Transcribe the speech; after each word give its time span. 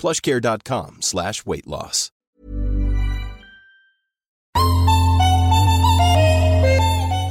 plushcare.com 0.00 0.96
slash 1.00 1.34
weight 1.44 1.66
loss. 1.66 2.12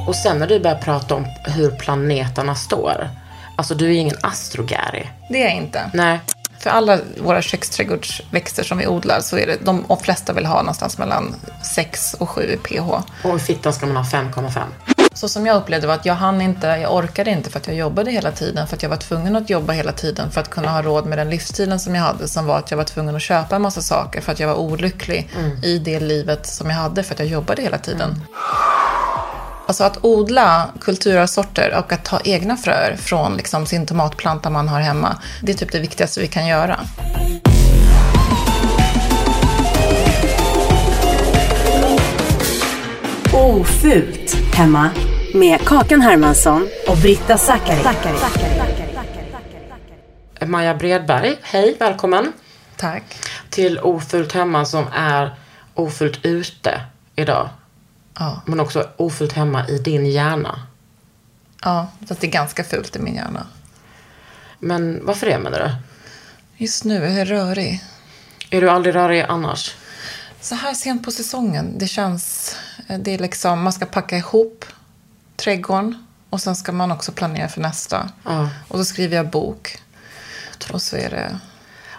Och 0.07 0.15
sen 0.15 0.39
när 0.39 0.47
du 0.47 0.59
börjar 0.59 0.77
prata 0.77 1.15
om 1.15 1.25
hur 1.45 1.71
planeterna 1.71 2.55
står. 2.55 3.09
Alltså 3.57 3.75
du 3.75 3.85
är 3.85 3.91
ingen 3.91 4.17
astrogäri. 4.21 5.09
Det 5.29 5.43
är 5.43 5.45
jag 5.45 5.55
inte. 5.55 5.91
Nej. 5.93 6.19
För 6.59 6.69
alla 6.69 6.99
våra 7.17 7.41
köksträdgårdsväxter 7.41 8.63
som 8.63 8.77
vi 8.77 8.87
odlar 8.87 9.19
så 9.21 9.37
är 9.37 9.47
det, 9.47 9.57
de, 9.65 9.85
de 9.87 9.99
flesta 9.99 10.33
vill 10.33 10.45
ha 10.45 10.57
någonstans 10.61 10.97
mellan 10.97 11.35
6 11.75 12.13
och 12.13 12.29
7 12.29 12.41
i 12.41 12.57
pH. 12.57 12.89
Och 13.23 13.35
i 13.35 13.39
fittan 13.39 13.73
ska 13.73 13.85
man 13.85 13.97
ha 13.97 14.03
5,5. 14.03 14.96
Så 15.17 15.29
som 15.29 15.45
jag 15.45 15.57
upplevde 15.57 15.87
var 15.87 15.93
att 15.93 16.05
jag 16.05 16.13
hann 16.13 16.41
inte, 16.41 16.67
jag 16.67 16.95
orkade 16.95 17.31
inte 17.31 17.49
för 17.49 17.59
att 17.59 17.67
jag 17.67 17.75
jobbade 17.75 18.11
hela 18.11 18.31
tiden. 18.31 18.67
För 18.67 18.75
att 18.75 18.83
jag 18.83 18.89
var 18.89 18.97
tvungen 18.97 19.35
att 19.35 19.49
jobba 19.49 19.73
hela 19.73 19.91
tiden 19.91 20.31
för 20.31 20.41
att 20.41 20.49
kunna 20.49 20.71
ha 20.71 20.81
råd 20.81 21.05
med 21.05 21.17
den 21.17 21.29
livsstilen 21.29 21.79
som 21.79 21.95
jag 21.95 22.01
hade. 22.01 22.27
Som 22.27 22.45
var 22.45 22.57
att 22.57 22.71
jag 22.71 22.77
var 22.77 22.83
tvungen 22.83 23.15
att 23.15 23.21
köpa 23.21 23.55
en 23.55 23.61
massa 23.61 23.81
saker 23.81 24.21
för 24.21 24.31
att 24.31 24.39
jag 24.39 24.47
var 24.47 24.55
olycklig 24.55 25.29
i 25.63 25.79
det 25.79 25.99
livet 25.99 26.45
som 26.45 26.69
jag 26.69 26.77
hade 26.77 27.03
för 27.03 27.13
att 27.13 27.19
jag 27.19 27.27
jobbade 27.27 27.61
hela 27.61 27.77
tiden. 27.77 28.21
Alltså 29.67 29.83
att 29.83 29.97
odla 30.01 30.69
kulturarvssorter 30.81 31.75
och 31.77 31.91
att 31.91 32.05
ta 32.05 32.19
egna 32.23 32.57
fröer 32.57 32.95
från 32.95 33.37
liksom 33.37 33.65
sin 33.65 33.85
tomatplanta 33.85 34.49
man 34.49 34.67
har 34.67 34.79
hemma. 34.79 35.17
Det 35.41 35.51
är 35.51 35.55
typ 35.55 35.71
det 35.71 35.79
viktigaste 35.79 36.19
vi 36.19 36.27
kan 36.27 36.47
göra. 36.47 36.79
Ofult 43.33 44.35
hemma 44.53 44.89
med 45.33 45.61
Kakan 45.67 46.01
Hermansson 46.01 46.69
och 46.87 46.97
Britta 46.97 47.37
Zackari. 47.37 47.83
Maja 50.45 50.75
Bredberg, 50.75 51.35
hej, 51.41 51.75
välkommen. 51.79 52.33
Tack. 52.75 53.03
Till 53.49 53.79
Ofult 53.79 54.31
hemma 54.33 54.65
som 54.65 54.85
är 54.93 55.35
ofult 55.73 56.25
ute 56.25 56.81
idag. 57.15 57.49
Ja, 58.19 58.41
Men 58.45 58.59
också 58.59 58.89
ofult 58.97 59.33
hemma 59.33 59.67
i 59.67 59.77
din 59.77 60.05
hjärna. 60.05 60.59
ja, 61.63 61.87
fast 62.07 62.21
det 62.21 62.27
är 62.27 62.31
ganska 62.31 62.63
fult 62.63 62.95
i 62.95 62.99
min 62.99 63.15
hjärna. 63.15 63.47
Men 64.59 65.05
varför 65.05 65.27
det 65.27 65.39
menar 65.39 65.59
du? 65.59 65.71
Just 66.63 66.83
nu 66.83 67.05
är 67.05 67.17
jag 67.17 67.31
rörig. 67.31 67.83
Är 68.49 68.61
du 68.61 68.69
aldrig 68.69 68.95
rörig 68.95 69.25
annars? 69.29 69.75
Så 70.41 70.55
här 70.55 70.73
sent 70.73 71.03
på 71.05 71.11
säsongen, 71.11 71.77
det 71.77 71.87
känns... 71.87 72.55
Det 72.99 73.13
är 73.13 73.17
liksom, 73.19 73.61
man 73.63 73.73
ska 73.73 73.85
packa 73.85 74.17
ihop 74.17 74.65
trädgården 75.37 76.07
och 76.29 76.41
sen 76.41 76.55
ska 76.55 76.71
man 76.71 76.91
också 76.91 77.11
planera 77.11 77.47
för 77.47 77.61
nästa. 77.61 78.09
Ja. 78.23 78.49
Och 78.67 78.77
så 78.77 78.85
skriver 78.85 79.15
jag 79.15 79.29
bok. 79.29 79.77
Och 80.71 80.81
så 80.81 80.95
är 80.95 81.09
det... 81.09 81.39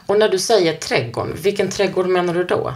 Och 0.07 0.19
när 0.19 0.29
du 0.29 0.39
säger 0.39 0.77
trädgården, 0.77 1.37
vilken 1.43 1.71
trädgård 1.71 2.07
menar 2.07 2.35
du 2.35 2.45
då? 2.45 2.75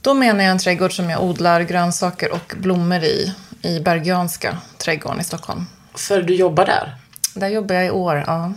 Då 0.00 0.14
menar 0.14 0.44
jag 0.44 0.50
en 0.50 0.58
trädgård 0.58 0.96
som 0.96 1.10
jag 1.10 1.22
odlar 1.22 1.60
grönsaker 1.60 2.32
och 2.32 2.54
blommor 2.56 3.02
i. 3.02 3.34
I 3.62 3.80
Bergianska 3.80 4.58
trädgården 4.78 5.20
i 5.20 5.24
Stockholm. 5.24 5.66
För 5.94 6.22
du 6.22 6.34
jobbar 6.34 6.66
där? 6.66 6.96
Där 7.34 7.48
jobbar 7.48 7.74
jag 7.74 7.86
i 7.86 7.90
år, 7.90 8.24
ja. 8.26 8.52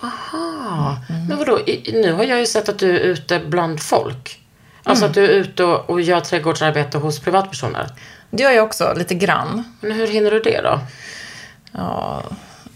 Aha. 0.00 0.96
Men 1.28 1.38
vadå, 1.38 1.60
nu 1.92 2.12
har 2.12 2.24
jag 2.24 2.38
ju 2.38 2.46
sett 2.46 2.68
att 2.68 2.78
du 2.78 2.96
är 2.96 3.00
ute 3.00 3.40
bland 3.40 3.82
folk. 3.82 4.40
Alltså 4.82 5.04
att 5.04 5.14
du 5.14 5.24
är 5.24 5.28
ute 5.28 5.64
och, 5.64 5.90
och 5.90 6.00
gör 6.00 6.20
trädgårdsarbete 6.20 6.98
hos 6.98 7.20
privatpersoner. 7.20 7.92
Det 8.30 8.42
gör 8.42 8.50
jag 8.50 8.64
också, 8.64 8.94
lite 8.96 9.14
grann. 9.14 9.64
Men 9.80 9.92
hur 9.92 10.06
hinner 10.06 10.30
du 10.30 10.40
det 10.40 10.60
då? 10.60 10.80
Ja, 11.72 12.22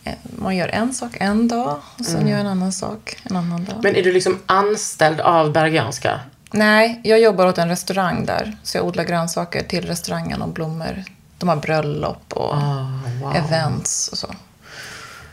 eh, 0.04 0.14
man 0.22 0.56
gör 0.56 0.68
en 0.68 0.94
sak 0.94 1.16
en 1.20 1.48
dag 1.48 1.80
och 1.98 2.04
sen 2.04 2.28
gör 2.28 2.36
jag 2.36 2.40
en 2.40 2.46
annan 2.46 2.72
sak 2.72 3.16
en 3.22 3.36
annan 3.36 3.64
dag. 3.64 3.76
Men 3.82 3.96
är 3.96 4.02
du 4.02 4.12
liksom 4.12 4.38
anställd 4.46 5.20
av 5.20 5.52
Bergianska? 5.52 6.20
Nej, 6.52 7.00
jag 7.04 7.20
jobbar 7.20 7.46
åt 7.46 7.58
en 7.58 7.68
restaurang 7.68 8.26
där. 8.26 8.56
Så 8.62 8.78
jag 8.78 8.86
odlar 8.86 9.04
grönsaker 9.04 9.62
till 9.62 9.86
restaurangen 9.86 10.42
och 10.42 10.48
blommor. 10.48 11.04
De 11.38 11.48
har 11.48 11.56
bröllop 11.56 12.32
och 12.32 12.56
wow. 13.20 13.36
events 13.36 14.08
och 14.08 14.18
så. 14.18 14.34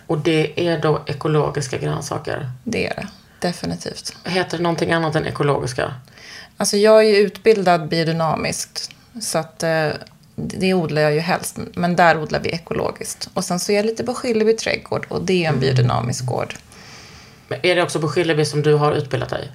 Och 0.08 0.18
det 0.18 0.68
är 0.68 0.81
då 0.81 1.02
ekologiska 1.06 1.78
grönsaker? 1.78 2.52
Det 2.63 2.88
är 2.88 2.96
det. 2.96 3.08
Definitivt. 3.40 4.16
Heter 4.25 4.58
det 4.58 4.63
någonting 4.63 4.91
annat 4.91 5.16
än 5.16 5.25
ekologiska? 5.25 5.94
Alltså 6.58 6.78
jag 6.78 7.00
är 7.00 7.09
ju 7.09 7.16
utbildad 7.16 7.88
biodynamiskt. 7.88 8.91
Så 9.22 9.38
att 9.38 9.64
eh, 9.64 9.90
det 10.36 10.74
odlar 10.74 11.02
jag 11.02 11.14
ju 11.14 11.20
helst. 11.20 11.58
Men 11.74 11.96
där 11.96 12.22
odlar 12.22 12.40
vi 12.40 12.50
ekologiskt. 12.50 13.30
Och 13.34 13.44
sen 13.44 13.59
så 13.59 13.72
är 13.72 13.75
jag 13.75 13.86
lite 13.86 14.03
på 14.03 14.14
Skilleby 14.14 14.53
trädgård 14.53 15.06
och 15.09 15.22
det 15.22 15.46
är 15.46 15.50
en 15.50 15.59
biodynamisk 15.59 16.25
gård. 16.25 16.56
Men 17.47 17.59
är 17.66 17.75
det 17.75 17.84
också 17.84 18.00
på 18.00 18.08
Skilleby 18.08 18.46
som 18.46 18.62
du 18.62 18.74
har 18.74 18.92
utbildat 18.92 19.30
dig? 19.30 19.52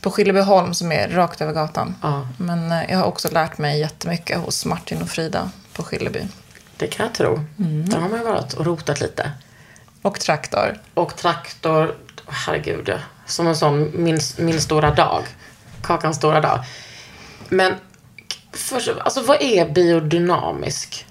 På 0.00 0.10
Skillebyholm 0.10 0.74
som 0.74 0.92
är 0.92 1.08
rakt 1.08 1.40
över 1.40 1.52
gatan. 1.52 1.94
Ja. 2.02 2.28
Men 2.36 2.72
eh, 2.72 2.90
jag 2.90 2.98
har 2.98 3.04
också 3.04 3.28
lärt 3.32 3.58
mig 3.58 3.80
jättemycket 3.80 4.38
hos 4.38 4.66
Martin 4.66 5.02
och 5.02 5.08
Frida 5.08 5.50
på 5.72 5.82
Skilleby. 5.82 6.20
Det 6.76 6.86
kan 6.86 7.06
jag 7.06 7.14
tro. 7.14 7.40
Där 7.56 7.98
har 7.98 8.08
man 8.08 8.18
ju 8.18 8.24
varit 8.24 8.52
och 8.52 8.66
rotat 8.66 9.00
lite. 9.00 9.30
Och 10.02 10.20
traktor. 10.20 10.78
Och 10.94 11.16
traktor, 11.16 11.94
herregud, 12.26 12.92
som 13.26 13.46
en 13.46 13.56
sån 13.56 13.90
min, 13.94 14.20
min 14.38 14.60
stora 14.60 14.90
dag. 14.90 15.22
Kakans 15.82 16.16
stora 16.16 16.40
dag. 16.40 16.64
Men, 17.48 17.74
först, 18.52 18.88
alltså 19.00 19.22
vad 19.22 19.42
är 19.42 19.68
biodynamisk? 19.68 21.06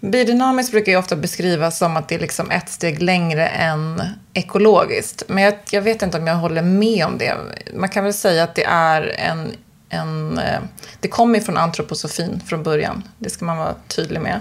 Biodynamiskt 0.00 0.72
brukar 0.72 0.92
ju 0.92 0.98
ofta 0.98 1.16
beskrivas 1.16 1.78
som 1.78 1.96
att 1.96 2.08
det 2.08 2.14
är 2.14 2.18
liksom 2.18 2.50
ett 2.50 2.68
steg 2.68 3.02
längre 3.02 3.46
än 3.46 4.02
ekologiskt. 4.34 5.22
Men 5.28 5.44
jag, 5.44 5.54
jag 5.70 5.82
vet 5.82 6.02
inte 6.02 6.18
om 6.18 6.26
jag 6.26 6.34
håller 6.34 6.62
med 6.62 7.06
om 7.06 7.18
det. 7.18 7.34
Man 7.74 7.88
kan 7.88 8.04
väl 8.04 8.14
säga 8.14 8.44
att 8.44 8.54
det 8.54 8.64
är 8.64 9.02
en... 9.18 9.52
en 9.88 10.38
eh, 10.38 10.60
det 11.00 11.08
kommer 11.08 11.40
från 11.40 11.56
antroposofin 11.56 12.40
från 12.46 12.62
början. 12.62 13.02
Det 13.18 13.30
ska 13.30 13.44
man 13.44 13.56
vara 13.56 13.74
tydlig 13.88 14.20
med. 14.20 14.40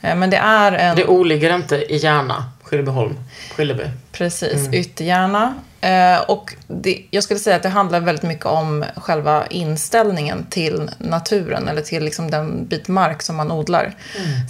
Eh, 0.00 0.16
Men 0.16 0.30
det 0.30 0.36
är 0.36 0.72
en... 0.72 0.96
Det 0.96 1.06
oligger 1.06 1.54
inte 1.54 1.76
i 1.76 1.96
Järna, 1.96 2.44
Skillebyholm, 2.62 3.18
Skilleby. 3.56 3.84
Precis, 4.12 4.68
ytterhjärna. 4.72 5.54
Eh, 5.82 6.20
och 6.20 6.54
det, 6.66 7.04
jag 7.10 7.24
skulle 7.24 7.40
säga 7.40 7.56
att 7.56 7.62
det 7.62 7.68
handlar 7.68 8.00
väldigt 8.00 8.22
mycket 8.22 8.46
om 8.46 8.84
själva 8.96 9.46
inställningen 9.46 10.46
till 10.50 10.90
naturen 10.98 11.68
eller 11.68 11.82
till 11.82 12.04
liksom 12.04 12.30
den 12.30 12.66
bit 12.66 12.88
mark 12.88 13.22
som 13.22 13.36
man 13.36 13.52
odlar. 13.52 13.94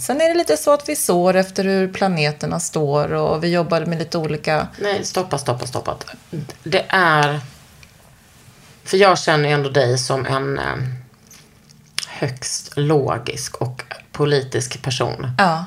Sen 0.01 0.21
är 0.21 0.29
det 0.29 0.33
lite 0.33 0.57
så 0.57 0.73
att 0.73 0.89
vi 0.89 0.95
sår 0.95 1.35
efter 1.35 1.63
hur 1.63 1.93
planeterna 1.93 2.59
står 2.59 3.13
och 3.13 3.43
vi 3.43 3.51
jobbar 3.51 3.85
med 3.85 3.99
lite 3.99 4.17
olika... 4.17 4.67
Nej, 4.81 5.05
stoppa, 5.05 5.37
stoppa, 5.37 5.67
stoppa. 5.67 5.95
Det 6.63 6.85
är 6.89 7.39
För 8.83 8.97
jag 8.97 9.19
känner 9.19 9.49
ju 9.49 9.55
ändå 9.55 9.69
dig 9.69 9.97
som 9.97 10.25
en 10.25 10.59
eh, 10.59 10.63
högst 12.07 12.77
logisk 12.77 13.55
och 13.55 13.83
politisk 14.11 14.81
person. 14.81 15.31
Ja. 15.37 15.65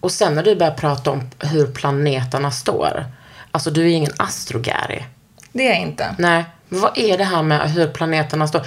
Och 0.00 0.12
sen 0.12 0.34
när 0.34 0.42
du 0.42 0.56
börjar 0.56 0.74
prata 0.74 1.10
om 1.10 1.30
hur 1.38 1.66
planeterna 1.66 2.50
står. 2.50 3.17
Alltså 3.50 3.70
du 3.70 3.82
är 3.82 3.86
ingen 3.94 4.12
astrogäri. 4.16 5.04
Det 5.52 5.66
är 5.68 5.72
jag 5.72 5.80
inte. 5.80 6.14
Nej. 6.18 6.44
Men 6.68 6.80
vad 6.80 6.98
är 6.98 7.18
det 7.18 7.24
här 7.24 7.42
med 7.42 7.70
hur 7.70 7.86
planeterna 7.88 8.48
står? 8.48 8.66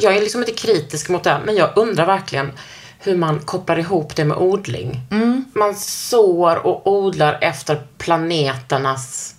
Jag, 0.00 0.16
är 0.16 0.20
liksom 0.20 0.40
inte 0.40 0.52
kritisk 0.52 1.08
mot 1.08 1.24
det 1.24 1.30
här, 1.30 1.40
men 1.46 1.56
jag 1.56 1.70
undrar 1.76 2.06
verkligen 2.06 2.52
hur 2.98 3.16
man 3.16 3.40
kopplar 3.40 3.78
ihop 3.78 4.16
det 4.16 4.24
med 4.24 4.36
odling. 4.36 5.00
Man 5.54 5.74
sår 5.76 6.56
och 6.66 6.86
odlar 6.92 7.38
efter 7.40 7.82
planeternas, 7.98 9.34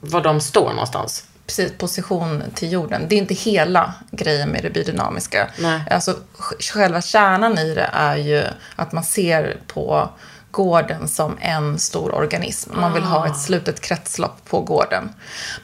var 0.00 0.20
de 0.22 0.40
står 0.40 0.70
någonstans. 0.70 1.24
precis 1.46 1.72
position 1.78 2.42
till 2.54 2.72
jorden. 2.72 3.06
Det 3.08 3.14
är 3.14 3.18
inte 3.18 3.34
hela 3.34 3.94
grejen 4.10 4.48
med 4.48 4.62
det 4.62 4.70
biodynamiska. 4.70 5.48
Nej. 5.58 5.80
Alltså, 5.90 6.10
sj- 6.36 6.72
själva 6.72 7.02
kärnan 7.02 7.58
i 7.58 7.74
det 7.74 7.90
är 7.92 8.16
ju 8.16 8.42
att 8.76 8.92
man 8.92 9.04
ser 9.04 9.56
på 9.66 10.08
gården 10.54 11.08
som 11.08 11.38
en 11.40 11.78
stor 11.78 12.14
organism. 12.14 12.70
Man 12.80 12.92
vill 12.92 13.02
ha 13.02 13.26
ett 13.26 13.38
slutet 13.38 13.80
kretslopp 13.80 14.44
på 14.44 14.60
gården. 14.60 15.14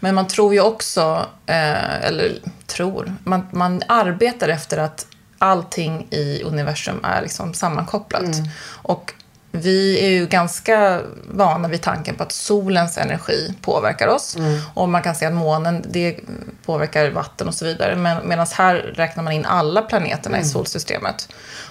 Men 0.01 0.15
man 0.15 0.27
tror 0.27 0.55
ju 0.55 0.61
också, 0.61 1.27
eh, 1.47 2.05
eller 2.05 2.39
tror, 2.67 3.15
man, 3.25 3.47
man 3.51 3.83
arbetar 3.89 4.49
efter 4.49 4.79
att 4.79 5.07
allting 5.39 6.07
i 6.11 6.43
universum 6.43 7.01
är 7.05 7.23
liksom 7.23 7.55
sammankopplat. 7.55 8.37
Och 8.83 9.15
vi 9.53 10.01
är 10.05 10.09
ju 10.09 10.27
ganska 10.27 11.01
vana 11.31 11.69
vid 11.69 11.83
tanken 11.83 12.15
på 12.15 12.23
att 12.23 12.33
solens 12.33 12.99
energi 12.99 13.55
påverkar 13.63 14.09
oss. 14.09 14.37
Och 14.75 14.89
man 14.89 15.03
kan 15.03 15.15
se 15.15 15.27
att 15.27 15.33
månen 15.33 15.85
det 15.89 16.21
påverkar 16.67 17.11
vatten 17.11 17.49
och 17.49 17.55
så 17.55 17.65
vidare. 17.65 17.97
Men 17.97 18.29
medan 18.29 18.47
här 18.53 18.75
räknar 18.75 19.25
man 19.25 19.33
in 19.33 19.45
alla 19.45 19.83
planeterna 19.83 20.41
i 20.41 20.45
solsystemet. 20.45 21.29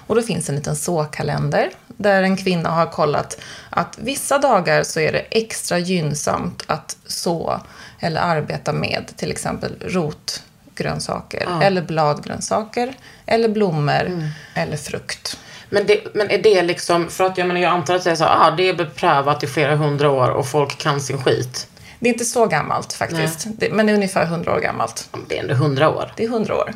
Och 0.08 0.16
då 0.16 0.22
finns 0.22 0.50
en 0.50 0.56
liten 0.56 0.76
såkalender 0.76 1.70
där 2.00 2.24
en 2.24 2.38
kvinna 2.38 2.70
har 2.70 2.86
kollat 2.86 3.42
att 3.70 3.98
vissa 3.98 4.38
dagar 4.38 4.84
så 4.84 5.00
är 5.00 5.12
det 5.12 5.20
extra 5.20 5.78
gynnsamt 5.78 6.64
att 6.68 6.98
så 7.06 7.62
eller 8.00 8.22
arbeta 8.22 8.74
med 8.74 9.12
till 9.16 9.32
exempel 9.32 9.76
rotgrönsaker 9.82 11.48
eller 11.62 11.82
bladgrönsaker 11.82 12.94
eller 13.26 13.50
blommor 13.50 14.32
eller 14.54 14.78
frukt. 14.78 15.38
Men, 15.70 15.86
det, 15.88 16.16
men 16.16 16.32
är 16.32 16.38
det 16.38 16.62
liksom, 16.62 17.10
för 17.10 17.24
att 17.24 17.38
jag 17.38 17.48
menar 17.48 17.62
jag 17.62 17.72
antar 17.72 17.96
att 17.96 18.04
det 18.04 18.12
är 18.12 18.16
så, 18.16 18.26
ah, 18.26 18.52
det 18.52 18.70
är 18.70 18.74
beprövat 18.74 19.44
i 19.44 19.48
flera 19.48 19.76
hundra 19.76 20.10
år 20.10 20.30
och 20.30 20.48
folk 20.48 20.78
kan 20.78 21.02
sin 21.02 21.24
skit. 21.24 21.68
Det 22.00 22.10
är 22.10 22.14
inte 22.14 22.26
så 22.26 22.46
gammalt 22.46 22.94
faktiskt, 22.94 23.48
det, 23.58 23.72
men 23.72 23.86
det 23.86 23.92
är 23.92 23.96
ungefär 23.96 24.24
100 24.24 24.56
år 24.56 24.60
gammalt. 24.60 25.10
Ja, 25.12 25.20
Det 25.28 25.38
är 25.38 25.42
ändå 25.42 25.54
hundra 25.54 25.90
år. 25.90 26.14
Det 26.16 26.24
är 26.24 26.28
100 26.28 26.56
år. 26.56 26.74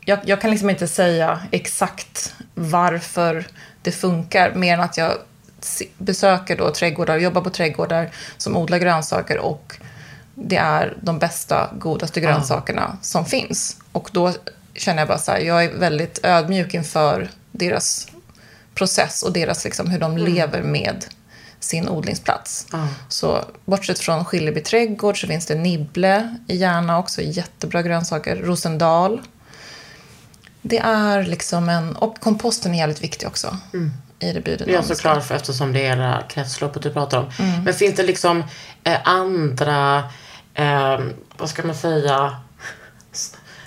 Jag, 0.00 0.18
jag 0.24 0.40
kan 0.40 0.50
liksom 0.50 0.70
inte 0.70 0.88
säga 0.88 1.40
exakt 1.50 2.34
varför 2.54 3.44
det 3.88 3.92
funkar, 3.92 4.54
mer 4.54 4.74
än 4.74 4.80
att 4.80 4.96
jag 4.96 5.12
besöker 5.98 6.56
då 6.56 6.70
trädgårdar, 6.70 7.16
jobbar 7.16 7.42
på 7.42 7.50
trädgårdar 7.50 8.10
som 8.36 8.56
odlar 8.56 8.78
grönsaker 8.78 9.38
och 9.38 9.76
det 10.34 10.56
är 10.56 10.96
de 11.02 11.18
bästa, 11.18 11.70
godaste 11.78 12.20
grönsakerna 12.20 12.98
som 13.02 13.24
finns. 13.24 13.76
Och 13.92 14.10
då 14.12 14.32
känner 14.74 14.98
jag 14.98 15.08
bara 15.08 15.18
så 15.18 15.30
här, 15.30 15.38
jag 15.38 15.64
är 15.64 15.72
väldigt 15.72 16.20
ödmjuk 16.22 16.74
inför 16.74 17.30
deras 17.52 18.08
process 18.74 19.22
och 19.22 19.32
deras, 19.32 19.64
liksom, 19.64 19.90
hur 19.90 20.00
de 20.00 20.18
lever 20.18 20.62
med 20.62 21.04
sin 21.60 21.88
odlingsplats. 21.88 22.66
Så 23.08 23.44
bortsett 23.64 23.98
från 23.98 24.24
Skilleby 24.24 24.60
trädgård 24.60 25.20
så 25.20 25.26
finns 25.26 25.46
det 25.46 25.54
Nibble 25.54 26.36
i 26.46 26.56
Järna 26.56 26.98
också, 26.98 27.22
jättebra 27.22 27.82
grönsaker. 27.82 28.36
Rosendal. 28.36 29.20
Det 30.62 30.78
är 30.78 31.22
liksom 31.22 31.68
en... 31.68 31.96
Och 31.96 32.20
komposten 32.20 32.74
är 32.74 32.78
jävligt 32.78 33.02
viktig 33.02 33.28
också 33.28 33.56
i 34.20 34.26
det 34.26 34.32
Ja, 34.34 34.40
biodynamiska. 34.40 34.94
såklart, 34.94 35.24
för 35.24 35.34
eftersom 35.34 35.72
det 35.72 35.86
är 35.86 35.96
det 35.96 36.02
här 36.02 36.26
kretsloppet 36.28 36.82
du 36.82 36.90
pratar 36.90 37.18
om. 37.18 37.26
Men 37.64 37.74
finns 37.74 37.96
det 37.96 38.02
liksom 38.02 38.44
eh, 38.84 38.98
andra, 39.04 39.98
eh, 40.54 41.00
vad 41.36 41.48
ska 41.50 41.62
man 41.66 41.74
säga, 41.74 42.36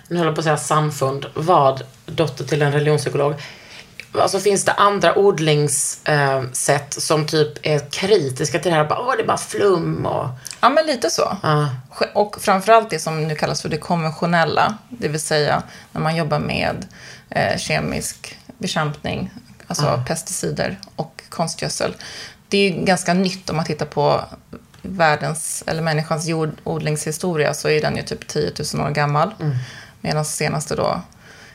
nu 0.08 0.18
höll 0.18 0.26
jag 0.26 0.36
på 0.36 0.40
att 0.40 0.46
säga 0.46 0.58
samfund, 0.58 1.26
vad, 1.34 1.84
dotter 2.06 2.44
till 2.46 2.62
en 2.62 2.72
religionspsykolog. 2.72 3.34
Alltså 4.14 4.40
finns 4.40 4.66
det 4.66 4.72
andra 4.72 5.18
odlingssätt 5.18 6.98
eh, 6.98 7.00
som 7.00 7.28
typ 7.28 7.66
är 7.68 7.80
kritiska 7.92 8.60
till 8.60 8.72
det 8.72 8.78
här? 8.78 8.86
Bara, 8.86 9.00
Åh, 9.00 9.14
det 9.18 9.24
är 9.24 9.28
bara 9.28 9.38
flum 9.38 10.06
och... 10.06 10.30
Ja, 10.62 10.70
men 10.70 10.86
lite 10.86 11.10
så. 11.10 11.38
Ja. 11.44 11.70
Och 12.14 12.42
framförallt 12.42 12.90
det 12.90 13.00
som 13.00 13.28
nu 13.28 13.36
kallas 13.36 13.62
för 13.62 13.70
det 13.70 13.78
konventionella, 13.78 14.78
det 14.90 15.08
vill 15.08 15.20
säga 15.22 15.64
när 15.92 16.02
man 16.02 16.16
jobbar 16.16 16.40
med 16.40 16.86
eh, 17.30 17.58
kemisk 17.58 18.38
bekämpning, 18.58 19.32
alltså 19.68 20.04
pesticider 20.08 20.80
och 20.96 21.24
konstgödsel. 21.30 21.96
Det 22.48 22.58
är 22.58 22.72
ju 22.72 22.86
ganska 22.86 23.14
nytt 23.14 23.50
om 23.50 23.56
man 23.56 23.66
tittar 23.66 23.86
på 23.86 24.22
världens, 24.82 25.64
eller 25.68 25.82
människans 25.82 26.28
jordodlingshistoria 26.28 27.54
så 27.54 27.70
är 27.70 27.82
den 27.82 27.96
ju 27.96 28.04
typ 28.04 28.28
10 28.28 28.52
000 28.74 28.88
år 28.88 28.90
gammal. 28.92 29.34
Medan 30.02 30.26
senaste 30.26 30.76
då, 30.76 31.02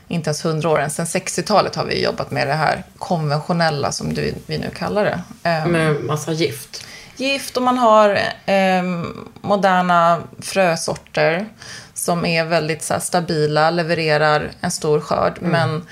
inte 0.07 0.27
ens 0.29 0.45
100 0.45 0.69
åren, 0.69 0.89
sen 0.89 1.05
60-talet 1.05 1.75
har 1.75 1.85
vi 1.85 2.03
jobbat 2.03 2.31
med 2.31 2.47
det 2.47 2.53
här 2.53 2.83
konventionella 2.97 3.91
som 3.91 4.13
du, 4.13 4.33
vi 4.45 4.57
nu 4.57 4.69
kallar 4.69 5.05
det. 5.05 5.21
Ehm, 5.43 5.71
Med 5.71 6.03
massa 6.03 6.31
gift. 6.31 6.85
gift 7.17 7.57
och 7.57 7.63
man 7.63 7.77
har 7.77 8.09
eh, 8.45 8.83
moderna 9.41 10.21
frösorter 10.39 11.45
som 11.93 12.25
är 12.25 12.45
väldigt 12.45 12.83
så 12.83 12.93
här, 12.93 13.01
stabila, 13.01 13.69
levererar 13.69 14.51
en 14.61 14.71
stor 14.71 14.99
skörd 14.99 15.37
men 15.41 15.85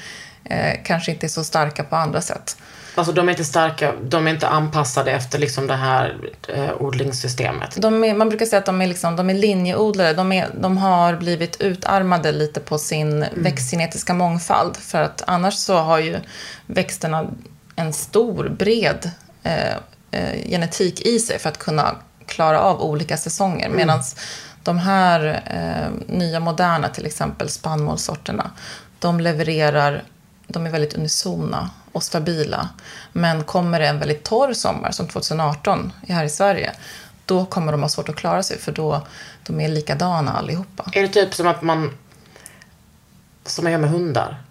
eh, 0.44 0.80
kanske 0.84 1.12
inte 1.12 1.26
är 1.26 1.30
så 1.30 1.44
starka 1.44 1.84
på 1.84 1.96
andra 1.96 2.22
sätt. 2.22 2.58
Alltså 2.96 3.14
de 3.14 3.28
är 3.28 3.32
inte 3.32 3.46
starka, 3.46 3.94
de 4.04 4.28
är 4.28 4.32
inte 4.32 4.48
anpassade 4.48 5.12
efter 5.12 5.40
liksom 5.40 5.68
det 5.68 5.76
här 5.76 6.18
eh, 6.48 6.82
odlingssystemet. 6.82 7.78
Är, 7.78 8.14
man 8.14 8.30
brukar 8.30 8.46
säga 8.46 8.60
att 8.60 8.66
de 8.66 8.82
är, 8.82 8.88
liksom, 8.88 9.16
de 9.16 9.30
är 9.30 9.34
linjeodlare. 9.34 10.14
De, 10.14 10.32
är, 10.32 10.50
de 10.54 10.78
har 10.78 11.16
blivit 11.16 11.62
utarmade 11.62 12.32
lite 12.32 12.60
på 12.60 12.78
sin 12.78 13.26
växtgenetiska 13.36 14.14
mångfald. 14.14 14.78
För 14.78 15.02
att 15.02 15.24
annars 15.28 15.54
så 15.54 15.78
har 15.78 16.00
ju 16.00 16.20
växterna 16.66 17.28
en 17.76 17.94
stor, 17.94 18.50
bred 18.50 19.12
eh, 19.44 19.76
eh, 20.12 20.50
genetik 20.50 21.02
i 21.02 21.20
sig 21.20 21.40
för 21.40 21.50
att 21.50 21.58
kunna 21.58 21.96
klara 22.26 22.62
av 22.62 22.82
olika 22.82 23.18
säsonger. 23.18 23.70
Medan 23.70 24.02
de 24.64 24.78
här 24.78 25.44
eh, 25.46 26.16
nya 26.16 26.40
moderna, 26.40 26.90
till 26.90 27.06
exempel 27.06 27.50
spannmålssorterna, 27.50 28.52
de 29.00 29.20
levererar, 29.20 30.04
de 30.48 30.66
är 30.66 30.70
väldigt 30.70 30.94
unisona 30.94 31.70
och 31.96 32.04
stabila. 32.04 32.70
Men 33.12 33.44
kommer 33.44 33.80
det 33.80 33.88
en 33.88 34.00
väldigt 34.00 34.24
torr 34.24 34.54
sommar, 34.54 34.92
som 34.92 35.08
2018 35.08 35.94
här 36.08 36.25
i 36.25 36.30
Sverige, 36.30 36.72
då 37.25 37.46
kommer 37.46 37.72
de 37.72 37.82
ha 37.82 37.90
svårt 37.90 38.10
att 38.10 38.16
klara 38.16 38.44
sig 38.44 38.58
för 38.58 38.72
då 38.72 39.08
de 39.44 39.62
är 39.62 39.68
likadana 39.68 40.34
allihopa. 40.34 40.90
Är 40.94 41.02
det 41.02 41.08
typ 41.08 41.34
som 41.34 41.48
att 41.48 41.62
man, 41.62 41.98
som 43.46 43.64
man 43.64 43.72
gör 43.72 43.80
med 43.80 43.90
hundar? 43.90 44.42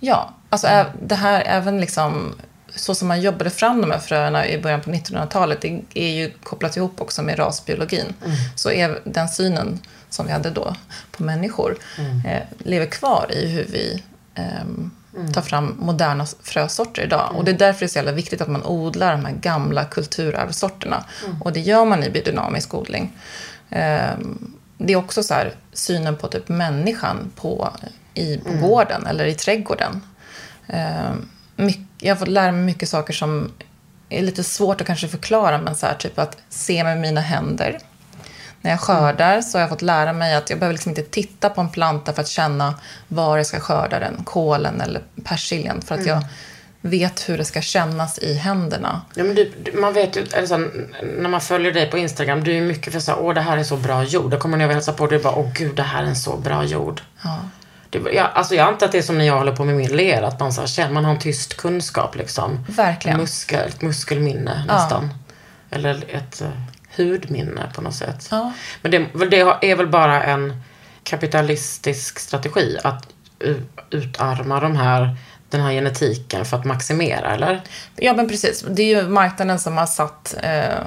Ja, 0.00 0.34
alltså 0.50 0.84
det 1.02 1.14
här 1.14 1.42
även 1.46 1.80
liksom 1.80 2.34
så 2.74 2.94
som 2.94 3.08
man 3.08 3.20
jobbade 3.20 3.50
fram 3.50 3.80
de 3.80 3.90
här 3.90 3.98
fröerna 3.98 4.48
i 4.48 4.58
början 4.58 4.80
på 4.80 4.90
1900-talet, 4.90 5.60
det 5.60 5.82
är 5.94 6.10
ju 6.10 6.30
kopplat 6.42 6.76
ihop 6.76 7.00
också 7.00 7.22
med 7.22 7.38
rasbiologin. 7.38 8.14
Så 8.54 8.70
är 8.70 9.00
den 9.04 9.28
synen 9.28 9.80
som 10.10 10.26
vi 10.26 10.32
hade 10.32 10.50
då 10.50 10.76
på 11.10 11.22
människor 11.22 11.78
eh, 12.26 12.42
lever 12.58 12.86
kvar 12.86 13.26
i 13.30 13.46
hur 13.46 13.64
vi 13.64 14.02
ehm, 15.16 15.32
tar 15.32 15.42
fram 15.42 15.76
moderna 15.78 16.26
frösorter 16.42 17.02
idag. 17.02 17.32
Och 17.34 17.44
det 17.44 17.50
är 17.50 17.58
därför 17.58 17.80
det 17.80 17.86
är 17.86 17.88
så 17.88 17.98
jävla 17.98 18.12
viktigt 18.12 18.40
att 18.40 18.48
man 18.48 18.62
odlar 18.64 19.12
de 19.12 19.24
här 19.24 19.32
gamla 19.32 19.84
kulturarvssorterna. 19.84 21.04
Och 21.40 21.52
det 21.52 21.60
gör 21.60 21.84
man 21.84 22.04
i 22.04 22.10
biodynamisk 22.10 22.74
odling. 22.74 23.12
Ehm, 23.70 24.52
det 24.78 24.92
är 24.92 24.96
också 24.96 25.22
så 25.22 25.34
här, 25.34 25.54
synen 25.72 26.16
på 26.16 26.28
typ 26.28 26.48
människan 26.48 27.32
på, 27.36 27.72
i, 28.14 28.38
på 28.38 28.52
gården 28.52 29.06
eller 29.06 29.24
i 29.24 29.34
trädgården. 29.34 30.02
Ehm, 30.66 31.28
mycket, 31.56 31.84
jag 31.98 32.14
har 32.14 32.18
fått 32.18 32.28
lära 32.28 32.52
mig 32.52 32.62
mycket 32.62 32.88
saker 32.88 33.12
som 33.12 33.52
är 34.08 34.22
lite 34.22 34.44
svårt 34.44 34.80
att 34.80 34.86
kanske 34.86 35.08
förklara, 35.08 35.58
men 35.58 35.74
så 35.74 35.86
här, 35.86 35.94
typ 35.94 36.18
att 36.18 36.38
se 36.48 36.84
med 36.84 36.98
mina 36.98 37.20
händer. 37.20 37.78
När 38.66 38.72
jag 38.72 38.80
skördar 38.80 39.40
så 39.40 39.58
har 39.58 39.60
jag 39.60 39.68
fått 39.70 39.82
lära 39.82 40.12
mig 40.12 40.34
att 40.34 40.50
jag 40.50 40.58
behöver 40.58 40.74
liksom 40.74 40.90
inte 40.90 41.02
titta 41.02 41.50
på 41.50 41.60
en 41.60 41.68
planta 41.68 42.12
för 42.12 42.20
att 42.22 42.28
känna 42.28 42.74
var 43.08 43.36
jag 43.36 43.46
ska 43.46 43.60
skörda 43.60 43.98
den, 43.98 44.24
kålen 44.24 44.80
eller 44.80 45.02
persiljan, 45.24 45.82
för 45.82 45.94
att 45.94 46.06
jag 46.06 46.24
vet 46.80 47.28
hur 47.28 47.38
det 47.38 47.44
ska 47.44 47.60
kännas 47.60 48.18
i 48.18 48.34
händerna. 48.34 49.02
Ja, 49.14 49.24
men 49.24 49.34
du, 49.34 49.52
man 49.80 49.92
vet 49.92 50.16
ju, 50.16 50.22
eller 50.32 50.46
så, 50.46 50.54
här, 50.54 50.70
när 51.18 51.28
man 51.28 51.40
följer 51.40 51.72
dig 51.72 51.90
på 51.90 51.98
Instagram, 51.98 52.44
du 52.44 52.56
är 52.56 52.60
mycket 52.60 52.92
för 52.92 53.00
så 53.00 53.10
här, 53.10 53.20
åh 53.20 53.34
det 53.34 53.40
här 53.40 53.56
är 53.56 53.64
så 53.64 53.76
bra 53.76 54.04
jord. 54.04 54.30
Då 54.30 54.38
kommer 54.38 54.56
ni 54.56 54.66
och 54.66 54.70
hälsa 54.70 54.92
på 54.92 55.04
och 55.04 55.10
du 55.10 55.18
bara, 55.18 55.34
åh 55.34 55.52
gud 55.52 55.76
det 55.76 55.82
här 55.82 56.02
är 56.02 56.06
en 56.06 56.16
så 56.16 56.36
bra 56.36 56.64
jord. 56.64 57.00
Ja. 57.22 57.38
Det, 57.90 57.98
jag, 58.12 58.30
alltså 58.34 58.54
jag 58.54 58.68
antar 58.68 58.86
att 58.86 58.92
det 58.92 58.98
är 58.98 59.02
som 59.02 59.18
när 59.18 59.24
jag 59.24 59.38
håller 59.38 59.56
på 59.56 59.64
med 59.64 59.74
min 59.76 59.96
lera, 59.96 60.26
att 60.26 60.40
man, 60.40 60.52
så 60.52 60.60
här, 60.60 60.68
känner, 60.68 60.92
man 60.92 61.04
har 61.04 61.12
en 61.12 61.20
tyst 61.20 61.56
kunskap 61.56 62.16
liksom. 62.16 62.64
Verkligen. 62.68 63.18
Muskel, 63.18 63.68
ett 63.68 63.82
muskelminne 63.82 64.64
nästan. 64.68 65.10
Eller 65.70 66.04
ett 66.08 66.42
uh, 66.42 66.48
hudminne 66.96 67.72
på 67.74 67.82
något 67.82 67.94
sätt. 67.94 68.28
Ja. 68.30 68.52
Men 68.82 68.90
det, 68.90 69.06
det 69.30 69.40
är 69.40 69.76
väl 69.76 69.88
bara 69.88 70.22
en, 70.22 70.62
kapitalistisk 71.06 72.18
strategi 72.18 72.78
att 72.84 73.08
utarma 73.90 74.60
de 74.60 74.76
här, 74.76 75.16
den 75.50 75.60
här 75.60 75.72
genetiken 75.72 76.44
för 76.44 76.56
att 76.56 76.64
maximera, 76.64 77.34
eller? 77.34 77.62
Ja, 77.96 78.12
men 78.14 78.28
precis. 78.28 78.64
Det 78.70 78.82
är 78.82 79.02
ju 79.02 79.08
marknaden 79.08 79.58
som 79.58 79.76
har 79.76 79.86
satt 79.86 80.34
eh, 80.42 80.78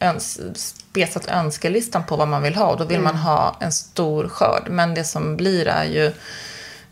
öns 0.00 0.40
spesat 0.54 1.28
önskelistan 1.28 2.04
på 2.04 2.16
vad 2.16 2.28
man 2.28 2.42
vill 2.42 2.54
ha. 2.54 2.66
Och 2.66 2.78
då 2.78 2.84
vill 2.84 3.00
man 3.00 3.16
ha 3.16 3.56
en 3.60 3.72
stor 3.72 4.28
skörd. 4.28 4.68
Men 4.70 4.94
det 4.94 5.04
som 5.04 5.36
blir 5.36 5.66
är 5.66 5.84
ju 5.84 6.12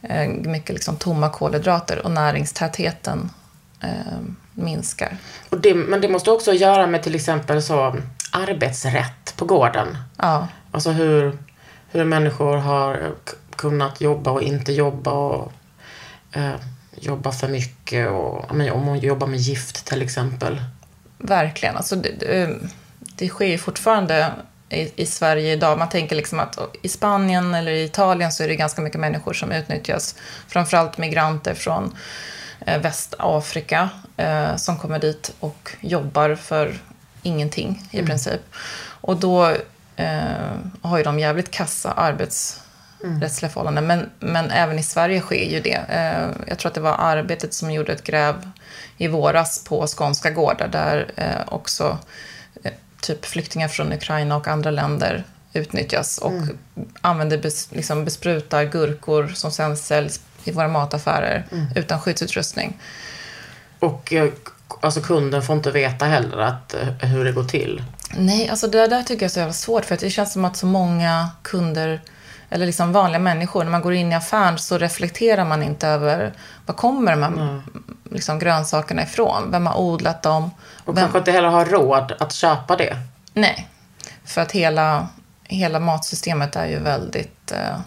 eh, 0.03 0.29
mycket 0.29 0.75
liksom 0.75 0.97
tomma 0.97 1.31
kolhydrater 1.31 2.05
och 2.05 2.11
näringstätheten 2.11 3.31
eh, 3.81 4.21
minskar. 4.55 5.17
Och 5.49 5.61
det, 5.61 5.75
men 5.75 6.01
det 6.01 6.09
måste 6.09 6.31
också 6.31 6.53
göra 6.53 6.87
med 6.87 7.03
till 7.03 7.15
exempel 7.15 7.63
så 7.63 7.97
arbetsrätt 8.33 9.35
på 9.37 9.45
gården. 9.45 9.99
Ja, 10.17 10.49
Alltså 10.73 10.91
hur, 10.91 11.39
hur 11.91 12.05
människor 12.05 12.57
har 12.57 13.13
kunnat 13.57 14.01
jobba 14.01 14.31
och 14.31 14.43
inte 14.43 14.73
jobba 14.73 15.11
och 15.11 15.53
eh, 16.33 16.55
jobba 16.95 17.33
för 17.33 17.49
mycket 17.49 18.11
och 18.11 18.55
men 18.55 18.73
om 18.73 18.85
man 18.87 18.99
jobbar 18.99 19.27
med 19.27 19.39
gift 19.39 19.87
till 19.87 20.03
exempel. 20.03 20.63
verkligen. 21.19 21.77
Alltså, 21.77 21.97
det, 21.97 22.13
det, 22.21 22.57
det 22.99 23.29
sker 23.29 23.47
ju 23.47 23.59
fortfarande 23.59 24.33
i, 24.69 25.03
i 25.03 25.07
Sverige 25.07 25.53
idag. 25.53 25.79
Man 25.79 25.89
tänker 25.89 26.17
liksom 26.17 26.41
att 26.41 26.59
i 26.83 26.89
Spanien 26.89 27.55
eller 27.55 27.73
i 27.73 27.85
Italien 27.85 28.33
så 28.33 28.43
är 28.43 28.49
det 28.49 28.57
ganska 28.57 28.83
mycket 28.83 29.01
människor 29.01 29.33
som 29.33 29.53
utnyttjas. 29.53 30.15
Framförallt 30.49 30.99
migranter 30.99 31.55
från 31.55 31.85
eh, 31.85 31.91
Västafrika 32.67 33.89
eh, 34.17 34.57
som 34.57 34.79
kommer 34.79 34.99
dit 34.99 35.33
och 35.41 35.71
jobbar 35.81 36.35
för 36.35 36.79
ingenting 37.23 37.89
i 37.91 38.03
princip. 38.03 38.41
Och 39.01 39.17
då 39.17 39.57
eh, 39.97 40.53
har 40.83 40.99
ju 40.99 41.05
de 41.05 41.19
jävligt 41.19 41.51
kassa 41.51 41.93
arbetsrättsliga 41.93 43.51
förhållanden. 43.51 43.87
Men, 43.87 44.11
men 44.19 44.51
även 44.51 44.79
i 44.79 44.83
Sverige 44.83 45.21
sker 45.21 45.51
ju 45.51 45.61
det. 45.61 45.81
Eh, 45.89 46.29
jag 46.47 46.59
tror 46.59 46.69
att 46.69 46.75
det 46.75 46.81
var 46.81 46.97
Arbetet 46.99 47.55
som 47.55 47.71
gjorde 47.71 47.93
ett 47.93 48.05
gräv 48.05 48.51
i 48.97 49.09
våras 49.09 49.65
på 49.65 49.87
skånska 49.87 50.31
gårdar 50.31 50.69
där 50.69 51.13
eh, 51.17 51.55
också 51.55 51.99
eh, 52.63 52.73
typ 53.01 53.27
flyktingar 53.27 53.69
från 53.69 53.93
Ukraina 53.93 54.37
och 54.37 54.49
andra 54.49 54.71
länder 54.71 55.25
utnyttjas 55.53 56.19
och 56.19 56.33
använder 57.01 57.39
bes, 57.39 57.73
liksom 57.73 58.05
besprutar 58.05 58.65
gurkor 58.65 59.29
som 59.29 59.51
sen 59.51 59.77
säljs 59.77 60.21
i 60.45 60.53
våra 60.53 60.69
mataffärer 60.69 61.45
utan 61.75 62.01
skyddsutrustning. 62.01 62.81
Och 63.79 64.13
eh, 64.13 64.29
alltså 64.81 65.01
kunden 65.01 65.43
får 65.43 65.57
inte 65.57 65.71
veta 65.71 66.05
heller 66.05 66.39
att, 66.39 66.75
eh, 66.75 67.09
hur 67.09 67.25
det 67.25 67.33
går 67.33 67.45
till. 67.45 67.83
Nej, 68.17 68.49
alltså 68.49 68.67
det 68.67 68.87
där 68.87 69.03
tycker 69.03 69.23
jag 69.23 69.29
är 69.29 69.33
så 69.33 69.39
jävla 69.39 69.53
svårt 69.53 69.85
för 69.85 69.95
att 69.95 70.01
det 70.01 70.11
känns 70.11 70.33
som 70.33 70.45
att 70.45 70.57
så 70.57 70.67
många 70.67 71.31
kunder 71.43 72.01
eller 72.51 72.67
liksom 72.67 72.93
vanliga 72.93 73.19
människor, 73.19 73.65
när 73.65 73.71
man 73.71 73.83
går 73.83 73.95
in 73.95 74.13
i 74.13 74.15
affären 74.15 74.59
så 74.59 74.79
reflekterar 74.79 75.45
man 75.45 75.63
inte 75.63 75.89
över 75.89 76.33
var 76.67 76.75
kommer 76.75 77.11
de 77.11 77.23
här 77.23 77.63
liksom, 78.11 78.39
grönsakerna 78.39 79.03
ifrån? 79.03 79.51
Vem 79.51 79.67
har 79.67 79.79
odlat 79.79 80.23
dem? 80.23 80.51
Och 80.85 80.97
Vem, 80.97 81.03
kanske 81.03 81.19
inte 81.19 81.33
heller 81.33 81.49
har 81.49 81.65
råd 81.65 82.13
att 82.19 82.33
köpa 82.33 82.77
det. 82.77 82.97
Nej, 83.33 83.69
för 84.25 84.41
att 84.41 84.53
hela, 84.53 85.09
hela 85.45 85.81
matsystemet 85.81 86.57
är 86.57 86.67
ju 86.67 86.79
väldigt 86.79 87.53
eh, 87.53 87.81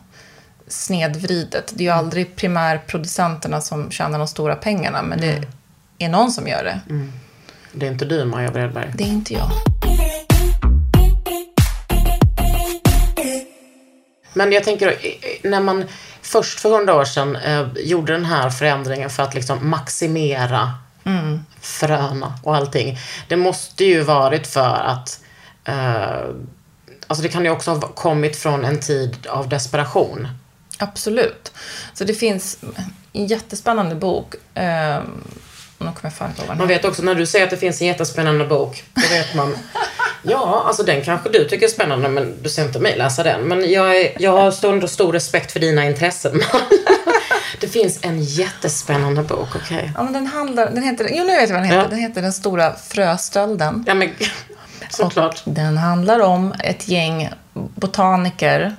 snedvridet. 0.67 1.73
Det 1.75 1.83
är 1.83 1.85
ju 1.85 1.93
aldrig 1.93 2.35
primärproducenterna 2.35 3.61
som 3.61 3.91
tjänar 3.91 4.19
de 4.19 4.27
stora 4.27 4.55
pengarna, 4.55 5.01
men 5.01 5.21
det 5.21 5.43
är 5.97 6.09
någon 6.09 6.31
som 6.31 6.47
gör 6.47 6.63
det. 6.63 6.79
Det 7.71 7.87
är 7.87 7.91
inte 7.91 8.05
du, 8.05 8.25
Maja 8.25 8.51
Bredberg. 8.51 8.91
Det 8.95 9.03
är 9.03 9.07
inte 9.07 9.33
jag. 9.33 9.49
Men 14.33 14.51
jag 14.51 14.63
tänker, 14.63 14.87
eh, 14.87 15.49
när 15.49 15.59
man 15.59 15.85
först 16.21 16.59
för 16.59 16.69
hundra 16.69 16.95
år 16.95 17.05
sedan 17.05 17.35
eh, 17.35 17.67
gjorde 17.75 18.13
den 18.13 18.25
här 18.25 18.49
förändringen 18.49 19.09
för 19.09 19.23
att 19.23 19.33
liksom 19.33 19.69
maximera 19.69 20.73
fröna 21.61 22.39
och 22.43 22.55
allting. 22.55 22.97
Det 23.27 23.35
måste 23.35 23.85
ju 23.85 24.01
varit 24.01 24.47
för 24.47 24.75
att 24.75 25.19
eh, 25.65 26.23
Alltså 27.07 27.23
det 27.23 27.29
kan 27.29 27.45
ju 27.45 27.49
också 27.49 27.71
ha 27.71 27.79
kommit 27.79 28.35
från 28.35 28.65
en 28.65 28.79
tid 28.79 29.27
av 29.27 29.49
desperation. 29.49 30.27
Absolut. 30.83 31.51
Så 31.93 32.03
det 32.03 32.13
finns 32.13 32.57
en 33.13 33.27
jättespännande 33.27 33.95
bok. 33.95 34.35
Eh, 34.53 34.99
nu 35.77 35.85
kommer 35.85 35.99
jag 36.01 36.13
fan 36.13 36.29
inte 36.29 36.45
ihåg 36.45 36.57
Man 36.57 36.67
vet 36.67 36.85
också 36.85 37.03
när 37.03 37.15
du 37.15 37.25
säger 37.25 37.45
att 37.45 37.51
det 37.51 37.57
finns 37.57 37.81
en 37.81 37.87
jättespännande 37.87 38.45
bok, 38.45 38.83
då 38.93 39.01
vet 39.01 39.35
man 39.35 39.57
Ja, 40.23 40.63
alltså 40.67 40.83
den 40.83 41.01
kanske 41.01 41.29
du 41.29 41.47
tycker 41.47 41.65
är 41.65 41.69
spännande 41.69 42.09
men 42.09 42.43
du 42.43 42.49
ser 42.49 42.65
inte 42.65 42.79
mig 42.79 42.97
läsa 42.97 43.23
den. 43.23 43.41
Men 43.41 43.71
jag, 43.71 43.97
är, 43.97 44.21
jag 44.21 44.31
har 44.31 44.51
stor, 44.51 44.87
stor 44.87 45.13
respekt 45.13 45.51
för 45.51 45.59
dina 45.59 45.85
intressen. 45.85 46.41
det 47.59 47.67
finns 47.67 47.99
en 48.01 48.23
jättespännande 48.23 49.23
bok, 49.23 49.55
okej? 49.55 49.91
Ja, 49.95 50.03
men 50.03 50.13
den 50.13 50.27
handlar, 50.27 50.69
den 50.69 50.83
heter, 50.83 51.09
jo 51.11 51.23
nu 51.23 51.35
vet 51.35 51.49
jag 51.49 51.55
vad 51.55 51.63
den 51.63 51.63
heter. 51.63 51.81
Ja. 51.81 51.87
Den 51.87 51.99
heter 51.99 52.21
Den 52.21 52.33
stora 52.33 52.75
fröstölden. 52.75 53.83
Ja 53.87 53.93
men 53.93 54.09
såklart. 54.89 55.41
Och 55.45 55.51
den 55.51 55.77
handlar 55.77 56.19
om 56.19 56.53
ett 56.59 56.87
gäng 56.87 57.29
botaniker 57.53 58.75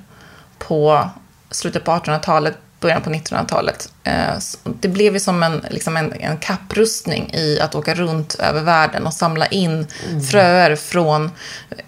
på 0.58 1.10
slutet 1.54 1.84
på 1.84 1.90
1800-talet, 1.90 2.54
början 2.80 3.02
på 3.02 3.10
1900-talet. 3.10 3.92
Eh, 4.04 4.34
Det 4.64 4.88
blev 4.88 5.14
ju 5.14 5.20
som 5.20 5.42
en, 5.42 5.64
liksom 5.70 5.96
en, 5.96 6.12
en 6.12 6.36
kapprustning 6.36 7.30
i 7.34 7.60
att 7.60 7.74
åka 7.74 7.94
runt 7.94 8.34
över 8.34 8.62
världen 8.62 9.06
och 9.06 9.14
samla 9.14 9.46
in 9.46 9.86
fröer 10.30 10.76
från 10.76 11.24
eh, 11.70 11.78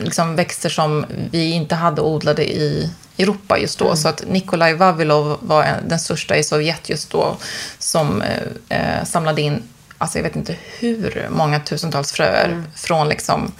liksom 0.00 0.36
växter 0.36 0.68
som 0.68 1.06
vi 1.30 1.50
inte 1.52 1.74
hade 1.74 2.02
odlade 2.02 2.44
i 2.52 2.90
Europa 3.18 3.58
just 3.58 3.78
då. 3.78 3.96
Så 3.96 4.08
att 4.08 4.24
Nikolaj 4.28 4.74
Vavilov 4.74 5.38
var 5.40 5.62
en, 5.62 5.88
den 5.88 5.98
största 5.98 6.36
i 6.36 6.42
Sovjet 6.42 6.88
just 6.88 7.10
då 7.10 7.36
som 7.78 8.22
eh, 8.22 8.98
eh, 8.98 9.04
samlade 9.04 9.42
in 9.42 9.62
Alltså 10.00 10.18
jag 10.18 10.22
vet 10.22 10.36
inte 10.36 10.56
hur 10.78 11.28
många 11.30 11.60
tusentals 11.60 12.12
fröer 12.12 12.62
från 12.74 13.08
liksom 13.08 13.52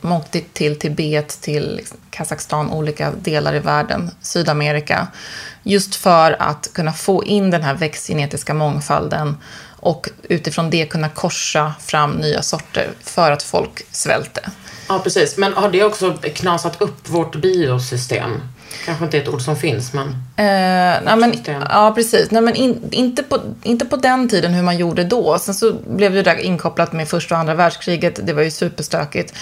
Mokti 0.00 0.44
till 0.52 0.78
Tibet 0.78 1.28
till 1.28 1.76
liksom 1.76 1.98
Kazakstan, 2.10 2.70
olika 2.70 3.12
delar 3.22 3.54
i 3.54 3.58
världen, 3.58 4.10
Sydamerika. 4.20 5.08
Just 5.62 5.94
för 5.94 6.36
att 6.42 6.70
kunna 6.72 6.92
få 6.92 7.24
in 7.24 7.50
den 7.50 7.62
här 7.62 7.74
växtgenetiska 7.74 8.54
mångfalden 8.54 9.36
och 9.80 10.08
utifrån 10.22 10.70
det 10.70 10.86
kunna 10.86 11.08
korsa 11.08 11.74
fram 11.80 12.10
nya 12.12 12.42
sorter 12.42 12.90
för 13.02 13.32
att 13.32 13.42
folk 13.42 13.82
svälter. 13.90 14.44
Ja, 14.88 14.98
precis. 14.98 15.36
Men 15.36 15.52
har 15.52 15.70
det 15.70 15.84
också 15.84 16.12
knasat 16.34 16.82
upp 16.82 17.08
vårt 17.08 17.36
biosystem? 17.36 18.40
Kanske 18.84 19.04
inte 19.04 19.18
ett 19.18 19.28
ord 19.28 19.42
som 19.42 19.56
finns, 19.56 19.92
men... 19.92 20.08
Eh, 20.36 21.02
nej, 21.04 21.16
men, 21.16 21.34
ja, 21.70 21.92
precis. 21.94 22.30
Nej, 22.30 22.42
men 22.42 22.54
in, 22.54 22.88
inte, 22.90 23.22
på, 23.22 23.40
inte 23.62 23.86
på 23.86 23.96
den 23.96 24.28
tiden 24.28 24.54
hur 24.54 24.62
man 24.62 24.76
gjorde 24.76 25.04
då. 25.04 25.38
Sen 25.38 25.54
så 25.54 25.72
blev 25.72 26.12
det 26.12 26.22
där 26.22 26.36
inkopplat 26.36 26.92
med 26.92 27.08
första 27.08 27.34
och 27.34 27.40
andra 27.40 27.54
världskriget. 27.54 28.26
Det 28.26 28.32
var 28.32 28.42
ju 28.42 28.50
superstökigt. 28.50 29.34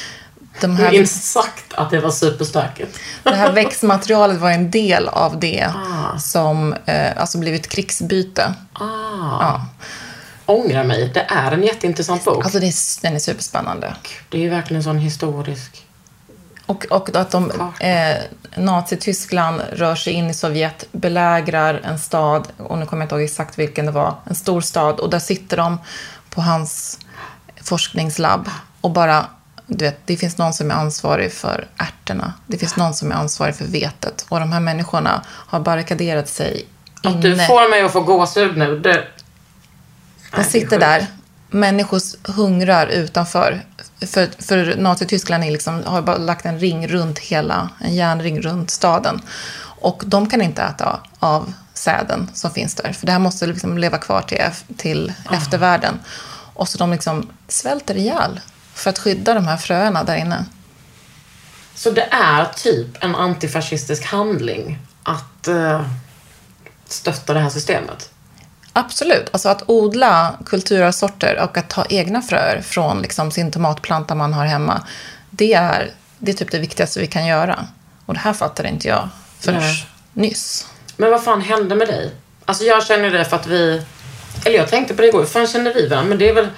De 0.60 0.76
här, 0.76 0.90
Minst 0.90 1.24
sagt 1.24 1.72
att 1.74 1.90
det 1.90 2.00
var 2.00 2.10
superstökigt. 2.10 2.98
det 3.22 3.34
här 3.34 3.52
växtmaterialet 3.62 4.40
var 4.40 4.50
en 4.50 4.70
del 4.70 5.08
av 5.08 5.40
det 5.40 5.72
Ah. 5.76 6.18
som 6.18 6.74
eh, 6.86 7.20
alltså 7.20 7.38
blivit 7.38 7.68
krigsbyte. 7.68 8.54
Ah. 8.72 8.84
Ja. 9.40 9.66
Ångra 10.46 10.84
mig. 10.84 11.10
Det 11.14 11.20
är 11.28 11.52
en 11.52 11.62
jätteintressant 11.62 12.24
bok. 12.24 12.44
Alltså 12.44 12.58
det 12.60 12.66
är, 12.66 13.02
den 13.02 13.14
är 13.14 13.18
superspännande. 13.18 13.94
det 14.28 14.36
är 14.38 14.42
ju 14.42 14.48
verkligen 14.48 14.76
en 14.76 14.84
sån 14.84 14.98
historisk... 14.98 15.84
Och, 16.66 16.86
och 16.90 17.16
att 17.16 17.30
de, 17.30 17.50
eh, 17.80 18.16
Nazityskland 18.56 19.62
rör 19.72 19.94
sig 19.94 20.12
in 20.12 20.30
i 20.30 20.34
Sovjet, 20.34 20.84
belägrar 20.92 21.80
en 21.84 21.98
stad, 21.98 22.48
och 22.56 22.78
nu 22.78 22.86
kommer 22.86 23.02
jag 23.02 23.04
inte 23.06 23.14
ihåg 23.14 23.24
exakt 23.24 23.58
vilken 23.58 23.86
det 23.86 23.92
var, 23.92 24.14
en 24.24 24.34
stor 24.34 24.60
stad, 24.60 25.00
och 25.00 25.10
där 25.10 25.18
sitter 25.18 25.56
de 25.56 25.78
på 26.30 26.40
hans 26.40 26.98
forskningslabb 27.62 28.48
och 28.80 28.90
bara, 28.90 29.26
du 29.68 29.84
vet, 29.84 30.00
det 30.04 30.16
finns 30.16 30.38
någon 30.38 30.52
som 30.52 30.70
är 30.70 30.74
ansvarig 30.74 31.32
för 31.32 31.68
ärtorna, 31.76 32.32
det 32.46 32.58
finns 32.58 32.76
någon 32.76 32.94
som 32.94 33.12
är 33.12 33.16
ansvarig 33.16 33.56
för 33.56 33.64
vetet, 33.64 34.26
och 34.28 34.40
de 34.40 34.52
här 34.52 34.60
människorna 34.60 35.22
har 35.26 35.60
barrikaderat 35.60 36.28
sig 36.28 36.66
Att 37.02 37.12
inne. 37.12 37.20
du 37.20 37.36
får 37.36 37.70
mig 37.70 37.82
att 37.82 37.92
få 37.92 38.00
gåshud 38.00 38.56
nu. 38.56 38.78
Det... 38.78 39.04
De 40.36 40.44
sitter 40.44 40.80
där. 40.80 41.06
Människor 41.50 42.00
hungrar 42.32 42.86
utanför. 42.86 43.62
För, 44.00 44.28
för 44.38 44.76
Nazityskland 44.76 45.44
liksom, 45.44 45.82
har 45.86 46.02
bara 46.02 46.16
lagt 46.16 46.46
en 46.46 46.58
ring 46.58 46.88
runt 46.88 47.18
hela, 47.18 47.68
en 47.80 47.94
järnring 47.94 48.40
runt 48.40 48.70
staden. 48.70 49.20
Och 49.80 50.02
de 50.06 50.28
kan 50.28 50.42
inte 50.42 50.62
äta 50.62 51.00
av 51.18 51.52
säden 51.74 52.30
som 52.34 52.50
finns 52.50 52.74
där. 52.74 52.92
För 52.92 53.06
det 53.06 53.12
här 53.12 53.18
måste 53.18 53.46
liksom 53.46 53.78
leva 53.78 53.98
kvar 53.98 54.22
till, 54.22 54.42
till 54.76 55.12
eftervärlden. 55.30 55.98
Och 56.54 56.68
så 56.68 56.78
de 56.78 56.90
liksom 56.92 57.30
svälter 57.48 57.96
ihjäl 57.96 58.40
för 58.78 58.90
att 58.90 58.98
skydda 58.98 59.34
de 59.34 59.46
här 59.46 59.56
fröerna 59.56 60.04
där 60.04 60.16
inne. 60.16 60.44
Så 61.74 61.90
det 61.90 62.08
är 62.10 62.44
typ 62.44 63.04
en 63.04 63.14
antifascistisk 63.14 64.04
handling 64.04 64.78
att 65.02 65.48
eh, 65.48 65.82
stötta 66.86 67.34
det 67.34 67.40
här 67.40 67.50
systemet? 67.50 68.10
Absolut. 68.72 69.28
Alltså 69.30 69.48
att 69.48 69.62
odla 69.66 70.38
kulturarvssorter 70.46 71.38
och 71.42 71.56
att 71.56 71.70
ta 71.70 71.84
egna 71.88 72.22
fröer 72.22 72.60
från 72.60 73.02
liksom 73.02 73.30
sin 73.30 73.50
tomatplanta 73.50 74.14
man 74.14 74.32
har 74.32 74.44
hemma, 74.44 74.82
det 75.30 75.54
är, 75.54 75.90
det 76.18 76.32
är 76.32 76.34
typ 76.36 76.50
det 76.50 76.58
viktigaste 76.58 77.00
vi 77.00 77.06
kan 77.06 77.26
göra. 77.26 77.66
Och 78.06 78.14
det 78.14 78.20
här 78.20 78.32
fattar 78.32 78.66
inte 78.66 78.88
jag 78.88 79.08
förrän 79.40 79.60
Nej. 79.60 79.86
nyss. 80.12 80.66
Men 80.96 81.10
vad 81.10 81.24
fan 81.24 81.40
hände 81.40 81.74
med 81.74 81.88
dig? 81.88 82.10
Alltså 82.44 82.64
jag 82.64 82.86
känner 82.86 83.10
det 83.10 83.24
för 83.24 83.36
att 83.36 83.46
vi... 83.46 83.82
Eller 84.44 84.56
jag 84.56 84.68
tänkte 84.68 84.94
på 84.94 85.02
det 85.02 85.08
igår. 85.08 85.18
Hur 85.18 85.26
fan 85.26 85.46
känner 85.46 85.74
vi 85.74 85.88
varandra? 85.88 86.08
Men 86.08 86.18
det 86.18 86.28
är 86.28 86.34
väl... 86.34 86.48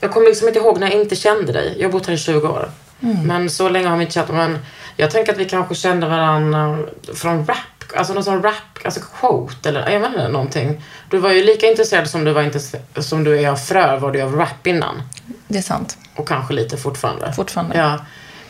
Jag 0.00 0.10
kommer 0.10 0.26
liksom 0.26 0.48
inte 0.48 0.60
ihåg 0.60 0.80
när 0.80 0.90
jag 0.90 1.00
inte 1.00 1.16
kände 1.16 1.52
dig. 1.52 1.74
Jag 1.78 1.88
har 1.88 1.92
bott 1.92 2.06
här 2.06 2.14
i 2.14 2.18
20 2.18 2.48
år. 2.48 2.70
Men 3.00 3.50
så 3.50 3.68
länge 3.68 3.88
har 3.88 3.96
vi 3.96 4.02
inte 4.02 4.14
känt 4.14 4.28
Men 4.28 4.58
jag 4.96 5.10
tänker 5.10 5.32
att 5.32 5.38
vi 5.38 5.44
kanske 5.44 5.74
kände 5.74 6.08
varandra 6.08 6.78
från 7.14 7.46
rap. 7.46 7.56
Alltså 7.96 8.14
någon 8.14 8.24
sån 8.24 8.42
rap, 8.42 8.54
alltså 8.84 9.00
quote 9.20 9.68
eller 9.68 9.90
jag 9.90 10.00
vet 10.00 10.08
inte, 10.08 10.28
någonting. 10.28 10.84
Du 11.10 11.18
var 11.18 11.30
ju 11.30 11.44
lika 11.44 11.66
intresserad 11.66 12.10
som 12.10 12.24
du 12.24 12.32
var 12.32 12.42
intresserad, 12.42 12.84
som 12.98 13.24
du 13.24 13.40
är 13.40 13.50
av 13.50 13.56
frö 13.56 13.98
var 13.98 14.12
du 14.12 14.22
av 14.22 14.36
rap 14.36 14.66
innan. 14.66 15.02
Det 15.48 15.58
är 15.58 15.62
sant. 15.62 15.98
Och 16.16 16.28
kanske 16.28 16.54
lite 16.54 16.76
fortfarande. 16.76 17.32
Fortfarande. 17.32 17.78
Ja. 17.78 17.98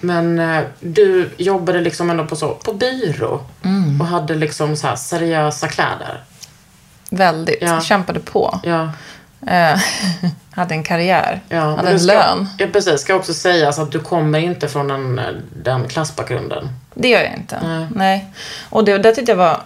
Men 0.01 0.39
eh, 0.39 0.63
du 0.81 1.31
jobbade 1.37 1.81
liksom 1.81 2.11
ändå 2.11 2.27
på, 2.27 2.37
så, 2.37 2.55
på 2.55 2.73
byrå. 2.73 3.41
Mm. 3.63 4.01
Och 4.01 4.07
hade 4.07 4.35
liksom 4.35 4.77
så 4.77 4.87
här 4.87 4.97
seriösa 4.97 5.69
kläder. 5.69 6.25
Väldigt. 7.11 7.59
Ja. 7.61 7.81
Kämpade 7.81 8.21
på. 8.21 8.61
Ja. 8.63 8.91
Eh, 10.53 10.57
hade 10.59 10.75
en 10.75 10.83
karriär. 10.83 11.41
ja. 11.49 11.61
hade 11.77 11.91
en 11.91 12.01
ska, 12.01 12.13
lön. 12.13 12.49
Ja, 12.59 12.67
precis. 12.73 13.01
Ska 13.01 13.15
också 13.15 13.35
sägas 13.35 13.79
att 13.79 13.93
du 13.93 14.01
kommer 14.01 14.39
inte 14.39 14.69
från 14.69 14.89
den, 14.89 15.19
eh, 15.19 15.25
den 15.63 15.89
klassbakgrunden. 15.89 16.69
Det 16.95 17.09
gör 17.09 17.21
jag 17.23 17.35
inte. 17.35 17.59
Nej. 17.63 17.87
Nej. 17.95 18.27
Och 18.71 18.85
det, 18.85 18.99
det 18.99 19.13
tyckte 19.15 19.33
jag 19.33 19.37
var 19.37 19.61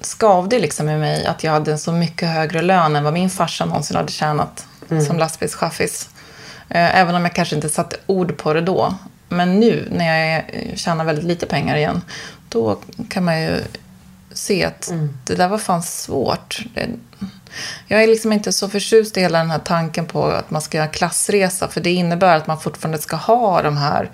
skavde 0.00 0.58
liksom 0.58 0.88
i 0.88 0.96
mig 0.96 1.26
att 1.26 1.44
jag 1.44 1.52
hade 1.52 1.72
en 1.72 1.78
så 1.78 1.92
mycket 1.92 2.28
högre 2.28 2.62
lön 2.62 2.96
än 2.96 3.04
vad 3.04 3.12
min 3.12 3.30
farsa 3.30 3.64
någonsin 3.64 3.96
hade 3.96 4.12
tjänat 4.12 4.66
som 5.06 5.18
lastbilschaffis. 5.18 6.08
Eh, 6.68 6.96
Även 7.00 7.14
om 7.14 7.22
jag 7.24 7.34
kanske 7.34 7.54
inte 7.56 7.68
satte 7.68 7.96
ord 8.06 8.36
på 8.36 8.52
det 8.54 8.60
då. 8.60 8.94
Men 9.28 9.60
nu 9.60 9.88
när 9.90 10.06
jag 10.18 10.36
är- 10.36 10.76
tjänar 10.76 11.04
väldigt 11.04 11.24
lite 11.24 11.46
pengar 11.46 11.76
igen, 11.76 12.02
då 12.48 12.78
kan 13.08 13.24
man 13.24 13.42
ju 13.42 13.60
se 14.34 14.64
att 14.64 14.92
det 15.24 15.34
där 15.34 15.48
var 15.48 15.58
fan 15.58 15.82
svårt. 15.82 16.64
Det, 16.74 16.88
jag 17.86 18.02
är 18.02 18.06
liksom 18.06 18.32
inte 18.32 18.52
så 18.52 18.68
förtjust 18.68 19.16
i 19.16 19.20
hela 19.20 19.38
den 19.38 19.50
här 19.50 19.58
tanken 19.58 20.06
på 20.06 20.24
att 20.24 20.50
man 20.50 20.62
ska 20.62 20.78
göra 20.78 20.88
klassresa. 20.88 21.68
För 21.68 21.80
det 21.80 21.90
innebär 21.90 22.36
att 22.36 22.46
man 22.46 22.60
fortfarande 22.60 22.98
ska 22.98 23.16
ha 23.16 23.62
de 23.62 23.76
här 23.76 24.10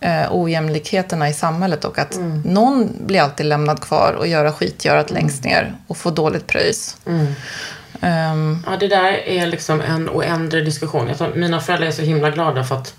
eh, 0.00 0.26
ojämlikheterna 0.30 1.28
i 1.28 1.32
samhället. 1.32 1.84
Och 1.84 1.98
att 1.98 2.18
någon 2.44 2.92
blir 3.06 3.20
alltid 3.20 3.46
lämnad 3.46 3.80
kvar 3.80 4.12
och 4.18 4.26
göra 4.26 4.52
skitgörat 4.52 5.10
längst 5.10 5.44
ner 5.44 5.74
och 5.86 5.96
få 5.96 6.10
dåligt 6.10 6.46
pröjs. 6.46 6.96
Um, 7.04 8.64
Ja, 8.66 8.76
det 8.80 8.88
där 8.88 9.12
är 9.12 9.46
liksom 9.46 9.80
en 9.80 10.08
oändlig 10.10 10.64
diskussion. 10.64 11.10
Jag 11.18 11.36
mina 11.36 11.60
föräldrar 11.60 11.88
är 11.88 11.92
så 11.92 12.02
himla 12.02 12.30
glada 12.30 12.64
för 12.64 12.74
att 12.76 12.94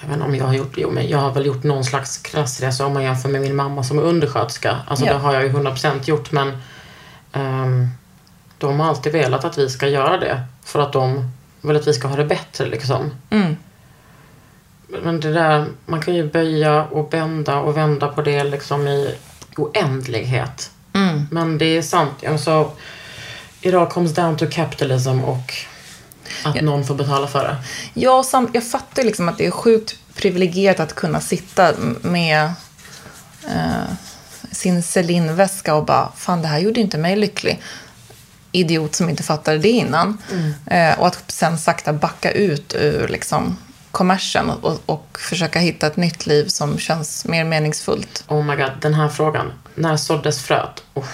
jag 0.00 0.06
vet 0.08 0.14
inte 0.16 0.26
om 0.26 0.34
jag 0.34 0.44
har 0.44 0.54
gjort 0.54 0.72
jo, 0.76 0.90
men 0.90 1.08
jag 1.08 1.18
har 1.18 1.32
väl 1.32 1.46
gjort 1.46 1.62
någon 1.62 1.84
slags 1.84 2.18
klassresa 2.18 2.86
om 2.86 2.92
man 2.94 3.02
jämför 3.02 3.28
med 3.28 3.40
min 3.40 3.56
mamma 3.56 3.84
som 3.84 3.98
är 3.98 4.02
undersköterska. 4.02 4.76
Alltså 4.86 5.04
Ja. 5.04 5.12
det 5.12 5.18
har 5.18 5.34
jag 5.34 5.42
ju 5.42 5.48
100% 5.48 6.08
gjort 6.08 6.32
men 6.32 6.52
ehm, 7.32 7.88
de 8.58 8.80
har 8.80 8.88
alltid 8.88 9.12
velat 9.12 9.44
att 9.44 9.58
vi 9.58 9.68
ska 9.70 9.88
göra 9.88 10.18
det. 10.18 10.42
För 10.64 10.80
att 10.82 10.92
de 10.92 11.30
vill 11.60 11.76
att 11.76 11.86
vi 11.86 11.92
ska 11.94 12.08
ha 12.08 12.16
det 12.16 12.24
bättre 12.24 12.66
liksom. 12.66 13.10
mm, 13.30 13.56
Men 14.88 15.20
det 15.20 15.32
där, 15.32 15.66
man 15.86 16.00
kan 16.00 16.14
ju 16.14 16.30
böja 16.30 16.84
och 16.84 17.08
bända 17.08 17.56
och 17.58 17.76
vända 17.76 18.08
på 18.08 18.22
det 18.22 18.44
liksom 18.44 18.88
i 18.88 19.14
oändlighet. 19.56 20.70
mm. 20.92 21.26
Men 21.30 21.58
det 21.58 21.76
är 21.76 21.82
sant. 21.82 22.24
Alltså, 22.28 22.70
it 23.60 23.74
all 23.74 23.86
comes 23.86 24.14
down 24.14 24.36
to 24.36 24.46
capitalism 24.50 25.20
och 25.24 25.54
att 26.44 26.60
någon 26.62 26.84
får 26.86 26.94
betala 26.94 27.26
för 27.26 27.44
det. 27.44 27.56
Ja, 27.94 28.22
sam- 28.22 28.50
jag 28.52 28.66
fattar 28.70 29.02
liksom 29.02 29.28
att 29.28 29.38
det 29.38 29.46
är 29.46 29.50
sjukt 29.50 29.96
privilegierat 30.14 30.80
att 30.80 30.94
kunna 30.94 31.20
sitta 31.20 31.72
med 32.02 32.44
eh, 33.48 33.84
sin 34.52 34.82
Celine-väska 34.82 35.74
och 35.74 35.84
bara, 35.84 36.12
fan 36.16 36.42
det 36.42 36.48
här 36.48 36.58
gjorde 36.58 36.80
inte 36.80 36.98
mig 36.98 37.16
lycklig. 37.16 37.62
Idiot 38.52 38.94
som 38.94 39.08
inte 39.08 39.22
fattade 39.22 39.58
det 39.58 39.68
innan. 39.70 40.18
Eh, 40.66 40.98
och 40.98 41.06
att 41.06 41.30
sen 41.30 41.58
sakta 41.58 41.92
backa 41.92 42.30
ut 42.32 42.74
ur 42.78 43.08
liksom, 43.08 43.56
kommersen 43.90 44.50
och, 44.50 44.80
och 44.86 45.18
försöka 45.20 45.58
hitta 45.58 45.86
ett 45.86 45.96
nytt 45.96 46.26
liv 46.26 46.46
som 46.48 46.78
känns 46.78 47.24
mer 47.24 47.44
meningsfullt. 47.44 48.24
Oh 48.28 48.44
my 48.44 48.56
god, 48.56 48.70
den 48.80 48.94
här 48.94 49.08
frågan. 49.08 49.52
När 49.74 49.96
såddes 49.96 50.42
fröet? 50.42 50.82
Oh. 50.94 51.04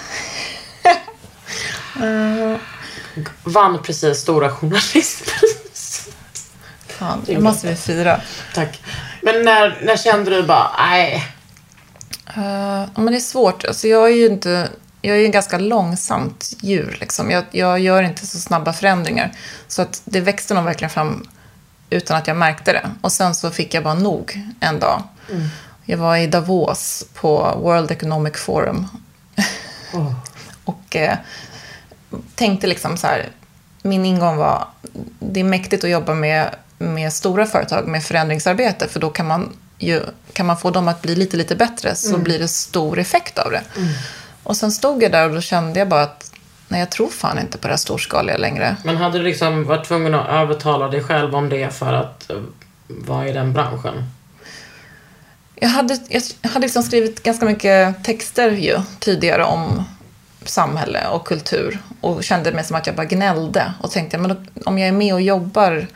Vann 3.43 3.79
precis 3.83 4.17
Stora 4.17 4.49
Journalistpris. 4.49 6.09
Fan, 6.87 7.21
det 7.25 7.39
måste 7.39 7.67
vi 7.67 7.75
fira. 7.75 8.21
Tack. 8.53 8.81
Men 9.21 9.45
när, 9.45 9.81
när 9.83 9.97
kände 9.97 10.31
du 10.31 10.43
bara, 10.43 10.71
nej. 10.79 11.23
Uh, 12.37 12.85
men 12.95 13.05
det 13.05 13.15
är 13.15 13.19
svårt. 13.19 13.65
Alltså, 13.65 13.87
jag 13.87 14.03
är 14.11 14.15
ju 14.15 14.25
inte... 14.25 14.69
Jag 15.01 15.15
är 15.15 15.19
ju 15.19 15.25
en 15.25 15.31
ganska 15.31 15.57
långsamt 15.57 16.53
djur. 16.61 16.97
Liksom. 16.99 17.31
Jag, 17.31 17.43
jag 17.51 17.79
gör 17.79 18.03
inte 18.03 18.27
så 18.27 18.39
snabba 18.39 18.73
förändringar. 18.73 19.31
Så 19.67 19.81
att 19.81 20.01
det 20.05 20.19
växte 20.19 20.53
nog 20.53 20.63
verkligen 20.63 20.89
fram 20.89 21.27
utan 21.89 22.17
att 22.17 22.27
jag 22.27 22.37
märkte 22.37 22.73
det. 22.73 22.89
Och 23.01 23.11
sen 23.11 23.35
så 23.35 23.51
fick 23.51 23.73
jag 23.73 23.83
bara 23.83 23.93
nog 23.93 24.41
en 24.59 24.79
dag. 24.79 25.03
Jag 25.85 25.97
var 25.97 26.17
i 26.17 26.27
Davos 26.27 27.05
på 27.13 27.59
World 27.61 27.91
Economic 27.91 28.37
Forum. 28.37 28.87
Oh. 29.93 30.13
Och 30.65 30.95
eh, 30.95 31.17
tänkte 32.35 32.67
liksom 32.67 32.97
så 32.97 33.07
här, 33.07 33.29
min 33.81 34.05
ingång 34.05 34.37
var, 34.37 34.67
det 35.19 35.39
är 35.39 35.43
mäktigt 35.43 35.83
att 35.83 35.89
jobba 35.89 36.13
med, 36.13 36.55
med 36.77 37.13
stora 37.13 37.45
företag 37.45 37.87
med 37.87 38.03
förändringsarbete, 38.03 38.87
för 38.87 38.99
då 38.99 39.09
kan 39.09 39.27
man, 39.27 39.57
ju, 39.77 40.01
kan 40.33 40.45
man 40.45 40.57
få 40.57 40.71
dem 40.71 40.87
att 40.87 41.01
bli 41.01 41.15
lite, 41.15 41.37
lite 41.37 41.55
bättre, 41.55 41.95
så 41.95 42.17
blir 42.17 42.39
det 42.39 42.47
stor 42.47 42.99
effekt 42.99 43.39
av 43.39 43.51
det. 43.51 43.61
Och 44.43 44.57
sen 44.57 44.71
stod 44.71 45.03
jag 45.03 45.11
där 45.11 45.29
och 45.29 45.35
då 45.35 45.41
kände 45.41 45.79
jag 45.79 45.87
bara 45.87 46.01
att, 46.01 46.31
nej 46.67 46.79
jag 46.79 46.89
tror 46.89 47.09
fan 47.09 47.39
inte 47.39 47.57
på 47.57 47.67
det 47.67 47.73
här 47.73 47.77
storskaliga 47.77 48.37
längre. 48.37 48.75
Men 48.83 48.97
hade 48.97 49.17
du 49.17 49.23
liksom 49.23 49.63
varit 49.63 49.87
tvungen 49.87 50.13
att 50.15 50.29
övertala 50.29 50.87
dig 50.87 51.03
själv 51.03 51.35
om 51.35 51.49
det 51.49 51.73
för 51.73 51.93
att 51.93 52.29
eh, 52.29 52.37
vara 52.87 53.27
i 53.27 53.33
den 53.33 53.53
branschen? 53.53 54.03
Jag 55.55 55.69
hade, 55.69 55.99
jag 56.41 56.49
hade 56.49 56.65
liksom 56.65 56.83
skrivit 56.83 57.23
ganska 57.23 57.45
mycket 57.45 58.03
texter 58.03 58.51
ju 58.51 58.79
tidigare 58.99 59.43
om 59.43 59.83
samhälle 60.49 61.07
och 61.07 61.27
kultur 61.27 61.79
och 62.01 62.23
kände 62.23 62.51
mig 62.51 62.63
som 62.63 62.75
att 62.75 62.87
jag 62.87 62.95
bara 62.95 63.05
gnällde 63.05 63.73
och 63.81 63.91
tänkte 63.91 64.17
men 64.17 64.29
då, 64.29 64.61
om 64.65 64.77
jag 64.77 64.87
är 64.87 64.91
med 64.91 65.13
och 65.13 65.21
jobbar 65.21 65.87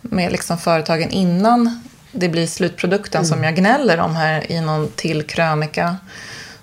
med 0.00 0.32
liksom 0.32 0.58
företagen 0.58 1.10
innan 1.10 1.82
det 2.12 2.28
blir 2.28 2.46
slutprodukten 2.46 3.26
som 3.26 3.44
jag 3.44 3.56
gnäller 3.56 4.00
om 4.00 4.16
här 4.16 4.52
i 4.52 4.60
någon 4.60 4.88
till 4.88 5.22
krönika 5.22 5.96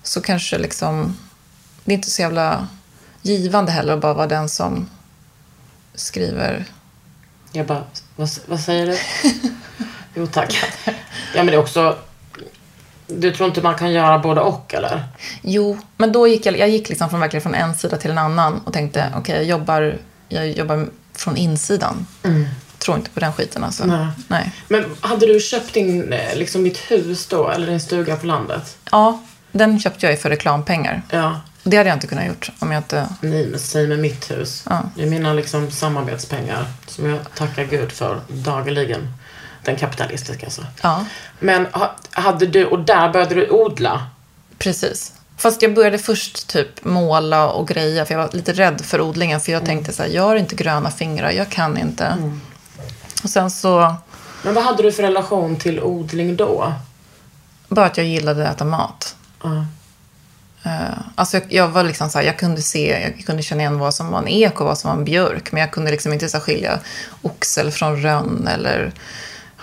så 0.04 0.22
kanske 0.22 0.58
liksom 0.58 1.18
det 1.84 1.92
är 1.92 1.96
inte 1.96 2.10
så 2.10 2.22
jävla 2.22 2.68
givande 3.22 3.72
heller 3.72 3.94
att 3.94 4.02
bara 4.02 4.14
vara 4.14 4.28
den 4.28 4.50
som 4.50 4.90
skriver 5.96 6.66
Jag 7.52 7.66
bara, 7.66 7.84
vad, 8.16 8.30
vad 8.46 8.60
säger 8.60 8.88
du? 8.88 8.98
jo 10.14 10.28
tack. 10.28 10.58
Ja 11.36 11.44
men 11.44 11.46
det 11.46 11.54
är 11.54 11.58
också, 11.58 11.98
du 13.08 13.32
tror 13.32 13.50
inte 13.50 13.62
man 13.62 13.76
kan 13.76 13.92
göra 13.92 14.20
både 14.20 14.42
och 14.42 14.74
eller? 14.74 15.04
Jo, 15.42 15.78
men 15.98 16.12
då 16.12 16.28
gick 16.28 16.46
jag, 16.46 16.60
jag 16.60 16.70
gick 16.70 16.89
liksom 16.89 17.10
från, 17.10 17.20
verkligen 17.20 17.42
från 17.42 17.56
en 17.56 17.76
sida 17.76 17.98
till 17.98 18.12
en 18.12 18.18
annan 18.18 18.62
och 18.66 18.74
tänkte 18.74 19.13
okej, 19.18 19.36
jag, 19.36 19.46
jobbar, 19.46 19.98
jag 20.30 20.52
jobbar 20.52 20.88
från 21.13 21.38
insidan. 21.38 22.08
Tror 22.78 22.98
inte 22.98 23.10
på 23.10 23.20
den 23.20 23.34
skiten 23.34 23.63
alltså. 23.63 23.86
Nej. 23.86 24.08
Nej. 24.28 24.52
Men 24.68 24.86
hade 25.02 25.26
du 25.26 25.39
köpt 25.39 25.74
din, 25.74 26.13
eh, 26.13 26.36
liksom 26.36 26.63
ditt 26.63 26.78
hus 26.78 27.28
då, 27.28 27.50
eller 27.50 27.68
din 27.68 27.80
stuga 27.80 28.16
på 28.16 28.26
landet? 28.26 28.78
Ja, 28.92 29.24
den 29.52 29.80
köpte 29.80 30.06
jag 30.06 30.13
ju 30.13 30.18
för 30.18 30.30
reklampengar. 30.30 31.02
Ja. 31.10 31.42
Det 31.63 31.78
hade 31.78 31.89
jag 31.89 31.96
inte 31.96 32.08
kunnat 32.08 32.26
gjort 32.26 32.52
om 32.60 32.72
jag 32.72 32.80
inte... 32.80 33.08
Nej, 33.22 33.48
men 33.48 33.60
säg 33.60 33.88
med 33.88 34.00
mitt 34.00 34.32
hus. 34.32 34.63
Ja. 34.70 34.82
Det 34.96 35.04
är 35.04 35.08
mina 35.08 35.34
liksom 35.34 35.72
samarbetspengar 35.72 36.66
som 36.88 37.10
jag 37.10 37.20
tackar 37.36 37.63
Gud 37.63 37.92
för 37.92 38.22
dagligen. 38.28 39.13
Den 39.63 39.76
kapitalistiska 39.76 40.45
alltså. 40.45 40.65
Ja, 40.82 41.06
Men 41.39 41.65
ha- 41.65 41.95
hade 42.12 42.45
du, 42.45 42.65
och 42.65 42.80
där 42.80 43.10
började 43.10 43.36
du 43.36 43.49
odla? 43.49 44.08
precis. 44.58 45.13
Fast 45.38 45.62
jag 45.62 45.73
började 45.73 45.97
först 45.97 46.47
typ 46.47 46.86
måla 46.86 47.49
och 47.52 47.67
greja 47.67 48.06
för 48.06 48.13
jag 48.13 48.21
var 48.21 48.30
lite 48.34 48.54
rädd 48.54 48.82
för 48.86 49.02
odlingen. 49.02 49.39
För 49.39 49.52
jag 49.52 49.65
tänkte 49.65 49.93
så 49.93 50.04
här, 50.04 50.10
jag 50.10 50.23
har 50.23 50.36
inte 50.36 50.56
gröna 50.56 50.91
fingrar, 50.91 51.32
jag 51.32 51.49
kan 51.49 51.78
inte. 51.78 52.32
Och 53.23 53.30
sen 53.30 53.52
så, 53.52 53.95
Men 54.43 54.54
vad 54.54 54.63
hade 54.63 54.84
du 54.84 54.91
för 54.91 55.04
relation 55.04 55.56
till 55.56 55.80
odling 55.84 56.36
då? 56.36 56.73
bara 57.67 57.86
att 57.86 57.97
jag 57.97 58.06
gillade 58.08 58.47
att 58.49 58.56
äta 58.56 58.65
mat. 58.65 59.15
Eh, 60.65 60.82
alltså 61.15 61.38
jag, 61.38 61.45
jag 61.54 61.67
var 61.67 61.84
liksom 61.84 62.10
så 62.10 62.17
här, 62.17 62.26
jag 62.26 62.38
kunde 62.39 62.62
se, 62.62 63.13
jag 63.17 63.26
kunde 63.26 63.43
känna 63.43 63.62
igen 63.62 63.80
vad 63.80 63.93
som 63.93 64.12
var 64.12 64.19
en 64.19 64.28
ek 64.28 64.62
och 64.62 64.67
vad 64.67 64.78
som 64.78 64.89
var 64.89 64.97
en 64.97 65.06
björk. 65.06 65.52
Men 65.52 65.62
jag 65.62 65.71
kunde 65.71 65.91
liksom 65.91 66.13
inte 66.13 66.30
så 66.30 66.39
skilja 66.39 66.80
oxel 67.21 67.71
från 67.71 68.02
rönn 68.02 68.47
eller 68.54 68.91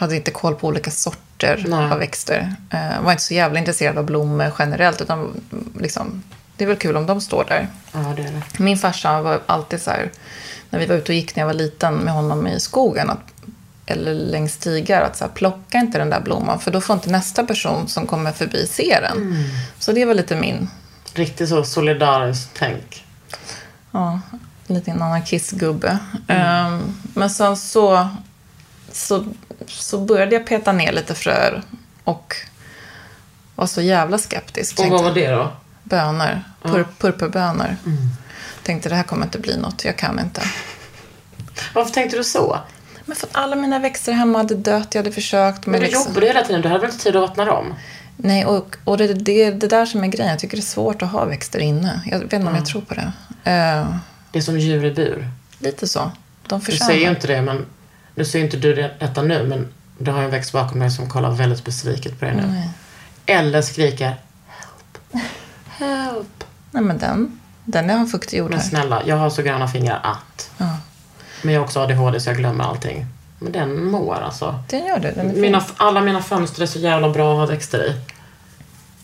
hade 0.01 0.17
inte 0.17 0.31
koll 0.31 0.55
på 0.55 0.67
olika 0.67 0.91
sorter 0.91 1.65
Nej. 1.69 1.93
av 1.93 1.99
växter. 1.99 2.55
Uh, 2.75 3.03
var 3.03 3.13
inte 3.13 3.25
så 3.25 3.35
jävla 3.35 3.59
intresserad 3.59 3.99
av 3.99 4.05
blommor 4.05 4.53
generellt. 4.59 5.01
Utan 5.01 5.19
mm, 5.19 5.73
liksom, 5.81 6.23
det 6.57 6.65
är 6.65 6.69
väl 6.69 6.77
kul 6.77 6.97
om 6.97 7.07
de 7.07 7.21
står 7.21 7.45
där. 7.49 7.69
ja, 7.93 7.99
det 8.17 8.23
är 8.23 8.33
det. 8.33 8.43
Min 8.59 8.79
farsa 8.79 9.23
var 9.23 9.41
alltid 9.47 9.83
så 9.83 9.91
här, 9.91 10.11
när 10.71 10.79
vi 10.79 10.87
var 10.87 10.95
ute 10.95 11.13
och 11.13 11.17
gick 11.17 11.37
när 11.37 11.41
jag 11.41 11.47
var 11.47 11.55
liten 11.55 11.95
med 11.95 12.15
honom 12.15 12.47
i 12.47 12.61
skogen, 12.61 13.11
att 13.11 13.33
eller 13.87 14.15
längs 14.15 14.53
stigar 14.53 15.03
att 15.03 15.17
så 15.17 15.25
här, 15.25 15.33
plocka 15.33 15.79
inte 15.79 15.99
den 15.99 16.11
där 16.11 16.21
blomman 16.21 16.61
för 16.61 16.71
då 16.71 16.81
får 16.81 16.95
inte 16.95 17.11
nästa 17.11 17.45
person 17.45 17.89
som 17.89 18.07
kommer 18.07 18.33
förbi 18.33 18.67
se 18.67 18.99
den. 19.01 19.45
Så 19.79 19.93
det 19.93 20.05
var 20.05 20.15
lite 20.15 20.37
min, 20.37 20.69
Riktigt 21.15 21.49
så 21.49 21.65
solidariskt 21.65 22.51
tänk. 22.55 23.07
ja, 23.91 24.21
lite 24.67 24.91
en 24.91 25.03
anarkistgubbe. 25.03 25.99
Ehm, 26.29 26.95
men 27.15 27.31
sen 27.31 27.57
så, 27.57 28.09
så, 28.93 29.25
så 29.67 29.99
började 29.99 30.35
jag 30.35 30.47
peta 30.47 30.73
ner 30.73 30.93
lite 30.93 31.15
fröer 31.15 31.63
och 32.05 32.37
var 33.55 33.67
så 33.67 33.81
jävla 33.83 34.19
skeptisk. 34.19 34.73
Och 34.73 34.77
Tänkte, 34.77 34.95
vad 34.95 35.05
var 35.05 35.15
det 35.21 35.29
då? 35.31 35.53
Bönor, 35.83 36.43
pur, 36.63 36.87
purpurbönor. 36.99 37.77
Tänkte 38.63 38.89
det 38.89 38.95
här 38.95 39.03
kommer 39.03 39.25
inte 39.27 39.39
bli 39.39 39.57
något, 39.57 39.85
jag 39.85 39.97
kan 39.97 40.19
inte. 40.21 40.43
Varför 41.75 41.93
tänkte 41.93 42.17
du 42.17 42.25
så? 42.25 42.59
Men 43.05 43.17
för 43.17 43.27
att 43.27 43.37
alla 43.37 43.57
mina 43.57 43.79
växter 43.79 44.13
hemma 44.13 44.39
hade 44.39 44.55
dött, 44.55 44.95
jag 44.95 45.03
hade 45.03 45.13
försökt. 45.13 45.67
Men 45.67 45.81
du 45.81 45.87
liksom- 45.87 46.05
jobbade 46.09 46.27
hela 46.27 46.43
tiden, 46.45 46.63
du 46.63 46.69
hade 46.69 46.81
väl 46.81 46.91
inte 46.91 47.05
tid 47.05 47.17
att 47.17 47.29
vattna 47.29 47.45
dem? 47.45 47.75
Nej, 48.17 48.45
och, 48.47 48.77
och 48.85 48.99
det 48.99 49.05
är 49.05 49.15
det, 49.15 49.51
det 49.51 49.67
där 49.69 49.87
som 49.87 50.05
är 50.05 50.09
grejen. 50.09 50.31
Jag 50.31 50.39
tycker 50.39 50.57
det 50.57 50.61
är 50.61 50.65
svårt 50.65 51.03
att 51.03 51.11
ha 51.11 51.25
växter 51.25 51.59
inne. 51.59 52.01
Jag 52.07 52.19
vet 52.19 52.33
inte 52.33 52.49
om 52.49 52.55
jag 52.55 52.67
tror 52.67 52.81
på 52.83 52.95
det. 52.95 53.13
Eh, 53.51 53.95
Det 54.33 54.39
är 54.39 54.43
som 54.43 54.59
djur 54.59 54.85
i 54.85 54.91
bur. 54.91 55.31
lite 55.59 55.89
så. 55.89 56.11
De 56.47 56.59
Du 56.59 56.65
förtjänar. 56.65 56.87
säger 56.87 57.05
ju 57.05 57.11
inte 57.11 57.27
det, 57.27 57.43
men 57.43 57.67
nu 58.15 58.25
ser 58.25 58.41
inte 58.41 58.57
du 58.57 58.75
det- 58.75 58.91
detta 58.99 59.23
nu, 59.23 59.47
men 59.47 59.69
du 59.99 60.11
har 60.11 60.23
en 60.23 60.31
växt 60.31 60.53
bakom 60.53 60.81
dig 60.81 60.91
som 60.91 61.09
kollar 61.09 61.31
väldigt 61.31 61.65
besviket 61.65 62.19
på 62.19 62.25
dig 62.25 62.35
nu. 62.37 62.63
Eller 63.27 63.63
skriker 63.63 64.15
Help! 64.47 65.21
Help! 65.69 66.45
Nej, 66.71 66.83
men 66.83 66.99
den, 66.99 67.41
den 67.65 67.91
är 67.91 67.95
en 67.95 68.07
fuktig 68.07 68.39
jord 68.39 68.51
Men 68.51 68.61
snälla, 68.61 69.03
jag 69.07 69.17
har 69.17 69.31
så 69.31 69.43
gröna 69.43 69.69
fingrar 69.69 70.01
att. 70.03 70.51
Ja. 70.59 70.77
Men 71.43 71.55
jag 71.55 71.61
har 71.61 71.65
också 71.67 71.81
ADHD 71.81 72.21
så 72.21 72.29
jag 72.31 72.37
glömmer 72.37 72.65
allting. 72.65 73.07
Men 73.39 73.53
den 73.53 73.85
mår 73.85 74.15
alltså. 74.15 74.59
Den 74.69 74.87
gör 74.87 74.99
det. 74.99 75.11
Den 75.11 75.31
är. 75.31 75.35
Mina, 75.35 75.65
alla 75.77 76.01
mina 76.01 76.23
fönster 76.23 76.63
är 76.63 76.67
så 76.67 76.79
jävla 76.79 77.09
bra 77.11 77.33
att 77.33 77.39
ha 77.49 77.55
växter 77.55 77.85
i. 77.87 77.95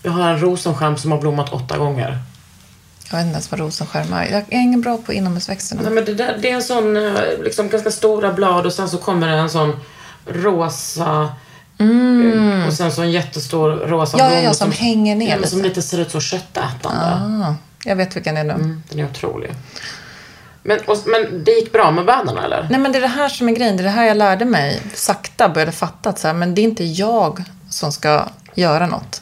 Jag 0.03 0.13
har 0.13 0.31
en 0.31 0.41
rosenskärm 0.41 0.97
som 0.97 1.13
har 1.13 1.19
blommat 1.21 1.53
åtta 1.53 1.79
gånger. 1.79 2.19
Jag 3.11 3.17
vet 3.17 3.27
inte 3.27 3.35
ens 3.35 3.51
vad 3.51 3.61
rosenskärm 3.61 4.13
är. 4.13 4.25
Jag 4.25 4.43
är 4.51 4.61
ingen 4.61 4.81
bra 4.81 4.99
på 4.99 5.13
inomhusväxterna. 5.13 5.83
Nej, 5.83 5.91
men 5.93 6.05
det, 6.05 6.15
där, 6.15 6.39
det 6.43 6.51
är 6.51 6.55
en 6.55 6.63
sån, 6.63 6.97
eh, 6.97 7.13
liksom 7.45 7.69
ganska 7.69 7.91
stora 7.91 8.33
blad 8.33 8.67
och 8.67 8.73
sen 8.73 8.89
så 8.89 8.99
kommer 8.99 9.29
det 9.29 9.35
en 9.35 9.51
sån 9.51 9.81
rosa 10.27 11.35
eh, 11.79 12.67
och 12.67 12.73
sen 12.73 12.93
så 12.93 13.03
en 13.03 13.13
jättestor 13.13 13.71
rosa 13.71 14.17
Mm. 14.19 14.27
Ja, 14.27 14.35
ja, 14.35 14.41
blomma 14.41 14.43
ja, 14.43 14.55
som 14.55 14.73
hänger 14.73 15.17
ner 15.17 15.39
ja, 15.43 15.47
som 15.47 15.63
lite. 15.63 15.83
ser 15.83 16.01
ut 16.01 16.11
som 16.11 16.21
köttätande. 16.21 17.07
Ah, 17.47 17.55
jag 17.85 17.97
vet 17.97 18.17
vilken 18.17 18.35
det 18.35 18.41
är 18.41 18.45
nu. 18.45 18.53
Mm, 18.53 18.83
den 18.89 18.99
är 18.99 19.05
otrolig. 19.05 19.51
Men, 20.63 20.79
och, 20.87 20.99
men 21.07 21.45
det 21.45 21.51
gick 21.51 21.73
bra 21.73 21.91
med 21.91 22.05
bönorna 22.07 22.45
eller? 22.45 22.67
Nej, 22.71 22.81
men 22.81 22.93
det 22.93 22.99
är 22.99 23.03
det 23.03 23.09
här 23.09 23.29
som 23.29 23.49
är 23.49 23.53
grejen. 23.53 23.77
Det 23.77 23.83
är 23.83 23.85
det 23.85 23.91
här 23.91 24.05
jag 24.05 24.17
lärde 24.17 24.45
mig. 24.45 24.83
Sakta 24.95 25.49
började 25.49 25.73
fatta 25.73 26.11
att 26.11 26.19
så 26.19 26.27
här, 26.27 26.35
men 26.35 26.55
det 26.55 26.61
är 26.61 26.63
inte 26.63 26.85
jag 26.85 27.45
som 27.71 27.93
ska 27.93 28.29
göra 28.55 28.87
något. 28.87 29.21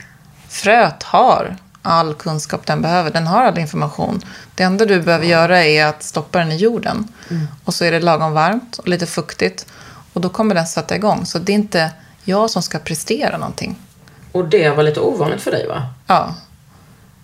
Fröet 0.49 1.03
har 1.03 1.57
all 1.85 2.14
kunskap 2.14 2.66
den 2.66 2.83
behöver. 2.83 3.11
Den 3.11 3.27
har 3.27 3.44
all 3.44 3.59
information. 3.59 4.20
Det 4.55 4.62
enda 4.62 4.85
du 4.85 5.03
behöver 5.03 5.27
göra 5.27 5.64
är 5.64 5.87
att 5.87 6.03
stoppa 6.03 6.38
den 6.38 6.53
i 6.53 6.57
jorden. 6.57 7.09
Och 7.64 7.75
så 7.75 7.85
är 7.85 7.92
det 7.92 8.01
lagom 8.01 8.33
varmt 8.33 8.79
och 8.79 8.88
lite 8.88 9.07
fuktigt. 9.07 9.66
Och 10.12 10.20
då 10.20 10.29
kommer 10.29 10.55
den 10.55 10.66
sätta 10.66 10.97
igång. 10.97 11.27
Så 11.27 11.38
det 11.38 11.53
är 11.53 11.55
inte 11.55 11.90
jag 12.25 12.51
som 12.51 12.62
ska 12.62 12.79
prestera 12.79 13.38
någonting. 13.38 13.77
Och 14.33 14.49
det 14.49 14.70
var 14.70 14.83
lite 14.83 15.01
ovanligt 15.01 15.40
för 15.40 15.51
dig 15.51 15.68
va? 15.68 15.87
Ja, 16.07 16.35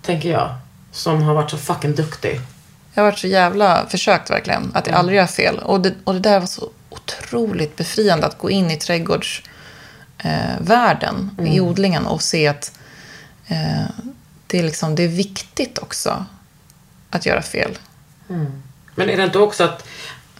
Tänker 0.02 0.30
jag. 0.30 0.54
Som 0.92 1.22
har 1.22 1.34
varit 1.34 1.50
så 1.50 1.56
fucking 1.56 1.94
duktig. 1.94 2.40
Jag 2.94 3.02
har 3.02 3.10
varit 3.10 3.18
så 3.18 3.26
jävla 3.26 3.86
försökt 3.88 4.30
verkligen. 4.30 4.70
Att 4.74 4.86
jag 4.86 4.96
aldrig 4.96 5.18
gör 5.18 5.26
fel. 5.26 5.58
Och 5.58 5.80
det, 5.80 5.94
och 6.04 6.14
det 6.14 6.20
där 6.20 6.40
var 6.40 6.46
så 6.46 6.70
otroligt 6.88 7.76
befriande 7.76 8.26
att 8.26 8.38
gå 8.38 8.50
in 8.50 8.70
i 8.70 8.76
trädgårdsvärlden, 8.76 9.50
eh, 10.18 10.60
världen, 10.60 11.36
i 11.44 11.60
odlingen 11.60 12.06
och 12.06 12.22
se 12.22 12.48
att 12.48 12.72
eh, 13.46 13.84
det, 14.50 14.58
är 14.58 14.62
liksom, 14.62 14.94
det 14.94 15.02
är 15.02 15.08
viktigt 15.08 15.78
också 15.78 16.24
att 17.10 17.26
göra 17.26 17.42
fel. 17.42 17.78
Men 18.94 19.10
är 19.10 19.16
det 19.16 19.24
inte 19.24 19.38
också 19.38 19.64
att, 19.64 19.88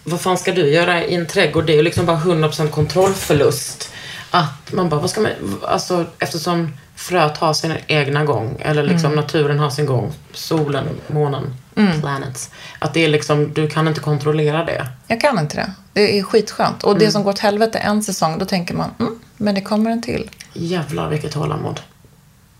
vad 0.03 0.21
fan 0.21 0.37
ska 0.37 0.51
du 0.51 0.69
göra 0.69 1.05
i 1.05 1.15
en 1.15 1.27
trädgård? 1.27 1.65
Det 1.65 1.73
är 1.73 1.77
ju 1.77 1.81
liksom 1.81 2.05
bara 2.05 2.17
100% 2.17 2.69
kontrollförlust. 2.69 3.93
Att 4.31 4.73
man 4.73 4.89
bara, 4.89 5.01
vad 5.01 5.09
ska 5.09 5.21
man, 5.21 5.31
alltså 5.67 6.05
eftersom 6.19 6.73
fröet 6.95 7.37
har 7.37 7.53
sin 7.53 7.73
egna 7.87 8.25
gång, 8.25 8.57
eller 8.59 8.83
liksom 8.83 9.15
naturen 9.15 9.59
har 9.59 9.69
sin 9.69 9.85
gång, 9.85 10.13
solen, 10.33 10.87
månen, 11.07 11.55
planets. 11.99 12.49
Att 12.79 12.93
det 12.93 13.05
är 13.05 13.09
liksom, 13.09 13.53
du 13.53 13.67
kan 13.67 13.87
inte 13.87 13.99
kontrollera 13.99 14.65
det. 14.65 14.87
Jag 15.07 15.21
kan 15.21 15.39
inte 15.39 15.55
det. 15.55 15.73
Det 15.93 16.19
är 16.19 16.23
skitskönt. 16.23 16.83
Och 16.83 16.99
det 16.99 17.11
som 17.11 17.23
går 17.23 17.31
åt 17.31 17.39
helvete 17.39 17.77
en 17.77 18.03
säsong, 18.03 18.37
då 18.39 18.45
tänker 18.45 18.75
man, 18.75 18.89
mm, 18.99 19.19
men 19.37 19.55
det 19.55 19.61
kommer 19.61 19.91
en 19.91 20.01
till. 20.01 20.29
Jävlar 20.53 21.09
vilket 21.09 21.31
tålamod. 21.31 21.79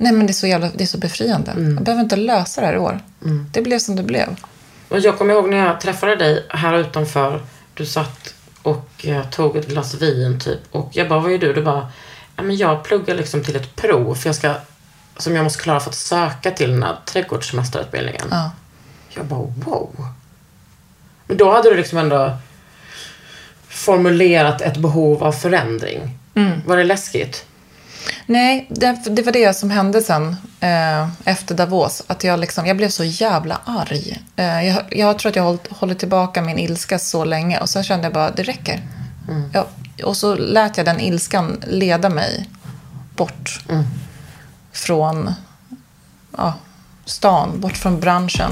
Nej, 0.02 0.12
men 0.12 0.28
det 0.28 0.32
är 0.32 0.34
så, 0.34 0.48
jävla, 0.48 0.70
det 0.74 0.84
är 0.84 0.88
så 0.88 0.98
befriande. 0.98 1.52
Jag 1.58 1.84
behöver 1.84 2.04
inte 2.04 2.16
lösa 2.16 2.62
det 2.62 2.68
här 2.68 2.74
i 2.74 2.78
år. 2.78 3.00
Det 3.52 3.62
blev 3.62 3.80
som 3.80 3.96
det 3.96 4.04
blev. 4.04 4.36
Jag 4.90 5.18
kommer 5.18 5.34
ihåg 5.34 5.50
när 5.50 5.58
jag 5.58 5.82
träffade 5.82 6.16
dig 6.16 6.46
här 6.50 6.78
utanför. 6.78 7.42
Du 7.74 7.86
satt 7.86 8.34
och 8.62 9.06
eh, 9.06 9.30
tog 9.30 9.56
ett 9.58 9.68
glas 9.68 9.94
vin 9.94 10.40
typ. 10.40 10.60
Och 10.72 10.90
jag 10.94 11.10
bara, 11.10 11.20
vad 11.20 11.32
är 11.32 11.38
du? 11.38 11.54
Du 11.54 11.64
bara, 11.64 11.92
ja 12.36 12.44
men 12.44 12.58
jag 12.58 12.84
pluggar 12.84 13.16
liksom 13.16 13.44
till 13.44 13.56
ett 13.56 13.76
prov. 13.76 14.16
För 14.16 14.30
jag 14.30 14.36
ska, 14.36 14.54
som 15.18 15.36
jag 15.36 15.44
måste 15.44 15.64
klara 15.64 15.80
för 15.80 15.90
att 15.90 15.96
söka 15.96 16.52
till 16.52 16.72
den 16.72 16.84
här 16.84 16.96
trädgårdsmästarutbildningen. 17.06 18.28
Ja. 18.32 18.52
Jag 19.10 19.26
bara, 19.26 19.40
wow. 19.40 20.08
Men 21.28 21.38
då 21.38 21.52
hade 21.52 21.70
du 21.70 21.78
liksom 21.78 21.98
ändå 21.98 22.38
formulerat 23.68 24.62
ett 24.62 24.78
behov 24.78 25.24
av 25.24 25.32
förändring. 25.32 26.18
Var 26.66 26.78
det 26.78 26.84
läskigt? 26.84 27.46
Nej, 28.26 28.68
det, 28.70 28.98
det 29.10 29.22
var 29.22 29.32
det 29.32 29.54
som 29.54 29.70
hände 29.70 30.02
sen 30.02 30.36
eh, 30.60 31.08
efter 31.24 31.56
Davos. 31.56 32.04
Att 32.08 32.24
jag, 32.24 32.40
liksom, 32.40 32.66
jag 32.66 32.78
blev 32.78 32.90
så 32.90 33.04
jävla 33.04 33.62
arg. 33.66 34.24
Eh, 34.36 34.68
jag, 34.68 34.84
jag 34.92 35.20
tror 35.20 35.30
att 35.30 35.36
jag 35.36 35.44
hållit, 35.44 35.68
hållit 35.72 36.00
tillbaka 36.00 36.42
min 36.42 36.60
ilska 36.60 37.00
så 37.00 37.26
länge 37.26 37.60
och 37.60 37.70
sen 37.70 37.84
kände 37.84 38.06
jag 38.06 38.14
bara, 38.14 38.32
det 38.32 38.44
räcker. 38.44 38.82
Jag, 39.54 39.66
och 40.04 40.18
så 40.18 40.36
lät 40.36 40.78
jag 40.78 40.86
den 40.86 41.00
ilskan 41.00 41.64
leda 41.68 42.10
mig 42.10 42.50
bort 43.16 43.60
från 44.72 45.34
ja, 46.38 46.54
stan, 47.06 47.60
bort 47.60 47.78
från 47.78 48.00
branschen. 48.00 48.52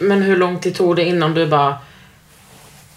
Men 0.00 0.22
hur 0.22 0.36
lång 0.36 0.58
tid 0.58 0.74
tog 0.74 0.96
det 0.96 1.04
innan 1.04 1.34
du 1.34 1.46
bara... 1.46 1.78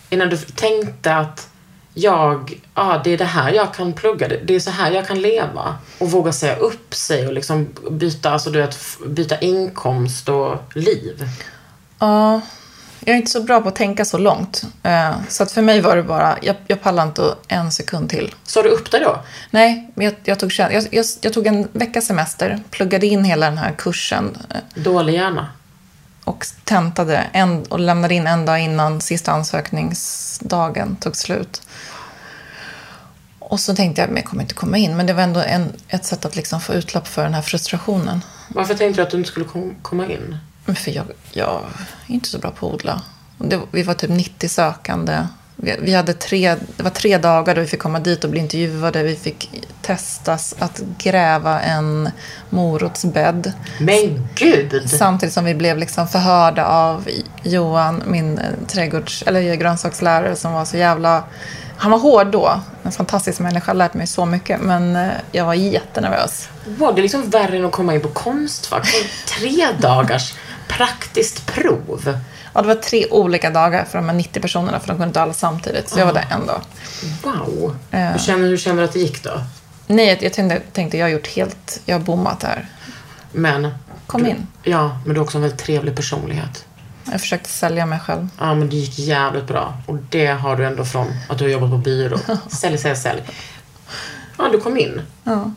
Innan 0.10 0.30
du 0.30 0.38
tänkte 0.38 1.16
att 1.16 1.50
jag, 1.94 2.62
ja 2.76 3.02
det 3.04 3.14
är 3.14 3.18
det 3.18 3.26
här 3.26 3.52
jag 3.52 3.74
kan 3.74 3.94
plugga, 3.94 4.28
det 4.28 4.56
är 4.56 4.60
så 4.60 4.72
här 4.72 4.92
jag 4.92 5.08
kan 5.08 5.22
leva. 5.22 5.76
Och 6.00 6.12
våga 6.12 6.32
säga 6.32 6.56
upp 6.56 6.94
sig 6.96 7.28
och 7.28 7.34
liksom 7.34 7.68
byta, 7.92 8.32
alltså 8.32 8.50
du 8.50 8.60
vet, 8.62 8.78
byta 9.08 9.40
inkomst 9.40 10.30
och 10.30 10.58
liv. 10.76 11.30
Ja, 12.00 12.42
jag 13.00 13.14
är 13.14 13.18
inte 13.18 13.32
så 13.32 13.42
bra 13.44 13.62
på 13.62 13.68
att 13.68 13.76
tänka 13.76 14.06
så 14.06 14.18
långt. 14.18 14.64
Eh, 14.84 15.16
Så 15.30 15.44
att 15.44 15.52
för 15.52 15.62
mig 15.62 15.82
var 15.82 15.96
det 15.96 16.04
bara, 16.04 16.38
jag, 16.42 16.56
jag 16.68 16.82
pallar 16.82 17.04
inte 17.04 17.36
en 17.48 17.72
sekund 17.72 18.10
till. 18.10 18.36
Sa 18.44 18.62
du 18.64 18.70
upp 18.70 18.92
dig 18.92 19.02
då? 19.02 19.24
Nej, 19.52 19.92
jag, 19.96 20.16
jag, 20.24 20.40
tog, 20.40 20.52
jag, 20.58 20.74
jag, 20.92 21.06
jag 21.22 21.34
tog 21.34 21.48
en 21.48 21.68
veckas 21.74 22.06
semester, 22.06 22.60
pluggade 22.72 23.08
in 23.08 23.24
hela 23.24 23.46
den 23.46 23.58
här 23.58 23.72
kursen 23.78 24.38
eh, 24.50 24.82
Dålig 24.84 25.14
hjärna. 25.14 25.48
Och 26.28 26.48
tentade 26.64 27.18
en, 27.18 27.64
och 27.64 27.80
lämnade 27.80 28.14
in 28.14 28.28
en 28.28 28.46
dag 28.46 28.60
innan 28.60 29.02
sista 29.02 29.32
ansökningsdagen 29.32 30.96
tog 30.96 31.16
slut. 31.16 31.62
Och 33.40 33.60
så 33.60 33.76
tänkte 33.76 34.02
jag, 34.02 34.10
men 34.10 34.18
jag 34.18 34.26
kommer 34.26 34.44
inte 34.44 34.54
komma 34.54 34.78
in. 34.78 34.98
Men 34.98 35.06
det 35.06 35.14
var 35.14 35.24
ändå 35.24 35.40
en, 35.40 35.74
ett 35.88 36.06
sätt 36.06 36.26
att 36.26 36.36
liksom 36.36 36.62
få 36.62 36.74
utlopp 36.74 37.08
för 37.08 37.24
den 37.24 37.34
här 37.34 37.42
frustrationen. 37.42 38.22
Varför 38.48 38.76
tänkte 38.76 39.02
du 39.02 39.06
att 39.06 39.12
du 39.12 39.18
inte 39.18 39.30
skulle 39.30 39.46
kom, 39.46 39.76
komma 39.82 40.08
in? 40.08 40.38
För 40.66 40.92
jag, 40.92 41.06
jag 41.32 41.62
är 42.08 42.14
inte 42.14 42.30
så 42.30 42.40
bra 42.40 42.52
på 42.52 42.68
att 42.68 42.74
odla. 42.74 43.02
Det, 43.38 43.60
vi 43.72 43.84
var 43.84 43.94
typ 43.94 44.10
90 44.10 44.50
sökande. 44.50 45.28
Vi, 45.60 45.94
hade 45.94 46.14
tre, 46.14 46.56
det 46.78 46.84
var 46.84 46.90
tre 46.90 47.18
dagar 47.18 47.56
då 47.56 47.62
vi 47.62 47.68
fick 47.68 47.80
komma 47.80 48.00
dit 48.00 48.24
och 48.24 48.30
bli 48.30 48.40
intervjuade. 48.40 49.04
Vi 49.04 49.16
fick 49.16 49.66
testas 49.82 50.56
att 50.60 50.82
gräva 50.98 51.62
en 51.62 52.10
morotsbädd. 52.50 53.54
Men 53.80 54.28
gud! 54.36 54.90
Samtidigt 54.90 55.34
som 55.34 55.46
vi 55.46 55.56
blev 55.56 55.78
liksom 55.78 56.08
förhörda 56.08 56.66
av 56.66 57.08
Johan, 57.44 58.04
min 58.08 58.38
eh, 58.38 58.46
trädgårds, 58.68 59.24
eller 59.28 59.56
grönsakslärare 59.56 60.36
som 60.36 60.54
var 60.54 60.66
så 60.66 60.78
jävla... 60.78 61.24
Han 61.78 61.92
var 61.92 62.00
hård 62.00 62.28
då. 62.28 62.62
En 62.84 62.92
fantastisk 62.92 63.40
människa, 63.40 63.74
lärt 63.74 63.94
mig 63.94 64.08
så 64.08 64.26
mycket. 64.26 64.62
Men 64.62 64.96
eh, 64.96 65.10
jag 65.32 65.46
var 65.46 65.54
jättenervös. 65.54 66.50
Wow, 66.66 66.96
det 66.96 67.02
är 67.02 67.04
liksom 67.04 67.30
värre 67.30 67.58
än 67.58 67.66
att 67.66 67.72
komma 67.72 67.94
in 67.96 68.02
på 68.02 68.08
Konstfack. 68.08 68.88
Tre 69.26 69.68
dagars 69.80 70.34
praktiskt 70.68 71.46
prov. 71.46 72.20
Ja, 72.58 72.62
det 72.62 72.68
var 72.68 72.76
tre 72.76 73.08
olika 73.08 73.50
dagar 73.50 73.86
för 73.86 73.98
de 73.98 74.10
här 74.10 74.16
90 74.16 74.42
personerna, 74.42 74.80
för 74.80 74.88
de 74.88 74.94
kunde 74.94 75.08
inte 75.08 75.22
alla 75.22 75.34
samtidigt. 75.34 75.90
Så 75.90 76.00
jag 76.00 76.06
var 76.06 76.14
där 76.14 76.28
en 76.32 76.46
dag. 76.46 76.62
Wow. 77.24 77.76
Hur, 77.92 78.18
känner, 78.20 78.48
hur 78.48 78.58
känner 78.58 78.82
du 78.82 78.84
att 78.84 78.94
det 78.94 79.00
gick 79.00 79.24
då? 79.24 79.42
Nej, 79.88 80.20
jag, 80.22 80.34
tänkte, 80.34 80.62
tänkte 80.74 80.98
jag 80.98 81.06
har 81.06 81.10
gjort 81.10 81.28
helt, 81.28 81.82
jag 81.86 81.96
har 81.96 82.06
bommat 82.06 82.44
här. 82.44 82.66
Men... 83.32 83.70
Kom 84.08 84.24
du, 84.24 84.30
in. 84.30 84.48
Ja, 84.64 85.00
men 85.06 85.14
du 85.14 85.20
har 85.20 85.26
också 85.26 85.38
en 85.38 85.42
väldigt 85.42 85.60
trevlig 85.60 85.96
personlighet. 85.96 86.66
Jag 87.12 87.22
försökte 87.22 87.50
sälja 87.50 87.86
mig 87.86 88.00
själv. 88.00 88.28
Ja, 88.40 88.56
men 88.56 88.70
det 88.70 88.76
gick 88.76 89.00
jävligt 89.00 89.48
bra. 89.48 89.78
Och 89.86 89.96
det 90.10 90.28
har 90.28 90.56
du 90.56 90.66
ändå 90.66 90.86
från 90.86 91.08
att 91.30 91.38
du 91.38 91.44
har 91.44 91.52
jobbat 91.52 91.70
på 91.70 91.78
byrå. 91.78 92.18
Sälj, 92.50 92.78
sälj, 92.78 92.96
sälj. 92.96 93.22
Ja, 94.38 94.50
du 94.52 94.60
kom 94.60 94.78
in. 94.78 95.02
Ja. 95.24 95.52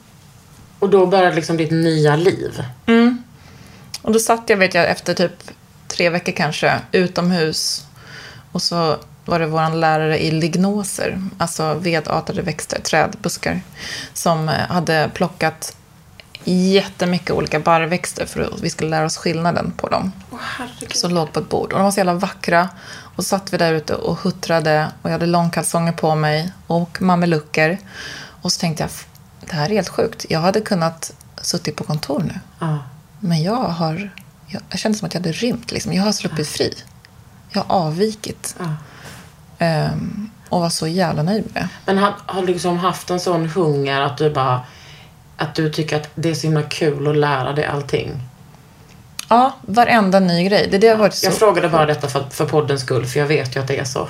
Och 0.78 0.90
då 0.90 1.06
började 1.06 1.36
liksom 1.36 1.56
ditt 1.56 1.70
nya 1.70 2.16
liv. 2.16 2.64
Och 4.02 4.12
då 4.12 4.18
satt 4.18 4.42
jag, 4.46 4.56
vet 4.56 4.74
jag, 4.74 4.90
efter 4.90 5.14
typ 5.14 5.50
tre 5.90 6.10
veckor 6.10 6.32
kanske, 6.32 6.80
utomhus. 6.92 7.86
Och 8.52 8.62
så 8.62 8.96
var 9.24 9.38
det 9.38 9.46
vår 9.46 9.74
lärare 9.74 10.22
i 10.22 10.30
lignoser, 10.30 11.22
alltså 11.38 11.74
vedartade 11.74 12.42
växter, 12.42 12.80
träd, 12.80 13.16
buskar, 13.22 13.60
som 14.14 14.48
eh, 14.48 14.54
hade 14.54 15.10
plockat 15.14 15.76
jättemycket 16.44 17.30
olika 17.30 17.60
barrväxter 17.60 18.26
för 18.26 18.40
att 18.40 18.60
vi 18.60 18.70
skulle 18.70 18.90
lära 18.90 19.06
oss 19.06 19.16
skillnaden 19.16 19.72
på 19.76 19.88
dem. 19.88 20.12
som 20.94 21.10
låg 21.10 21.32
på 21.32 21.40
ett 21.40 21.48
bord. 21.48 21.72
Och 21.72 21.78
de 21.78 21.84
var 21.84 21.90
så 21.90 21.98
jävla 22.00 22.14
vackra. 22.14 22.68
Och 23.16 23.24
satt 23.26 23.52
vi 23.52 23.56
där 23.56 23.72
ute 23.72 23.94
och 23.94 24.18
huttrade 24.18 24.88
och 25.02 25.10
jag 25.10 25.12
hade 25.12 25.26
långkalsonger 25.26 25.92
på 25.92 26.14
mig 26.14 26.52
och 26.66 27.02
mamelucker. 27.02 27.78
Och 28.42 28.52
så 28.52 28.60
tänkte 28.60 28.82
jag, 28.82 28.90
det 29.40 29.56
här 29.56 29.64
är 29.64 29.74
helt 29.74 29.88
sjukt. 29.88 30.26
Jag 30.28 30.40
hade 30.40 30.60
kunnat 30.60 31.12
suttit 31.42 31.76
på 31.76 31.84
kontor 31.84 32.22
nu. 32.22 32.40
Ja. 32.58 32.78
Men 33.20 33.42
jag 33.42 33.64
har... 33.64 34.10
Jag, 34.52 34.62
jag 34.70 34.78
kände 34.80 34.98
som 34.98 35.06
att 35.06 35.14
jag 35.14 35.20
hade 35.20 35.32
rymt. 35.32 35.72
Liksom. 35.72 35.92
Jag 35.92 36.02
har 36.02 36.12
sluppit 36.12 36.48
fri. 36.48 36.74
Jag 37.50 37.62
har 37.62 37.76
avvikit. 37.76 38.56
Ehm, 39.58 40.30
och 40.48 40.60
var 40.60 40.70
så 40.70 40.86
jävla 40.86 41.22
nöjd 41.22 41.44
med 41.44 41.62
det. 41.62 41.68
Men 41.86 41.98
har, 41.98 42.14
har 42.26 42.40
du 42.40 42.46
liksom 42.46 42.78
haft 42.78 43.10
en 43.10 43.20
sån 43.20 43.46
hunger 43.48 44.00
att 44.00 44.18
du 44.18 44.30
bara... 44.30 44.60
Att 45.36 45.54
du 45.54 45.72
tycker 45.72 45.96
att 45.96 46.10
det 46.14 46.30
är 46.30 46.34
så 46.34 46.46
himla 46.46 46.62
kul 46.62 47.08
att 47.08 47.16
lära 47.16 47.52
dig 47.52 47.66
allting? 47.66 48.22
Ja, 49.28 49.56
varenda 49.62 50.20
ny 50.20 50.48
grej. 50.48 50.68
Det, 50.70 50.78
det 50.78 50.88
har 50.88 50.96
varit 50.96 51.14
så... 51.14 51.26
Jag 51.26 51.34
frågade 51.34 51.68
bara 51.68 51.86
detta 51.86 52.08
för, 52.08 52.24
för 52.30 52.46
poddens 52.46 52.80
skull, 52.80 53.06
för 53.06 53.20
jag 53.20 53.26
vet 53.26 53.56
ju 53.56 53.60
att 53.60 53.68
det 53.68 53.78
är 53.78 53.84
så. 53.84 54.08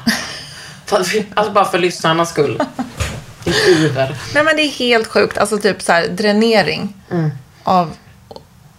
alltså 1.34 1.52
bara 1.52 1.64
för 1.64 1.78
lyssnarnas 1.78 2.30
skull. 2.30 2.62
Ditt 3.44 3.68
iver. 3.68 4.16
Nej, 4.34 4.44
men 4.44 4.56
det 4.56 4.62
är 4.62 4.70
helt 4.70 5.06
sjukt. 5.06 5.38
Alltså 5.38 5.58
typ 5.58 5.82
så 5.82 5.92
här, 5.92 6.08
dränering 6.08 6.94
av 7.64 7.90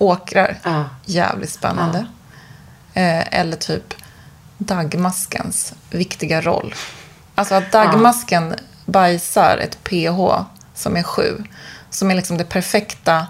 åkrar. 0.02 0.60
Ja. 0.64 0.86
Jävligt 1.06 1.50
spännande. 1.50 2.06
Eh, 2.94 3.40
eller 3.40 3.58
typ 3.58 3.94
dagmaskens 4.58 5.74
viktiga 5.90 6.42
roll. 6.42 6.76
Alltså 7.36 7.56
att 7.56 7.72
dagmasken 7.72 8.56
bajsar 8.86 9.58
ett 9.58 9.84
pH 9.84 10.46
som 10.76 10.98
är 10.98 11.04
7. 11.04 11.44
Som 11.90 12.12
är 12.12 12.16
liksom 12.16 12.38
det 12.38 12.44
perfekta. 12.44 13.28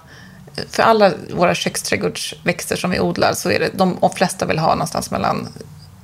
För 0.69 0.83
alla 0.83 1.11
våra 1.33 1.55
köksträdgårdsväxter 1.55 2.75
som 2.75 2.91
vi 2.91 2.99
odlar 2.99 3.33
så 3.33 3.49
är 3.49 3.59
det, 3.59 3.69
de, 3.73 3.97
de 4.01 4.09
flesta 4.09 4.45
vill 4.45 4.59
ha 4.59 4.69
någonstans 4.69 5.11
mellan 5.11 5.47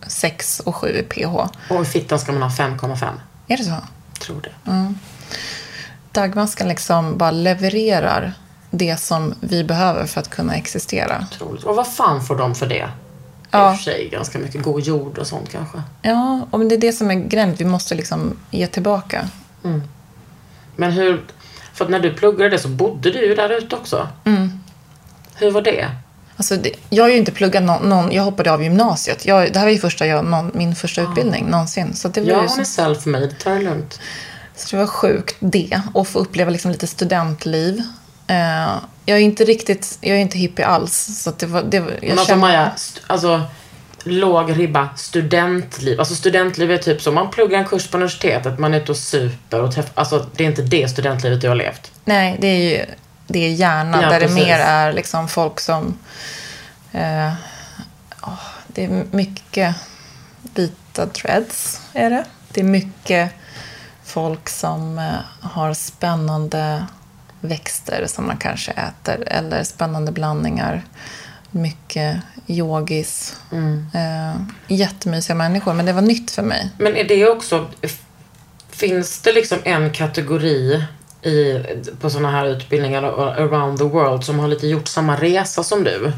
6 0.07 0.59
och 0.59 0.75
7 0.75 0.87
i 0.87 1.03
pH. 1.03 1.35
Och 1.69 1.81
i 1.81 1.85
fittan 1.85 2.19
ska 2.19 2.31
man 2.31 2.41
ha 2.41 2.49
5,5. 2.49 3.09
Är 3.47 3.57
det 3.57 3.63
så? 3.63 3.75
Tror 4.19 4.41
det. 4.41 4.93
Dagmasken 6.11 6.67
liksom 6.67 7.17
bara 7.17 7.31
levererar 7.31 8.33
det 8.77 8.97
som 8.99 9.33
vi 9.39 9.63
behöver 9.63 10.05
för 10.05 10.21
att 10.21 10.29
kunna 10.29 10.55
existera. 10.55 11.25
Otroligt. 11.31 11.63
Och 11.63 11.75
vad 11.75 11.87
fan 11.87 12.23
får 12.23 12.35
de 12.35 12.55
för 12.55 12.67
det? 12.67 12.89
Ja. 13.51 13.71
I 13.71 13.73
och 13.73 13.77
för 13.77 13.83
sig 13.83 14.09
ganska 14.09 14.39
mycket 14.39 14.61
god 14.61 14.81
jord 14.81 15.17
och 15.17 15.27
sånt 15.27 15.49
kanske. 15.51 15.81
Ja, 16.01 16.47
och 16.51 16.59
det 16.59 16.75
är 16.75 16.79
det 16.79 16.91
som 16.91 17.11
är 17.11 17.15
grejen. 17.15 17.55
Vi 17.55 17.65
måste 17.65 17.95
liksom 17.95 18.37
ge 18.51 18.67
tillbaka. 18.67 19.29
Men 20.75 20.91
hur... 20.91 21.23
För 21.73 21.89
när 21.89 21.99
du 21.99 22.13
pluggade 22.13 22.49
det 22.49 22.59
så 22.59 22.67
bodde 22.67 23.11
du 23.11 23.25
ju 23.25 23.35
där 23.35 23.49
ute 23.49 23.75
också. 23.75 24.07
Mm. 24.25 24.51
Hur 25.35 25.51
var 25.51 25.61
det? 25.61 25.87
Alltså 26.37 26.55
det, 26.55 26.71
jag 26.89 27.03
har 27.03 27.09
ju 27.09 27.17
inte 27.17 27.31
pluggat 27.31 27.63
någon, 27.63 27.89
någon 27.89 28.11
jag 28.11 28.23
hoppade 28.23 28.51
av 28.51 28.63
gymnasiet. 28.63 29.25
Jag, 29.25 29.53
det 29.53 29.59
här 29.59 29.65
var 29.65 29.71
ju 29.71 29.77
första 29.77 30.07
jag, 30.07 30.25
någon, 30.25 30.51
min 30.53 30.75
första 30.75 31.01
utbildning 31.01 31.45
någonsin. 31.45 31.93
Så 31.93 32.07
det 32.07 32.21
var, 32.21 32.27
Ja, 32.27 32.41
ju 32.41 32.47
hon 32.47 32.59
är 32.59 32.63
self-made. 32.63 33.31
Ta 33.43 33.49
det 33.49 33.59
lugnt. 33.61 33.99
så 34.55 34.75
det 34.75 34.81
var 34.81 34.87
sjukt 34.87 35.35
det. 35.39 35.81
Och 35.93 36.07
få 36.07 36.19
uppleva 36.19 36.51
liksom 36.51 36.71
lite 36.71 36.87
studentliv. 36.87 37.83
Eh, 38.27 38.75
jag 39.05 39.17
är 39.17 39.21
inte 39.21 39.43
riktigt, 39.45 39.97
jag 40.01 40.17
är 40.17 40.21
inte 40.21 40.37
hippie 40.37 40.65
alls. 40.65 41.21
Så 41.23 41.31
det 41.37 41.45
var, 41.45 41.63
det, 41.63 41.79
var- 41.79 41.91
jag 41.91 42.01
Men 42.01 42.11
alltså 42.11 42.25
kände- 42.25 42.41
Maja, 42.41 42.71
alltså 43.07 43.41
låg 44.03 44.59
ribba, 44.59 44.89
studentliv. 44.95 45.99
Alltså 45.99 46.15
studentliv 46.15 46.71
är 46.71 46.77
typ 46.77 47.01
så, 47.01 47.11
man 47.11 47.29
pluggar 47.29 47.59
en 47.59 47.65
kurs 47.65 47.87
på 47.87 47.97
universitetet, 47.97 48.59
man 48.59 48.73
är 48.73 48.77
ute 48.81 48.91
och 48.91 48.97
super 48.97 49.61
och 49.61 49.73
träffar, 49.75 49.91
alltså 49.95 50.25
det 50.35 50.43
är 50.43 50.47
inte 50.47 50.61
det 50.61 50.87
studentlivet 50.87 51.41
du 51.41 51.47
har 51.47 51.55
levt. 51.55 51.91
Nej, 52.05 52.37
det 52.39 52.47
är 52.47 52.69
ju 52.79 52.85
det 53.27 53.39
är 53.45 53.49
hjärnan 53.49 54.01
Ja, 54.01 54.09
där 54.09 54.19
precis. 54.19 54.35
det 54.37 54.43
mer 54.45 54.59
är 54.59 54.93
liksom 54.93 55.27
folk 55.27 55.59
som... 55.59 55.97
Eh, 56.91 57.33
åh, 58.21 58.33
det 58.67 58.83
är 58.83 59.05
mycket 59.11 59.75
vita 60.55 61.05
dreads, 61.05 61.81
är 61.93 62.09
det. 62.09 62.25
Det 62.49 62.59
är 62.61 62.65
mycket 62.65 63.31
folk 64.05 64.49
som 64.49 64.99
eh, 64.99 65.13
har 65.41 65.73
spännande 65.73 66.85
växter 67.41 68.05
som 68.07 68.27
man 68.27 68.37
kanske 68.37 68.71
äter 68.71 69.23
eller 69.27 69.63
spännande 69.63 70.11
blandningar. 70.11 70.81
Mycket 71.51 72.17
yogis. 72.47 73.35
Eh, 73.93 74.41
jättemysiga 74.67 75.35
människor, 75.35 75.73
men 75.73 75.85
det 75.85 75.93
var 75.93 76.01
nytt 76.01 76.31
för 76.31 76.43
mig. 76.43 76.69
Men 76.77 76.95
är 76.95 77.03
det 77.03 77.29
också, 77.29 77.65
finns 78.69 79.21
det 79.21 79.33
liksom 79.33 79.57
en 79.63 79.91
kategori 79.93 80.83
i, 81.21 81.63
på 82.01 82.09
sådana 82.09 82.31
här 82.31 82.45
utbildningar 82.45 83.03
och 83.03 83.27
around 83.31 83.77
the 83.77 83.83
world 83.83 84.23
som 84.23 84.39
har 84.39 84.47
lite 84.47 84.67
gjort 84.67 84.87
samma 84.87 85.15
resa 85.15 85.63
som 85.63 85.83
du? 85.83 86.11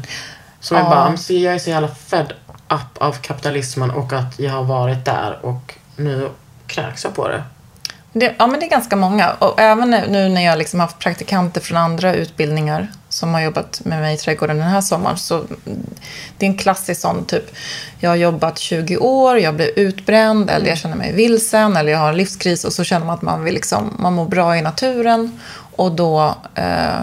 Som 0.60 0.76
är 0.76 0.80
Ja. 0.80 0.90
bara, 0.90 1.16
så 1.16 1.32
jag 1.32 1.54
är 1.54 1.58
så 1.58 1.70
jävla 1.70 1.88
fed 1.88 2.32
up 2.68 2.98
av 2.98 3.12
kapitalismen 3.12 3.90
och 3.90 4.12
att 4.12 4.38
jag 4.38 4.52
har 4.52 4.64
varit 4.64 5.04
där 5.04 5.38
och 5.42 5.74
nu 5.96 6.28
kräks 6.66 7.04
jag 7.04 7.14
på 7.14 7.28
det. 7.28 7.42
Det, 8.12 8.34
ja, 8.38 8.46
men 8.46 8.60
det 8.60 8.66
är 8.66 8.70
ganska 8.70 8.96
många. 8.96 9.32
Och 9.32 9.60
även 9.60 9.90
nu 9.90 10.28
när 10.28 10.44
jag 10.44 10.58
liksom 10.58 10.80
haft 10.80 10.98
praktikanter 10.98 11.60
från 11.60 11.78
andra 11.78 12.14
utbildningar 12.14 12.88
som 13.08 13.34
har 13.34 13.40
jobbat 13.40 13.80
med 13.84 14.00
mig 14.00 14.14
i 14.14 14.18
trädgården 14.18 14.58
den 14.58 14.68
här 14.68 14.80
sommaren. 14.80 15.18
Så 15.18 15.44
det 16.38 16.46
är 16.46 16.50
en 16.50 16.58
klassisk 16.58 17.00
sån 17.00 17.24
typ, 17.24 17.50
jag 18.00 18.10
har 18.10 18.16
jobbat 18.16 18.58
20 18.58 18.96
år, 18.96 19.38
jag 19.38 19.54
blev 19.54 19.68
utbränd 19.68 20.50
eller 20.50 20.66
jag 20.66 20.78
känner 20.78 20.96
mig 20.96 21.12
vilsen 21.12 21.76
eller 21.76 21.92
jag 21.92 21.98
har 21.98 22.08
en 22.08 22.16
livskris 22.16 22.64
och 22.64 22.72
så 22.72 22.84
känner 22.84 23.06
man 23.06 23.14
att 23.14 23.22
man, 23.22 23.44
vill 23.44 23.54
liksom, 23.54 23.96
man 23.98 24.12
mår 24.12 24.26
bra 24.26 24.56
i 24.56 24.62
naturen 24.62 25.40
och 25.76 25.92
då 25.92 26.34
eh, 26.54 27.00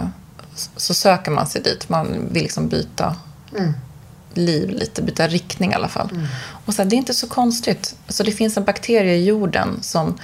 så 0.76 0.94
söker 0.94 1.30
man 1.30 1.46
sig 1.46 1.62
dit. 1.62 1.88
Man 1.88 2.28
vill 2.30 2.42
liksom 2.42 2.68
byta 2.68 3.16
liv 4.34 4.70
lite, 4.70 5.02
byta 5.02 5.26
riktning 5.26 5.72
i 5.72 5.74
alla 5.74 5.88
fall. 5.88 6.08
Och 6.64 6.74
så 6.74 6.82
här, 6.82 6.90
det 6.90 6.96
är 6.96 6.98
inte 6.98 7.14
så 7.14 7.26
konstigt. 7.26 7.94
Så 8.08 8.22
det 8.22 8.32
finns 8.32 8.56
en 8.56 8.64
bakterie 8.64 9.14
i 9.14 9.24
jorden 9.24 9.78
som 9.82 10.18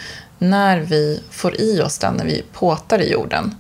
när 0.51 0.79
vi 0.81 1.23
får 1.31 1.61
i 1.61 1.81
oss 1.83 1.99
den, 1.99 2.15
när 2.15 2.25
vi 2.25 2.45
påtar 2.53 2.99
i 2.99 3.13
jorden, 3.13 3.55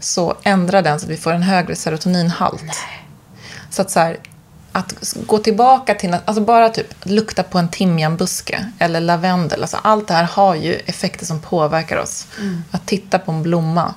så 0.00 0.36
ändrar 0.42 0.82
den 0.82 1.00
så 1.00 1.06
att 1.06 1.10
vi 1.12 1.16
får 1.16 1.32
en 1.32 1.42
högre 1.42 1.76
serotoninhalt. 1.76 2.62
Så 3.70 3.82
att 3.82 3.90
så 3.90 4.00
här, 4.00 4.16
att 4.72 5.14
gå 5.26 5.38
tillbaka 5.38 5.94
till, 5.94 6.16
alltså 6.24 6.40
bara 6.44 6.68
typ 6.68 6.94
lukta 7.02 7.42
på 7.42 7.58
en 7.58 7.68
timjanbuske 7.68 8.66
eller 8.78 9.00
lavendel, 9.00 9.62
alltså 9.62 9.76
allt 9.82 10.08
det 10.08 10.14
här 10.14 10.24
har 10.24 10.54
ju 10.54 10.74
effekter 10.74 11.26
som 11.26 11.40
påverkar 11.40 11.96
oss. 11.96 12.26
Att 12.70 12.86
titta 12.86 13.18
på 13.18 13.32
en 13.32 13.42
blomma. 13.42 13.94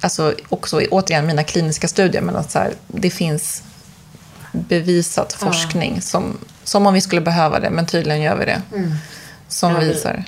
Alltså 0.00 0.34
också 0.48 0.80
återigen 0.90 1.26
mina 1.26 1.44
kliniska 1.44 1.88
studier, 1.88 2.22
men 2.22 2.36
att 2.36 2.50
så 2.50 2.58
här, 2.58 2.72
det 2.86 3.10
finns 3.10 3.62
bevisat 4.52 5.32
forskning 5.32 6.00
som, 6.02 6.38
som 6.64 6.86
om 6.86 6.94
vi 6.94 7.00
skulle 7.00 7.20
behöva 7.20 7.60
det, 7.60 7.70
men 7.70 7.86
tydligen 7.86 8.20
gör 8.22 8.36
vi 8.36 8.44
det. 8.44 8.62
Som 9.48 9.72
Ja, 9.72 9.78
vi- 9.78 9.88
visar. 9.88 10.24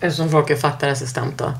Eftersom 0.00 0.30
folk 0.30 0.50
är 0.50 0.56
faktaresistenta. 0.56 1.54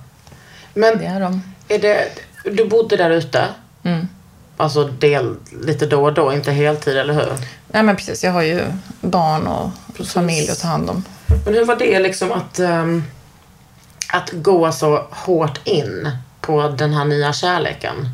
Men 0.74 0.98
Det 0.98 1.04
är 1.06 1.20
de. 1.20 1.42
är 1.68 1.78
det, 1.78 2.08
du 2.44 2.64
bodde 2.68 2.96
där 2.96 3.10
ute? 3.10 3.44
Mm. 3.82 4.08
Alltså 4.56 4.84
del, 4.84 5.36
lite 5.62 5.86
då 5.86 6.04
och 6.04 6.14
då, 6.14 6.32
inte 6.32 6.52
heltid, 6.52 6.96
eller 6.96 7.14
hur? 7.14 7.32
Nej 7.68 7.82
men 7.82 7.96
precis, 7.96 8.24
jag 8.24 8.32
har 8.32 8.42
ju 8.42 8.64
barn 9.00 9.46
och 9.46 9.70
Precis. 9.96 10.12
familj 10.12 10.50
att 10.50 10.60
ta 10.60 10.68
hand 10.68 10.90
om. 10.90 11.04
Men 11.44 11.54
hur 11.54 11.64
var 11.64 11.76
det 11.76 11.98
liksom 11.98 12.32
att, 12.32 12.58
ehm, 12.58 13.04
att 14.12 14.30
gå 14.32 14.72
så 14.72 15.06
hårt 15.10 15.60
in 15.64 16.10
på 16.40 16.68
den 16.68 16.92
här 16.94 17.04
nya 17.04 17.32
kärleken? 17.32 18.08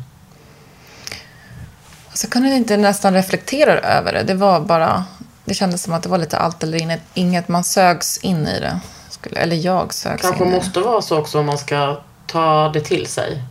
Så 2.13 2.25
jag 2.25 2.31
kunde 2.31 2.49
inte 2.49 2.77
nästan 2.77 3.13
reflektera 3.13 3.79
över 3.79 4.13
det. 4.13 4.23
Det 4.23 4.33
var 4.33 4.59
bara, 4.59 5.05
det 5.45 5.53
kändes 5.53 5.83
som 5.83 5.93
att 5.93 6.03
det 6.03 6.09
var 6.09 6.17
lite 6.17 6.37
allt 6.37 6.63
eller 6.63 6.77
inget. 6.81 7.01
inget 7.13 7.47
man 7.47 7.63
sögs 7.63 8.17
in 8.17 8.47
i 8.47 8.59
det. 8.59 8.79
Skulle, 9.21 9.39
eller 9.39 9.55
jag 9.55 9.93
sögs 9.93 10.21
Kanske 10.21 10.43
in 10.43 10.51
måste 10.51 10.79
vara 10.79 11.01
så 11.01 11.17
också 11.17 11.39
om 11.39 11.45
man 11.45 11.57
ska 11.57 12.01
ta 12.27 12.69
det 12.69 12.81
till 12.81 13.07
sig. 13.07 13.43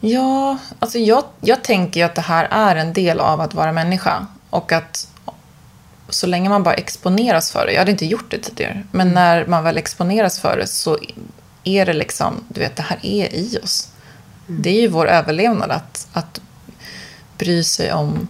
Ja, 0.00 0.58
alltså 0.78 0.98
jag, 0.98 1.24
jag 1.40 1.64
tänker 1.64 2.00
ju 2.00 2.06
att 2.06 2.14
det 2.14 2.20
här 2.20 2.48
är 2.50 2.76
en 2.76 2.92
del 2.92 3.20
av 3.20 3.40
att 3.40 3.54
vara 3.54 3.72
människa. 3.72 4.26
Och 4.50 4.72
att 4.72 5.08
så 6.08 6.26
länge 6.26 6.48
man 6.48 6.62
bara 6.62 6.74
exponeras 6.74 7.52
för 7.52 7.66
det, 7.66 7.72
jag 7.72 7.78
hade 7.78 7.90
inte 7.90 8.06
gjort 8.06 8.30
det 8.30 8.38
tidigare, 8.38 8.82
men 8.90 9.08
när 9.08 9.46
man 9.46 9.64
väl 9.64 9.78
exponeras 9.78 10.40
för 10.40 10.56
det 10.56 10.66
så 10.66 10.98
är 11.64 11.86
det 11.86 11.92
liksom, 11.92 12.44
du 12.48 12.60
vet, 12.60 12.76
det 12.76 12.82
här 12.82 12.98
är 13.02 13.34
i 13.34 13.58
oss. 13.62 13.88
Det 14.46 14.70
är 14.70 14.80
ju 14.80 14.88
vår 14.88 15.08
överlevnad 15.08 15.70
att, 15.70 16.08
att 16.12 16.40
bry 17.38 17.64
sig 17.64 17.92
om, 17.92 18.28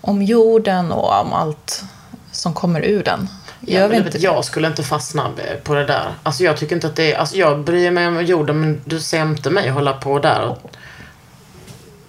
om 0.00 0.22
jorden 0.22 0.92
och 0.92 1.20
om 1.20 1.32
allt 1.32 1.84
som 2.32 2.54
kommer 2.54 2.80
ur 2.80 3.04
den. 3.04 3.28
Ja, 3.66 3.78
Gör 3.78 3.88
vi 3.88 3.88
men 3.88 3.90
du 3.90 3.96
inte 3.96 4.10
vet, 4.10 4.12
det? 4.12 4.18
jag 4.18 4.44
skulle 4.44 4.68
inte 4.68 4.82
fastna 4.82 5.30
på 5.64 5.74
det 5.74 5.84
där. 5.84 6.14
Alltså 6.22 6.44
jag 6.44 6.56
tycker 6.56 6.74
inte 6.74 6.86
att 6.86 6.96
det 6.96 7.12
är... 7.12 7.18
Alltså 7.18 7.36
jag 7.36 7.58
bryr 7.58 7.90
mig 7.90 8.06
om 8.06 8.24
jorden 8.24 8.60
men 8.60 8.80
du 8.84 9.00
ser 9.00 9.22
inte 9.22 9.50
mig 9.50 9.68
hålla 9.68 9.92
på 9.92 10.18
där 10.18 10.40
och 10.42 10.70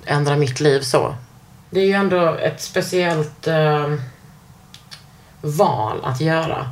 ändra 0.05 0.35
mitt 0.35 0.59
liv 0.59 0.81
så. 0.81 1.15
Det 1.69 1.79
är 1.79 1.85
ju 1.85 1.93
ändå 1.93 2.35
ett 2.35 2.61
speciellt 2.61 3.47
eh, 3.47 3.93
val 5.41 5.97
att 6.03 6.21
göra. 6.21 6.69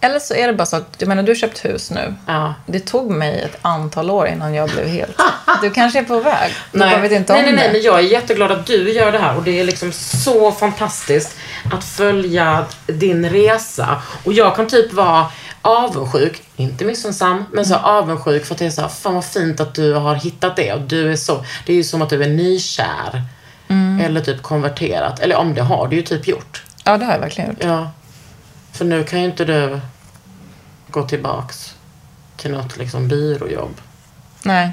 Eller 0.00 0.18
så 0.18 0.34
är 0.34 0.46
det 0.46 0.52
bara 0.52 0.66
så 0.66 0.76
att, 0.76 0.94
jag 0.98 1.08
menar 1.08 1.22
du 1.22 1.30
har 1.30 1.36
köpt 1.36 1.64
hus 1.64 1.90
nu. 1.90 2.14
Ja. 2.26 2.54
Det 2.66 2.80
tog 2.80 3.10
mig 3.10 3.40
ett 3.40 3.58
antal 3.62 4.10
år 4.10 4.26
innan 4.28 4.54
jag 4.54 4.70
blev 4.70 4.86
helt... 4.86 5.20
Du 5.62 5.70
kanske 5.70 5.98
är 5.98 6.04
på 6.04 6.20
väg. 6.20 6.52
Du 6.72 6.78
bara 6.78 6.98
vet 6.98 7.12
inte 7.12 7.32
nej, 7.32 7.40
om 7.40 7.46
nej, 7.46 7.54
nej, 7.54 7.66
det. 7.66 7.72
men 7.72 7.82
jag 7.82 7.98
är 7.98 8.02
jätteglad 8.02 8.52
att 8.52 8.66
du 8.66 8.92
gör 8.92 9.12
det 9.12 9.18
här 9.18 9.36
och 9.36 9.42
det 9.42 9.60
är 9.60 9.64
liksom 9.64 9.92
så 9.92 10.52
fantastiskt 10.52 11.36
att 11.72 11.84
följa 11.84 12.66
din 12.86 13.30
resa. 13.30 14.02
Och 14.24 14.32
jag 14.32 14.56
kan 14.56 14.66
typ 14.66 14.92
vara 14.92 15.26
avundsjuk, 15.62 16.42
inte 16.56 16.84
missunnsam, 16.84 17.44
men 17.52 17.66
så 17.66 17.74
avundsjuk 17.74 18.44
för 18.44 18.54
att 18.54 18.58
det 18.58 18.66
är 18.66 18.70
så 18.70 18.80
här, 18.80 18.88
fan 18.88 19.14
vad 19.14 19.24
fint 19.24 19.60
att 19.60 19.74
du 19.74 19.94
har 19.94 20.14
hittat 20.14 20.56
det 20.56 20.72
och 20.72 20.80
du 20.80 21.12
är 21.12 21.16
så, 21.16 21.44
det 21.66 21.72
är 21.72 21.76
ju 21.76 21.84
som 21.84 22.02
att 22.02 22.10
du 22.10 22.22
är 22.22 22.28
nykär. 22.28 23.22
Eller 24.02 24.20
typ 24.20 24.42
konverterat, 24.42 25.20
eller 25.20 25.36
om 25.36 25.54
det 25.54 25.62
har 25.62 25.88
du 25.88 25.96
ju 25.96 26.02
typ 26.02 26.28
gjort. 26.28 26.62
Ja, 26.84 26.96
det 26.96 27.04
har 27.04 27.12
jag 27.12 27.20
verkligen 27.20 27.50
gjort. 27.50 27.64
Ja. 27.64 27.90
För 28.72 28.84
nu 28.84 29.04
kan 29.04 29.20
ju 29.20 29.24
inte 29.24 29.44
du 29.44 29.80
gå 30.88 31.02
tillbaks 31.02 31.74
till 32.36 32.50
något 32.50 32.76
liksom 32.76 33.08
byråjobb. 33.08 33.80
Nej. 34.42 34.72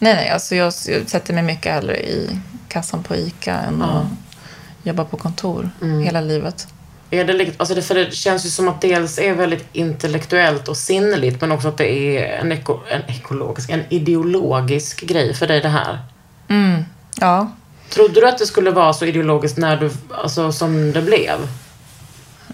Nej, 0.00 0.14
nej. 0.14 0.30
Alltså 0.30 0.54
jag, 0.54 0.72
jag 0.86 1.08
sätter 1.08 1.34
mig 1.34 1.42
mycket 1.42 1.72
hellre 1.72 1.96
i 1.96 2.40
kassan 2.68 3.02
på 3.02 3.16
ICA 3.16 3.54
än 3.54 3.82
att 3.82 4.06
jobba 4.88 5.04
på 5.04 5.16
kontor 5.16 5.70
Mm. 5.82 6.00
hela 6.02 6.20
livet. 6.20 6.68
Är 7.10 7.24
det, 7.24 7.50
alltså 7.56 7.74
det, 7.74 7.82
för 7.82 7.94
det 7.94 8.14
känns 8.14 8.46
ju 8.46 8.50
som 8.50 8.68
att 8.68 8.80
dels 8.80 9.18
är 9.18 9.34
väldigt 9.34 9.66
intellektuellt 9.72 10.68
och 10.68 10.76
sinnligt 10.76 11.40
men 11.40 11.52
också 11.52 11.68
att 11.68 11.76
det 11.76 11.88
är 11.92 12.38
en, 12.40 12.52
eko, 12.52 12.78
en 12.90 13.02
ekologisk, 13.16 13.70
en 13.70 13.82
ideologisk 13.88 15.06
grej 15.06 15.34
för 15.34 15.46
dig 15.46 15.60
det 15.60 15.68
här. 15.68 15.98
Ja. 17.20 17.52
Trodde 17.90 18.20
du 18.20 18.28
att 18.28 18.38
det 18.38 18.46
skulle 18.46 18.70
vara 18.70 18.92
så 18.92 19.04
ideologiskt 19.04 19.58
när 19.58 19.76
du, 19.76 19.90
alltså 20.22 20.52
som 20.52 20.92
det 20.92 21.02
blev? 21.02 21.48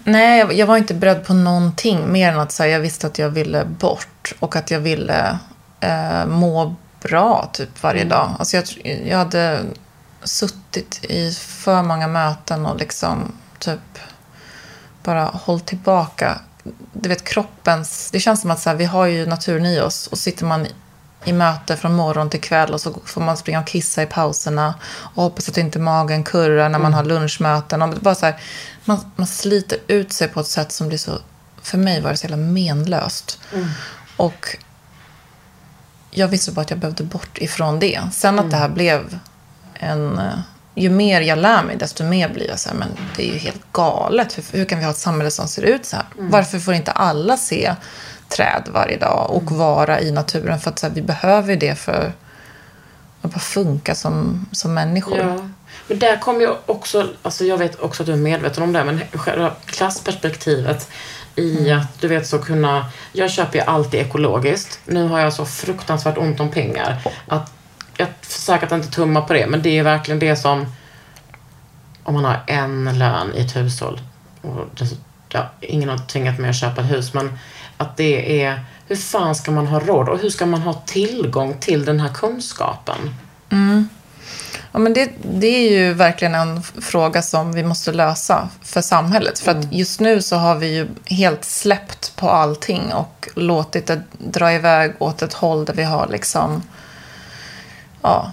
Nej, 0.03 0.39
jag, 0.39 0.53
jag 0.53 0.67
var 0.67 0.77
inte 0.77 0.93
beredd 0.93 1.25
på 1.25 1.33
någonting 1.33 2.11
mer 2.11 2.31
än 2.31 2.39
att 2.39 2.51
säga 2.51 2.73
jag 2.73 2.79
visste 2.79 3.07
att 3.07 3.19
jag 3.19 3.29
ville 3.29 3.65
bort 3.65 4.33
och 4.39 4.55
att 4.55 4.71
jag 4.71 4.79
ville 4.79 5.37
eh, 5.79 6.25
må 6.27 6.75
bra 7.01 7.49
typ 7.53 7.83
varje 7.83 8.03
dag. 8.03 8.29
Alltså 8.39 8.57
jag, 8.57 8.65
jag 9.05 9.17
hade 9.17 9.59
suttit 10.25 11.03
i 11.03 11.31
för 11.31 11.83
många 11.83 12.07
möten 12.07 12.65
och 12.65 12.77
liksom 12.77 13.31
typ 13.59 13.99
bara 15.03 15.23
hållit 15.23 15.65
tillbaka. 15.65 16.39
Du 16.93 17.09
vet 17.09 17.23
kroppens... 17.23 18.09
Det 18.11 18.19
känns 18.19 18.41
som 18.41 18.51
att 18.51 18.59
så 18.59 18.69
här, 18.69 18.77
vi 18.77 18.85
har 18.85 19.05
ju 19.05 19.25
naturen 19.25 19.65
i 19.65 19.79
oss 19.79 20.07
och 20.07 20.17
sitter 20.17 20.45
man 20.45 20.67
i 21.23 21.33
möte 21.33 21.77
från 21.77 21.95
morgon 21.95 22.29
till 22.29 22.41
kväll 22.41 22.73
och 22.73 22.81
så 22.81 22.99
får 23.05 23.21
man 23.21 23.37
springa 23.37 23.59
och 23.59 23.67
kissa 23.67 24.03
i 24.03 24.05
pauserna 24.05 24.75
och 24.85 25.23
hoppas 25.23 25.49
att 25.49 25.57
inte 25.57 25.79
magen 25.79 26.23
kurrar 26.23 26.69
när 26.69 26.79
man 26.79 26.93
har 26.93 27.03
lunchmöten. 27.03 27.81
Och 27.81 27.89
bara 27.89 28.15
så 28.15 28.25
här, 28.25 28.41
man, 28.85 29.11
man 29.15 29.27
sliter 29.27 29.77
ut 29.87 30.13
sig 30.13 30.27
på 30.27 30.39
ett 30.39 30.47
sätt 30.47 30.71
som 30.71 30.87
blir 30.87 30.97
så... 30.97 31.19
För 31.61 31.77
mig 31.77 32.01
var 32.01 32.11
det 32.11 32.17
så 32.17 32.23
jävla 32.23 32.37
menlöst. 32.37 33.39
Och 34.17 34.57
jag 36.11 36.27
visste 36.27 36.51
bara 36.51 36.61
att 36.61 36.69
jag 36.69 36.79
behövde 36.79 37.03
bort 37.03 37.37
ifrån 37.37 37.79
det. 37.79 38.01
Sen 38.11 38.39
att 38.39 38.51
det 38.51 38.57
här 38.57 38.69
blev 38.69 39.19
en... 39.79 40.17
eh, 40.17 40.39
Ju 40.77 40.89
mer 40.89 41.21
jag 41.21 41.37
lär 41.37 41.63
mig, 41.63 41.75
desto 41.75 42.03
mer 42.03 42.29
blir 42.29 42.47
jag 42.47 42.59
så 42.59 42.69
här, 42.69 42.75
men 42.77 42.89
det 43.15 43.29
är 43.29 43.33
ju 43.33 43.39
helt 43.39 43.61
galet. 43.71 44.37
Hur, 44.37 44.57
hur 44.57 44.65
kan 44.65 44.79
vi 44.79 44.83
ha 44.85 44.91
ett 44.91 44.97
samhälle 44.97 45.31
som 45.31 45.47
ser 45.47 45.61
ut 45.61 45.85
så 45.85 45.95
här? 45.95 46.05
Varför 46.17 46.59
får 46.59 46.73
inte 46.73 46.91
alla 46.91 47.37
se 47.37 47.75
träd 48.29 48.63
varje 48.73 48.97
dag 48.97 49.31
och 49.31 49.51
vara 49.51 50.01
i 50.01 50.11
naturen? 50.11 50.59
För 50.59 50.69
att 50.71 50.79
så 50.79 50.87
här, 50.87 50.93
vi 50.93 51.01
behöver 51.01 51.49
ju 51.53 51.59
det 51.59 51.75
för 51.75 52.13
att 53.21 53.31
bara 53.31 53.39
funka 53.39 53.95
som, 53.95 54.45
som 54.51 54.73
människor. 54.73 55.17
Ja. 55.17 55.49
Men 55.87 55.99
där 55.99 56.17
kommer 56.17 56.39
ju 56.41 56.49
också, 56.65 57.07
alltså 57.21 57.45
jag 57.45 57.57
vet 57.57 57.79
också 57.79 58.03
att 58.03 58.07
du 58.07 58.13
är 58.13 58.17
medveten 58.17 58.63
om 58.63 58.73
det, 58.73 58.83
men 58.83 58.99
själva 59.13 59.51
klassperspektivet 59.65 60.89
i 61.35 61.71
att 61.71 62.01
du 62.01 62.07
vet 62.07 62.27
så 62.27 62.39
kunna, 62.39 62.85
jag 63.13 63.31
köper 63.31 63.59
ju 63.59 63.65
alltid 63.65 63.99
ekologiskt. 63.99 64.79
Nu 64.85 65.07
har 65.07 65.19
jag 65.19 65.33
så 65.33 65.45
fruktansvärt 65.45 66.17
ont 66.17 66.39
om 66.39 66.51
pengar 66.51 66.97
att 67.27 67.51
jag 67.97 68.07
försöker 68.21 68.65
att 68.65 68.71
inte 68.71 68.91
tumma 68.91 69.21
på 69.21 69.33
det, 69.33 69.47
men 69.47 69.61
det 69.61 69.77
är 69.77 69.83
verkligen 69.83 70.19
det 70.19 70.35
som 70.35 70.65
om 72.03 72.13
man 72.13 72.25
har 72.25 72.43
en 72.47 72.99
lön 72.99 73.33
i 73.35 73.41
ett 73.41 73.55
hushåll 73.55 74.01
och 74.41 74.67
det, 74.77 74.97
ja, 75.29 75.49
ingen 75.61 75.89
har 75.89 75.97
tvingat 75.97 76.39
mig 76.39 76.49
att 76.49 76.55
köpa 76.55 76.81
ett 76.81 76.91
hus, 76.91 77.13
men 77.13 77.39
att 77.77 77.97
det 77.97 78.43
är 78.43 78.65
hur 78.87 78.95
fan 78.95 79.35
ska 79.35 79.51
man 79.51 79.67
ha 79.67 79.79
råd 79.79 80.09
och 80.09 80.19
hur 80.19 80.29
ska 80.29 80.45
man 80.45 80.61
ha 80.61 80.73
tillgång 80.73 81.57
till 81.59 81.85
den 81.85 81.99
här 81.99 82.13
kunskapen? 82.13 83.15
Ja, 84.71 84.79
men 84.79 84.93
det, 84.93 85.11
det 85.21 85.47
är 85.47 85.71
ju 85.71 85.93
verkligen 85.93 86.35
en 86.35 86.63
fråga 86.63 87.21
som 87.21 87.53
vi 87.53 87.63
måste 87.63 87.91
lösa 87.91 88.49
för 88.61 88.81
samhället. 88.81 89.39
För 89.39 89.51
att 89.51 89.73
just 89.73 89.99
nu 89.99 90.21
så 90.21 90.35
har 90.35 90.55
vi 90.55 90.75
ju 90.75 90.87
helt 91.05 91.45
släppt 91.45 92.15
på 92.15 92.29
allting 92.29 92.93
och 92.93 93.29
låtit 93.35 93.87
det 93.87 94.01
dra 94.17 94.53
iväg 94.53 94.93
åt 94.99 95.21
ett 95.21 95.33
håll 95.33 95.65
där 95.65 95.73
vi 95.73 95.83
har 95.83 96.07
liksom 96.07 96.63
ja, 98.05 98.31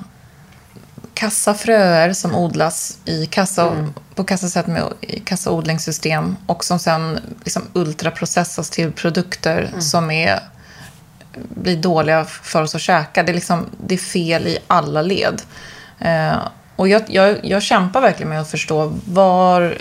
kassafröer 1.15 2.13
som 2.13 2.35
odlas 2.35 2.99
i 3.05 3.27
kassa, 3.27 3.91
på 4.15 4.25
kassasätt 4.25 4.67
med 4.67 4.83
i 5.01 5.21
kassaodlingssystem 5.21 6.37
och 6.47 6.65
som 6.65 6.79
sen 6.79 7.19
liksom 7.45 7.63
ultraprocessas 7.73 8.71
till 8.71 8.93
produkter 8.93 9.71
som 9.79 10.11
är 10.11 10.41
blir 11.37 11.77
dåliga 11.77 12.25
för 12.25 12.63
oss 12.63 12.75
att 12.75 12.81
käka. 12.81 13.23
Det 13.23 13.33
är, 13.33 13.35
liksom, 13.35 13.67
det 13.87 13.95
är 13.95 13.99
fel 13.99 14.47
i 14.47 14.59
alla 14.67 15.03
led. 15.03 15.43
Eh, 15.99 16.37
och 16.77 16.89
jag, 16.89 17.03
jag, 17.07 17.39
jag 17.43 17.63
kämpar 17.63 18.01
verkligen 18.01 18.29
med 18.29 18.41
att 18.41 18.51
förstå 18.51 18.93
var, 19.05 19.79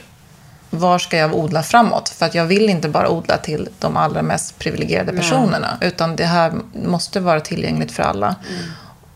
var 0.70 1.00
ska 1.00 1.18
jag 1.18 1.36
odla 1.36 1.64
framåt. 1.64 2.10
För 2.10 2.26
att 2.26 2.36
jag 2.36 2.46
vill 2.46 2.70
inte 2.70 2.90
bara 2.90 3.10
odla 3.10 3.38
till 3.38 3.70
de 3.80 3.98
allra 3.98 4.22
mest 4.22 4.60
privilegierade 4.60 5.14
personerna. 5.14 5.78
Utan 5.82 6.16
det 6.16 6.26
här 6.26 6.54
måste 6.74 7.20
vara 7.20 7.40
tillgängligt 7.40 7.92
för 7.92 8.04
alla. 8.04 8.36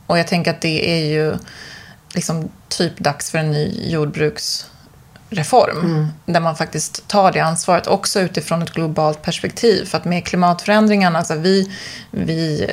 Och 0.07 0.19
jag 0.19 0.27
tänker 0.27 0.51
att 0.51 0.61
det 0.61 0.89
är 0.89 1.05
ju 1.05 1.37
liksom 2.13 2.49
typ 2.67 2.97
dags 2.97 3.31
för 3.31 3.37
en 3.37 3.51
ny 3.51 3.91
jordbruksreform. 3.91 6.07
Där 6.25 6.39
man 6.39 6.55
faktiskt 6.55 7.07
tar 7.07 7.31
det 7.31 7.39
ansvaret 7.39 7.87
också 7.87 8.19
utifrån 8.19 8.61
ett 8.61 8.73
globalt 8.73 9.21
perspektiv. 9.21 9.85
För 9.85 9.97
att 9.97 10.05
med 10.05 10.25
klimatförändringarna, 10.25 11.19
alltså 11.19 11.35
vi, 11.35 11.71
vi 12.11 12.63
eh, 12.63 12.69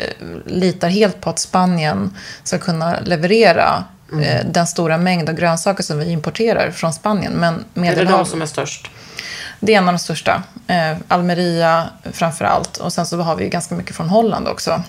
litar 0.46 0.88
helt 0.88 1.20
på 1.20 1.30
att 1.30 1.38
Spanien 1.38 2.16
ska 2.42 2.58
kunna 2.58 3.00
leverera 3.00 3.84
eh, 4.22 4.46
den 4.46 4.66
stora 4.66 4.98
mängd 4.98 5.28
av 5.28 5.34
grönsaker 5.34 5.82
som 5.82 5.98
vi 5.98 6.10
importerar 6.10 6.70
från 6.70 6.92
Spanien. 6.92 7.32
Men 7.32 7.64
Är 7.84 7.96
det 7.96 8.04
de 8.04 8.26
som 8.26 8.42
är 8.42 8.46
störst? 8.46 8.90
det 9.60 9.74
är 9.74 9.78
en 9.78 9.88
av 9.88 9.94
de 9.94 9.98
största. 9.98 10.42
Eh, 10.66 10.96
Almeria 11.08 11.88
framför 12.12 12.44
allt. 12.44 12.76
Och 12.76 12.92
sen 12.92 13.06
så 13.06 13.20
har 13.20 13.36
vi 13.36 13.48
ganska 13.48 13.74
mycket 13.74 13.96
från 13.96 14.08
Holland 14.08 14.48
också. 14.48 14.82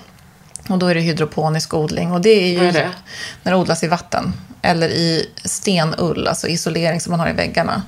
Och 0.69 0.77
då 0.79 0.87
är 0.87 0.95
det 0.95 1.01
hydroponisk 1.01 1.73
odling. 1.73 2.11
Och 2.11 2.21
det 2.21 2.29
är 2.29 2.47
ju 2.61 2.67
är 2.67 2.71
det? 2.71 2.91
när 3.43 3.51
det 3.51 3.57
odlas 3.57 3.83
i 3.83 3.87
vatten. 3.87 4.33
Eller 4.61 4.89
i 4.89 5.29
stenull, 5.45 6.27
alltså 6.27 6.47
isolering 6.47 7.01
som 7.01 7.11
man 7.11 7.19
har 7.19 7.29
i 7.29 7.33
väggarna. 7.33 7.83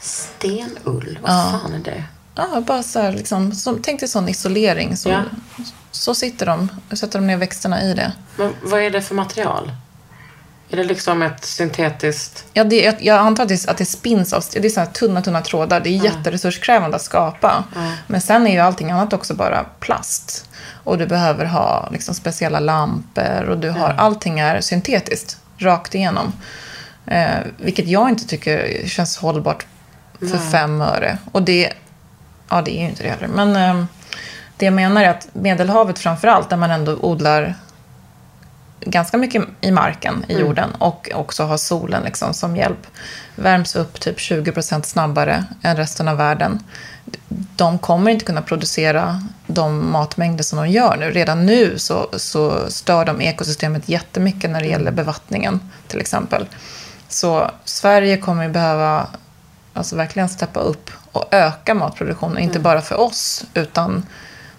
Stenull? 0.00 1.18
Vad 1.22 1.30
fan 1.50 1.74
är 1.74 1.78
det? 1.78 2.04
Ja, 2.34 2.60
bara 2.66 2.82
så 2.82 3.00
här, 3.00 3.12
liksom, 3.12 3.52
som, 3.52 3.82
tänk 3.82 4.00
dig 4.00 4.08
sån 4.08 4.28
isolering. 4.28 4.96
Så, 4.96 5.08
Ja. 5.08 5.22
så 5.90 6.14
sitter 6.14 6.46
de, 6.46 6.68
sätter 6.92 7.18
de 7.18 7.26
ner 7.26 7.36
växterna 7.36 7.82
i 7.82 7.94
det. 7.94 8.12
Men 8.36 8.54
vad 8.62 8.80
är 8.82 8.90
det 8.90 9.02
för 9.02 9.14
material? 9.14 9.72
Är 10.72 10.76
det 10.76 10.84
liksom 10.84 11.22
ett 11.22 11.44
syntetiskt... 11.44 12.44
Ja, 12.52 12.64
det, 12.64 12.82
jag, 12.82 12.94
jag 13.00 13.18
antar 13.18 13.42
att 13.42 13.48
det, 13.48 13.68
att 13.68 13.76
det 13.76 13.84
spinns 13.84 14.32
av 14.32 14.44
det 14.52 14.64
är 14.64 14.68
så 14.68 14.86
tunna, 14.86 15.22
tunna 15.22 15.40
trådar. 15.40 15.80
Det 15.80 15.88
är 15.88 16.04
jätteresurskrävande 16.04 16.96
att 16.96 17.02
skapa. 17.02 17.64
Men 18.06 18.20
sen 18.20 18.46
är 18.46 18.52
ju 18.52 18.58
allting 18.58 18.90
annat 18.90 19.12
också 19.12 19.34
bara 19.34 19.64
plast. 19.80 20.48
Och 20.84 20.98
du 20.98 21.06
behöver 21.06 21.44
ha 21.44 21.88
liksom, 21.92 22.14
speciella 22.14 22.60
lampor 22.60 23.48
och 23.48 23.58
du 23.58 23.70
har, 23.70 23.88
allting 23.88 24.40
är 24.40 24.60
syntetiskt, 24.60 25.36
rakt 25.58 25.94
igenom. 25.94 26.32
Eh, 27.06 27.38
vilket 27.56 27.88
jag 27.88 28.08
inte 28.08 28.26
tycker 28.26 28.86
känns 28.86 29.16
hållbart 29.16 29.66
för 30.18 30.50
fem 30.50 30.80
öre. 30.80 31.18
Och 31.32 31.42
det, 31.42 31.72
ja 32.48 32.62
det 32.62 32.78
är 32.78 32.80
ju 32.82 32.88
inte 32.88 33.02
det 33.02 33.08
heller. 33.08 33.28
Men 33.28 33.56
eh, 33.56 33.84
det 34.56 34.64
jag 34.64 34.74
menar 34.74 35.04
är 35.04 35.08
att 35.08 35.28
Medelhavet 35.32 35.98
framför 35.98 36.28
allt, 36.28 36.50
där 36.50 36.56
man 36.56 36.70
ändå 36.70 36.96
odlar 36.96 37.54
ganska 38.86 39.16
mycket 39.16 39.44
i 39.60 39.70
marken, 39.70 40.24
i 40.28 40.38
jorden 40.38 40.70
och 40.78 41.10
också 41.14 41.44
har 41.44 41.56
solen 41.56 42.02
liksom 42.02 42.34
som 42.34 42.56
hjälp. 42.56 42.86
Värms 43.36 43.76
upp 43.76 44.00
typ 44.00 44.18
20% 44.18 44.82
snabbare 44.82 45.44
än 45.62 45.76
resten 45.76 46.08
av 46.08 46.16
världen. 46.16 46.60
De 47.56 47.78
kommer 47.78 48.10
inte 48.10 48.24
kunna 48.24 48.42
producera 48.42 49.22
de 49.46 49.92
matmängder 49.92 50.44
som 50.44 50.58
de 50.58 50.68
gör 50.68 50.96
nu. 50.96 51.10
Redan 51.10 51.46
nu 51.46 51.78
så, 51.78 52.08
så 52.16 52.70
stör 52.70 53.04
de 53.04 53.20
ekosystemet 53.20 53.88
jättemycket 53.88 54.50
när 54.50 54.60
det 54.60 54.66
gäller 54.66 54.90
bevattningen 54.90 55.70
till 55.86 56.00
exempel. 56.00 56.46
Så 57.08 57.50
Sverige 57.64 58.16
kommer 58.16 58.48
behöva 58.48 59.06
alltså 59.74 59.96
verkligen 59.96 60.28
steppa 60.28 60.60
upp 60.60 60.90
och 61.12 61.28
öka 61.30 61.74
matproduktionen. 61.74 62.38
Inte 62.38 62.58
bara 62.58 62.80
för 62.80 63.00
oss, 63.00 63.44
utan 63.54 64.06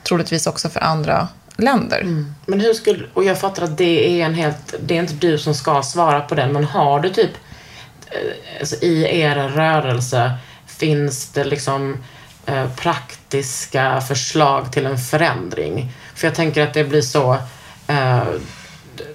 troligtvis 0.04 0.48
också 0.48 0.70
för 0.70 0.80
andra 0.80 1.28
länder. 1.58 2.02
Mm. 2.02 2.36
Men 2.46 2.60
hur 2.60 2.74
skulle... 2.74 3.06
Och 3.14 3.24
jag 3.24 3.40
fattar 3.40 3.64
att 3.64 3.78
det 3.78 4.22
är 4.22 4.26
en 4.26 4.34
helt... 4.34 4.74
Det 4.80 4.98
är 4.98 5.00
inte 5.00 5.14
du 5.14 5.38
som 5.38 5.56
ska 5.56 5.84
svara 5.84 6.22
på 6.22 6.36
den, 6.36 6.54
men 6.54 6.64
har 6.64 7.00
du 7.00 7.10
typ... 7.10 7.32
Eh, 8.06 8.60
alltså, 8.60 8.76
I 8.86 9.22
er 9.22 9.36
rörelse, 9.36 10.32
finns 10.66 11.28
det 11.30 11.44
liksom 11.44 11.98
eh, 12.46 12.70
praktiska 12.76 14.02
förslag 14.02 14.72
till 14.72 14.86
en 14.86 14.98
förändring? 14.98 15.92
För 16.16 16.28
jag 16.28 16.36
tänker 16.36 16.64
att 16.64 16.74
det 16.74 16.84
blir 16.84 17.02
så... 17.02 17.38
Eh, 17.88 18.24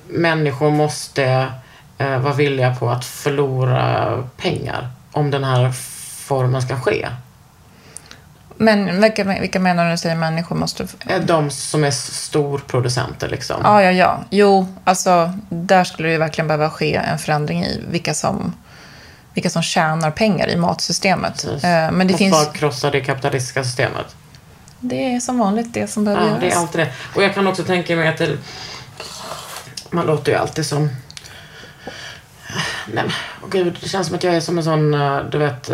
människor 0.08 0.70
måste 0.70 1.46
eh, 1.98 2.18
vara 2.18 2.34
villiga 2.34 2.74
på 2.74 2.90
att 2.90 3.04
förlora 3.04 4.28
pengar 4.36 4.88
om 5.12 5.30
den 5.30 5.44
här 5.44 5.72
formen 6.26 6.62
ska 6.62 6.80
ske. 6.80 7.08
Men 8.60 9.00
vilka, 9.00 9.24
vilka 9.24 9.60
menar 9.60 9.82
du 9.82 9.86
när 9.86 9.92
du 9.92 9.98
säger 9.98 10.16
människor 10.16 10.56
måste... 10.56 10.86
Eh, 11.06 11.20
De 11.20 11.50
som 11.50 11.84
är 11.84 11.90
storproducenter 11.90 13.28
liksom. 13.28 13.60
Ja, 13.64 13.82
ja, 13.82 13.90
ja. 13.92 14.24
Jo, 14.30 14.74
alltså 14.84 15.32
där 15.50 15.84
skulle 15.84 16.08
det 16.08 16.12
ju 16.12 16.18
verkligen 16.18 16.48
behöva 16.48 16.70
ske 16.70 16.94
en 16.94 17.18
förändring 17.18 17.64
i 17.64 17.84
vilka 17.90 18.14
som, 18.14 18.54
vilka 19.34 19.50
som 19.50 19.62
tjänar 19.62 20.10
pengar 20.10 20.48
i 20.48 20.56
matsystemet. 20.56 21.32
Precis. 21.34 21.64
Eh, 21.64 21.90
Men 21.92 21.98
det 21.98 22.04
Måste 22.04 22.18
finns... 22.18 22.44
bara 22.44 22.52
krossa 22.52 22.90
det 22.90 23.00
kapitalistiska 23.00 23.64
systemet. 23.64 24.16
Det 24.80 25.14
är 25.14 25.20
som 25.20 25.38
vanligt 25.38 25.74
det 25.74 25.86
som 25.86 26.04
behöver 26.04 26.26
Ja, 26.26 26.32
det 26.32 26.38
är 26.46 26.50
göras. 26.50 26.56
alltid 26.56 26.80
det. 26.80 26.92
Och 27.14 27.22
jag 27.22 27.34
kan 27.34 27.46
också 27.46 27.62
tänka 27.64 27.96
mig 27.96 28.08
att 28.08 28.18
det... 28.18 28.36
Man 29.90 30.06
låter 30.06 30.32
ju 30.32 30.38
alltid 30.38 30.66
som... 30.66 30.80
Nej 32.92 33.04
men, 33.04 33.12
åh 33.42 33.48
gud, 33.50 33.78
det 33.82 33.88
känns 33.88 34.06
som 34.06 34.16
att 34.16 34.24
jag 34.24 34.34
är 34.36 34.40
som 34.40 34.58
en 34.58 34.64
sån, 34.64 34.94
eh, 34.94 35.18
du 35.30 35.38
vet, 35.38 35.70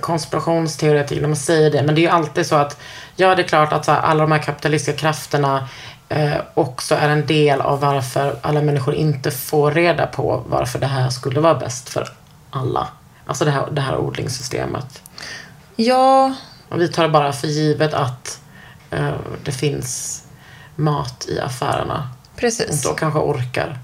konspirationsteoretiker 0.00 1.20
när 1.20 1.28
man 1.28 1.36
säger 1.36 1.70
det. 1.70 1.82
Men 1.82 1.94
det 1.94 2.00
är 2.00 2.02
ju 2.02 2.08
alltid 2.08 2.46
så 2.46 2.56
att, 2.56 2.80
ja 3.16 3.34
det 3.34 3.42
är 3.42 3.48
klart 3.48 3.72
att 3.72 3.86
här, 3.86 4.00
alla 4.00 4.20
de 4.20 4.32
här 4.32 4.42
kapitalistiska 4.42 5.00
krafterna 5.00 5.68
eh, 6.08 6.36
också 6.54 6.94
är 6.94 7.08
en 7.08 7.26
del 7.26 7.60
av 7.60 7.80
varför 7.80 8.36
alla 8.42 8.62
människor 8.62 8.94
inte 8.94 9.30
får 9.30 9.70
reda 9.70 10.06
på 10.06 10.42
varför 10.46 10.78
det 10.78 10.86
här 10.86 11.10
skulle 11.10 11.40
vara 11.40 11.54
bäst 11.54 11.88
för 11.88 12.08
alla. 12.50 12.88
Alltså 13.26 13.44
det 13.44 13.50
här, 13.50 13.70
det 13.70 13.80
här 13.80 13.96
odlingssystemet. 13.96 15.02
Ja, 15.76 16.34
Och 16.68 16.80
vi 16.80 16.88
tar 16.88 17.02
det 17.02 17.08
bara 17.08 17.32
för 17.32 17.46
givet 17.46 17.94
att 17.94 18.40
eh, 18.90 19.14
det 19.44 19.52
finns 19.52 20.22
mat 20.76 21.26
i 21.28 21.40
affärerna. 21.40 22.08
Och 22.32 22.40
precis. 22.40 22.82
då 22.82 22.94
kanske 22.94 23.18
orkar. 23.18 23.78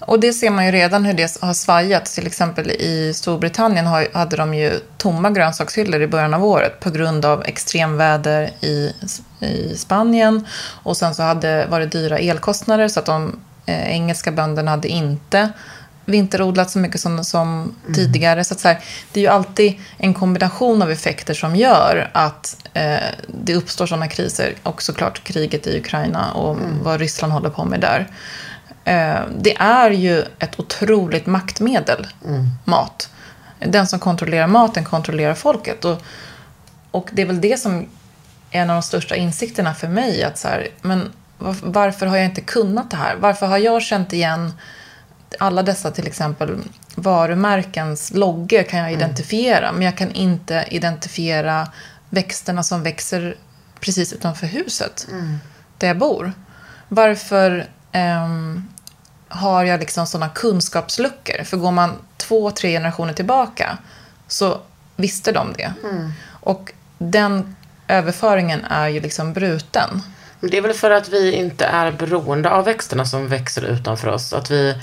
Och 0.00 0.20
det 0.20 0.32
ser 0.32 0.50
man 0.50 0.66
ju 0.66 0.72
redan 0.72 1.04
hur 1.04 1.14
det 1.14 1.38
har 1.40 1.54
svajat. 1.54 2.06
Till 2.06 2.26
exempel 2.26 2.70
i 2.70 3.12
Storbritannien 3.14 3.86
hade 4.12 4.36
de 4.36 4.54
ju 4.54 4.72
tomma 4.96 5.30
grönsakshyllor 5.30 6.02
i 6.02 6.06
början 6.06 6.34
av 6.34 6.44
året 6.44 6.80
på 6.80 6.90
grund 6.90 7.24
av 7.24 7.42
extremväder 7.44 8.50
i, 8.60 8.92
i 9.40 9.76
Spanien. 9.76 10.46
Och 10.82 10.96
sen 10.96 11.14
så 11.14 11.22
hade, 11.22 11.66
var 11.66 11.80
det 11.80 11.86
dyra 11.86 12.18
elkostnader 12.18 12.88
så 12.88 13.00
att 13.00 13.06
de 13.06 13.40
eh, 13.66 13.90
engelska 13.90 14.32
bönderna 14.32 14.70
hade 14.70 14.88
inte 14.88 15.48
vinterodlat 16.08 16.70
så 16.70 16.78
mycket 16.78 17.00
som, 17.00 17.24
som 17.24 17.74
tidigare. 17.94 18.44
Så, 18.44 18.54
så 18.54 18.68
här, 18.68 18.78
det 19.12 19.20
är 19.20 19.22
ju 19.22 19.30
alltid 19.30 19.74
en 19.96 20.14
kombination 20.14 20.82
av 20.82 20.90
effekter 20.90 21.34
som 21.34 21.56
gör 21.56 22.10
att 22.14 22.56
eh, 22.74 22.96
det 23.28 23.54
uppstår 23.54 23.86
sådana 23.86 24.08
kriser. 24.08 24.54
Och 24.62 24.82
såklart 24.82 25.24
kriget 25.24 25.66
i 25.66 25.78
Ukraina 25.78 26.32
och 26.32 26.56
vad 26.82 27.00
Ryssland 27.00 27.32
håller 27.32 27.50
på 27.50 27.64
med 27.64 27.80
där. 27.80 28.06
Eh, 28.88 29.20
det 29.38 29.56
är 29.56 29.90
ju 29.90 30.24
ett 30.38 30.60
otroligt 30.60 31.26
maktmedel, 31.26 32.06
mat. 32.64 33.10
Den 33.58 33.86
som 33.86 33.98
kontrollerar 33.98 34.46
maten 34.46 34.84
kontrollerar 34.84 35.34
folket. 35.34 35.84
Och, 35.84 36.02
och 36.90 37.08
det 37.12 37.22
är 37.22 37.26
väl 37.26 37.40
det 37.40 37.60
som 37.60 37.78
är 38.50 38.60
en 38.62 38.70
av 38.70 38.76
de 38.76 38.82
största 38.82 39.16
insikterna 39.16 39.74
för 39.74 39.88
mig. 39.88 40.24
Att 40.24 40.38
så 40.38 40.48
här, 40.48 40.68
men 40.82 41.12
var- 41.38 41.56
varför 41.62 42.06
har 42.06 42.16
jag 42.16 42.24
inte 42.26 42.40
kunnat 42.40 42.90
det 42.90 42.96
här? 42.96 43.16
Varför 43.16 43.46
har 43.46 43.58
jag 43.58 43.82
känt 43.82 44.12
igen 44.12 44.52
alla 45.38 45.62
dessa 45.62 45.90
till 45.90 46.06
exempel 46.06 46.58
varumärkens 46.94 48.12
loggor 48.14 48.62
kan 48.62 48.78
jag 48.80 48.92
identifiera. 48.92 49.72
Men 49.72 49.82
jag 49.82 49.96
kan 49.96 50.10
inte 50.12 50.64
identifiera 50.70 51.68
växterna 52.10 52.62
som 52.62 52.82
växer 52.82 53.36
precis 53.80 54.12
utanför 54.12 54.46
huset. 54.46 55.06
Där 55.78 55.88
jag 55.88 55.98
bor. 55.98 56.32
Varför 56.88 57.66
ehm, 57.92 58.68
har 59.28 59.64
jag 59.64 59.80
liksom 59.80 60.06
sådana 60.06 60.28
kunskapsluckor? 60.28 61.44
För 61.44 61.56
går 61.56 61.70
man 61.70 61.92
två, 62.16 62.50
tre 62.50 62.70
generationer 62.70 63.12
tillbaka 63.12 63.78
så 64.28 64.60
visste 64.96 65.32
de 65.32 65.52
det. 65.52 65.72
Och 66.30 66.72
den 66.98 67.56
överföringen 67.88 68.64
är 68.64 68.88
ju 68.88 69.00
liksom 69.00 69.32
bruten. 69.32 70.02
Det 70.40 70.56
är 70.56 70.62
väl 70.62 70.74
för 70.74 70.90
att 70.90 71.08
vi 71.08 71.32
inte 71.32 71.64
är 71.64 71.92
beroende 71.92 72.50
av 72.50 72.64
växterna 72.64 73.04
som 73.04 73.28
växer 73.28 73.62
utanför 73.62 74.08
oss. 74.08 74.32
Att 74.32 74.50
vi, 74.50 74.74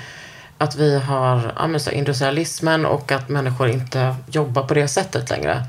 att 0.58 0.76
vi 0.76 1.00
har 1.00 1.54
ja, 1.74 1.80
så 1.80 1.92
industrialismen 1.92 2.86
och 2.86 3.12
att 3.12 3.30
människor 3.30 3.70
inte 3.70 4.16
jobbar 4.28 4.64
på 4.64 4.74
det 4.74 4.88
sättet 4.88 5.30
längre. 5.30 5.66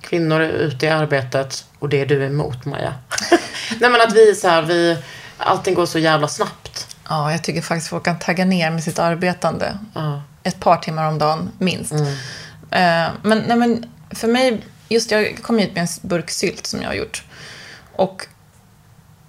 Kvinnor 0.00 0.40
är 0.40 0.48
ute 0.48 0.86
i 0.86 0.88
arbetet 0.88 1.64
och 1.78 1.88
det 1.88 2.00
är 2.00 2.06
du 2.06 2.24
emot, 2.24 2.64
Maja. 2.64 2.94
Nej 3.80 3.90
men 3.90 4.00
att 4.00 4.12
vi 4.12 4.34
så 4.34 4.48
här, 4.48 4.62
vi, 4.62 4.98
allting 5.38 5.74
går 5.74 5.86
så 5.86 5.98
jävla 5.98 6.28
snabbt. 6.28 6.65
Ja, 7.08 7.32
jag 7.32 7.44
tycker 7.44 7.62
faktiskt 7.62 7.88
folk 7.88 8.04
kan 8.04 8.18
tagga 8.18 8.44
ner 8.44 8.70
med 8.70 8.84
sitt 8.84 8.98
arbetande. 8.98 9.78
Ja. 9.94 10.22
Ett 10.42 10.60
par 10.60 10.76
timmar 10.76 11.08
om 11.08 11.18
dagen, 11.18 11.50
minst. 11.58 11.92
Eh, 12.70 13.08
men, 13.22 13.38
nej, 13.46 13.56
men 13.56 13.90
för 14.10 14.28
mig, 14.28 14.62
just 14.88 15.10
jag 15.10 15.42
kom 15.42 15.58
hit 15.58 15.74
med 15.74 15.82
en 15.82 16.08
burk 16.08 16.30
sylt 16.30 16.66
som 16.66 16.82
jag 16.82 16.88
har 16.88 16.94
gjort. 16.94 17.24
Och 17.96 18.26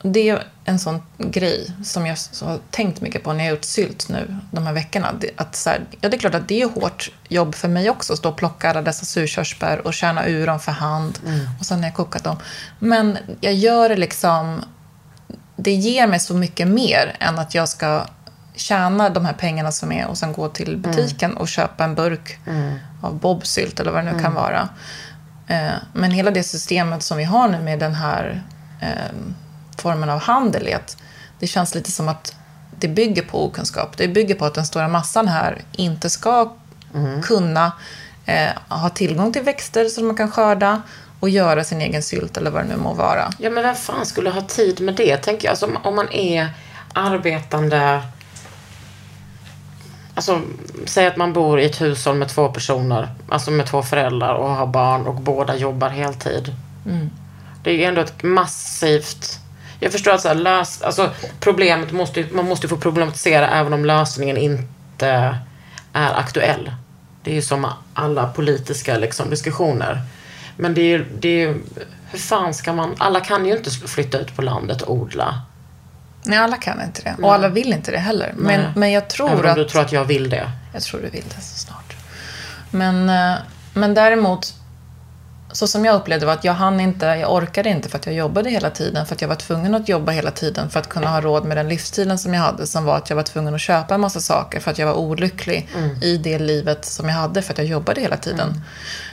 Det 0.04 0.30
är 0.30 0.44
en 0.66 0.80
sån 0.80 1.02
grej 1.18 1.72
som 1.84 2.06
jag 2.06 2.18
har 2.42 2.60
tänkt 2.72 3.02
mycket 3.02 3.24
på 3.24 3.34
när 3.34 3.44
jag 3.44 3.52
har 3.52 3.56
gjort 3.56 3.64
sylt 3.64 4.10
nu 4.10 4.38
de 4.52 4.66
här 4.68 4.74
veckorna. 4.74 5.14
Att 5.36 5.56
så 5.56 5.70
här, 5.70 5.82
ja, 6.02 6.10
det 6.10 6.18
är 6.18 6.20
klart 6.20 6.36
att 6.36 6.48
det 6.48 6.62
är 6.62 6.68
hårt 6.68 7.12
jobb 7.28 7.56
för 7.56 7.68
mig 7.68 7.90
också 7.90 8.14
att 8.14 8.20
stå 8.20 8.30
och 8.30 8.38
plocka 8.38 8.70
alla 8.70 8.82
dessa 8.82 9.06
surkörsbär 9.06 9.88
och 9.88 9.94
kärna 9.94 10.28
ur 10.28 10.48
dem 10.48 10.60
för 10.60 10.72
hand. 10.72 11.20
Mm. 11.26 11.40
Och 11.60 11.66
sen 11.66 11.78
har 11.78 11.86
jag 11.86 11.94
kokat 11.94 12.24
dem. 12.24 12.38
Men 12.80 13.18
jag 13.42 13.54
gör 13.54 13.90
det 13.90 13.96
liksom... 13.98 14.62
Det 15.58 15.74
ger 15.74 16.08
mig 16.08 16.20
så 16.20 16.34
mycket 16.34 16.68
mer 16.68 17.16
än 17.20 17.40
att 17.40 17.56
jag 17.56 17.70
ska 17.70 18.06
tjäna 18.56 19.10
de 19.10 19.26
här 19.26 19.34
pengarna 19.34 19.72
som 19.72 19.92
är 19.92 20.08
och 20.08 20.18
sen 20.18 20.34
gå 20.34 20.50
till 20.50 20.78
butiken 20.78 21.32
mm. 21.32 21.42
och 21.42 21.48
köpa 21.48 21.84
en 21.84 21.96
burk 21.96 22.40
mm. 22.48 22.80
av 23.02 23.20
bobsylt 23.20 23.80
eller 23.80 23.92
vad 23.92 24.06
det 24.06 24.12
nu 24.14 24.20
kan 24.20 24.34
vara. 24.34 24.70
Eh, 25.48 25.74
men 25.94 26.12
hela 26.12 26.32
det 26.32 26.44
systemet 26.44 27.04
som 27.04 27.18
vi 27.18 27.24
har 27.24 27.48
nu 27.48 27.60
med 27.60 27.80
den 27.80 27.96
här 27.96 28.44
eh, 28.82 29.16
formen 29.78 30.10
av 30.10 30.20
handel 30.20 30.68
är 30.68 30.76
att 30.76 30.98
det 31.40 31.48
känns 31.48 31.76
lite 31.76 31.92
som 31.92 32.08
att 32.08 32.36
det 32.80 32.88
bygger 32.88 33.22
på 33.22 33.46
okunskap. 33.46 33.98
Det 33.98 34.08
bygger 34.08 34.36
på 34.36 34.46
att 34.46 34.54
den 34.54 34.66
stora 34.66 34.88
massan 34.88 35.28
här 35.28 35.62
inte 35.72 36.10
ska 36.10 36.54
mm. 36.94 37.22
kunna 37.22 37.72
eh, 38.26 38.50
ha 38.70 38.90
tillgång 38.90 39.34
till 39.34 39.44
växter 39.44 39.86
som 39.86 40.08
man 40.08 40.16
kan 40.16 40.32
skörda 40.32 40.82
och 41.20 41.30
göra 41.30 41.64
sin 41.64 41.82
egen 41.82 42.04
sylt 42.04 42.38
eller 42.38 42.52
vad 42.52 42.64
det 42.64 42.68
nu 42.68 42.76
må 42.76 42.94
vara. 42.94 43.34
Ja, 43.40 43.50
men 43.50 43.64
vem 43.64 43.76
fan 43.76 44.06
skulle 44.06 44.30
ha 44.30 44.42
tid 44.42 44.82
med 44.82 44.96
det, 44.96 45.18
tänker 45.18 45.48
jag. 45.48 45.52
Alltså, 45.52 45.70
om 45.84 45.96
man 45.96 46.12
är 46.12 46.50
arbetande... 46.94 48.02
Alltså, 50.14 50.42
säg 50.86 51.08
att 51.08 51.18
man 51.18 51.34
bor 51.34 51.60
i 51.60 51.66
ett 51.66 51.82
hushåll 51.82 52.16
med 52.16 52.30
två 52.30 52.50
personer, 52.50 53.10
alltså 53.30 53.52
med 53.52 53.68
två 53.68 53.84
föräldrar 53.84 54.34
och 54.36 54.50
har 54.50 54.68
barn 54.68 55.08
och 55.08 55.16
båda 55.16 55.56
jobbar 55.56 55.90
heltid. 55.90 56.56
Mm. 56.86 57.10
Det 57.64 57.70
är 57.70 57.76
ju 57.76 57.84
ändå 57.84 58.02
ett 58.02 58.24
massivt 58.24 59.40
jag 59.80 59.92
förstår 59.92 60.12
att 60.12 60.22
så 60.22 60.28
här, 60.28 60.36
lös, 60.36 60.82
alltså, 60.82 61.10
problemet 61.40 61.92
måste, 61.92 62.26
man 62.32 62.46
måste 62.46 62.68
få 62.68 62.78
problematisera 62.78 63.50
även 63.50 63.74
om 63.74 63.86
lösningen 63.86 64.38
inte 64.38 65.38
är 65.94 66.20
aktuell. 66.20 66.72
Det 67.24 67.32
är 67.32 67.36
ju 67.36 67.42
som 67.42 67.68
alla 67.94 68.28
politiska 68.28 68.98
liksom, 68.98 69.30
diskussioner. 69.30 70.02
Men 70.58 70.74
det 70.74 70.82
är 70.82 71.26
ju, 71.26 71.64
hur 72.12 72.20
fan 72.20 72.54
ska 72.54 72.74
man, 72.74 72.96
alla 72.98 73.20
kan 73.20 73.46
ju 73.46 73.58
inte 73.58 73.70
flytta 73.72 74.20
ut 74.20 74.36
på 74.36 74.42
landet 74.42 74.82
och 74.82 74.96
odla. 74.96 75.42
Nej, 76.24 76.38
alla 76.40 76.58
kan 76.58 76.82
inte 76.82 77.02
det. 77.02 77.24
Och 77.24 77.34
alla 77.34 77.50
vill 77.50 77.74
inte 77.74 77.92
det 77.92 77.98
heller. 77.98 78.34
Men, 78.38 78.72
men 78.76 78.92
jag 78.92 79.10
tror 79.10 79.30
Även 79.30 79.46
om 79.46 79.52
att... 79.52 79.56
du 79.56 79.66
tror 79.66 79.82
att 79.82 79.92
jag 79.92 80.06
vill 80.06 80.30
det. 80.30 80.52
Jag 80.74 80.82
tror 80.82 81.02
du 81.02 81.10
vill 81.10 81.24
det 81.36 81.42
så 81.42 81.58
snart. 81.58 81.96
Men, 82.72 83.10
eh, 83.10 83.38
men 83.74 83.94
däremot 83.94 84.54
så 85.58 85.68
som 85.68 85.86
jag 85.86 85.96
upplevde 85.96 86.26
var 86.26 86.34
att 86.34 86.44
jag 86.44 86.54
hann 86.54 86.80
inte, 86.80 87.06
jag 87.06 87.34
orkade 87.34 87.70
inte 87.70 87.90
för 87.90 87.98
att 87.98 88.06
jag 88.06 88.16
jobbade 88.16 88.50
hela 88.50 88.70
tiden. 88.70 89.06
För 89.06 89.16
att 89.16 89.22
jag 89.22 89.28
var 89.28 89.36
tvungen 89.36 89.76
att 89.76 89.90
jobba 89.90 90.12
hela 90.12 90.32
tiden 90.32 90.70
för 90.70 90.80
att 90.80 90.90
kunna 90.90 91.10
ha 91.10 91.22
råd 91.22 91.46
med 91.46 91.58
den 91.58 91.70
livsstilen 91.70 92.20
som 92.20 92.34
jag 92.34 92.42
hade. 92.42 92.68
Som 92.68 92.86
var 92.86 92.98
att 92.98 93.10
jag 93.10 93.16
var 93.16 93.24
tvungen 93.24 93.56
att 93.56 93.62
köpa 93.62 93.96
en 93.96 94.02
massa 94.02 94.20
saker 94.20 94.60
för 94.60 94.72
att 94.72 94.78
jag 94.78 94.88
var 94.88 94.94
olycklig 94.94 95.70
mm. 95.76 96.04
i 96.04 96.18
det 96.18 96.40
livet 96.40 96.86
som 96.86 97.10
jag 97.10 97.16
hade 97.16 97.42
för 97.42 97.54
att 97.54 97.58
jag 97.58 97.68
jobbade 97.68 98.02
hela 98.02 98.18
tiden. 98.18 98.62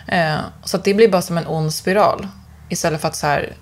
Mm. 0.07 0.35
Eh, 0.37 0.41
så 0.65 0.79
det 0.79 0.95
blir 0.95 1.09
bara 1.09 1.23
som 1.23 1.39
en 1.39 1.47
ond 1.47 1.75
spiral. 1.75 2.29
Istället 2.69 3.01
för 3.01 3.09
att 3.09 3.17
så 3.17 3.27
här, 3.27 3.53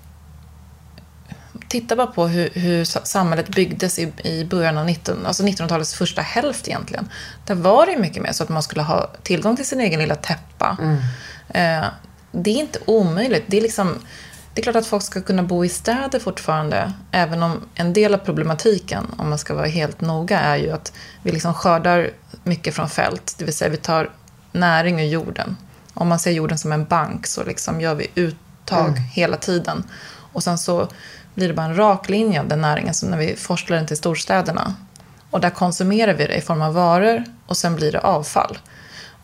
titta 1.69 1.97
bara 1.97 2.07
på 2.07 2.27
hur, 2.27 2.51
hur 2.55 2.85
samhället 2.85 3.49
byggdes 3.49 3.99
i, 3.99 4.13
i 4.25 4.45
början 4.45 4.79
av 4.79 4.87
19, 4.87 5.27
alltså 5.27 5.43
1900-talets 5.43 5.95
första 5.95 6.23
hälft 6.23 6.69
egentligen. 6.69 7.09
Där 7.47 7.55
var 7.55 7.87
det 7.87 7.99
mycket 7.99 8.23
mer 8.23 8.33
så 8.33 8.43
att 8.43 8.49
man 8.49 8.63
skulle 8.63 8.83
ha 8.83 9.11
tillgång 9.23 9.57
till 9.57 9.67
sin 9.67 9.81
egen 9.81 10.01
lilla 10.01 10.15
täppa. 10.15 10.77
Mm. 10.81 10.99
Eh, 11.49 11.89
det 12.33 12.51
är 12.51 12.61
inte 12.61 12.79
omöjligt. 12.85 13.45
Det 13.47 13.57
är, 13.57 13.61
liksom, 13.61 13.99
det 14.55 14.61
är 14.61 14.63
klart 14.63 14.77
att 14.77 14.87
folk 14.87 15.03
ska 15.03 15.21
kunna 15.21 15.43
bo 15.43 15.65
i 15.65 15.69
städer 15.69 16.19
fortfarande, 16.19 16.93
även 17.11 17.43
om 17.43 17.61
en 17.75 17.93
del 17.93 18.15
av 18.15 18.19
problematiken, 18.19 19.07
om 19.19 19.29
man 19.29 19.39
ska 19.39 19.55
vara 19.55 19.67
helt 19.67 20.01
noga, 20.01 20.41
är 20.41 20.57
ju 20.57 20.71
att 20.71 20.93
vi 21.23 21.33
liksom 21.33 21.55
skördar 21.55 22.11
mycket 22.45 22.75
från 22.75 22.89
fält, 22.89 23.35
det 23.39 23.45
vill 23.45 23.55
säga 23.55 23.71
vi 23.71 23.77
tar 23.77 24.11
näring 24.53 25.01
ur 25.01 25.07
jorden. 25.07 25.57
Om 25.95 26.09
man 26.09 26.19
ser 26.19 26.31
jorden 26.31 26.59
som 26.59 26.73
en 26.73 26.85
bank 26.85 27.27
så 27.27 27.45
liksom 27.45 27.81
gör 27.81 27.95
vi 27.95 28.07
uttag 28.15 28.89
mm. 28.89 29.03
hela 29.03 29.37
tiden. 29.37 29.85
Och 30.33 30.43
sen 30.43 30.59
så 30.59 30.89
blir 31.35 31.49
det 31.49 31.55
bara 31.55 31.67
en 31.67 31.77
rak 31.77 32.09
linje 32.09 32.41
av 32.41 32.49
den 32.49 32.61
näringen 32.61 32.95
som 32.95 33.11
när 33.11 33.19
vi 33.19 33.37
forslar 33.37 33.77
den 33.77 33.87
till 33.87 33.97
storstäderna. 33.97 34.75
Och 35.31 35.41
där 35.41 35.51
konsumerar 35.51 36.15
vi 36.15 36.27
det 36.27 36.37
i 36.37 36.41
form 36.41 36.63
av 36.63 36.75
varor 36.75 37.25
och 37.47 37.57
sen 37.57 37.77
blir 37.77 37.93
det 37.93 38.01
avfall. 38.01 38.59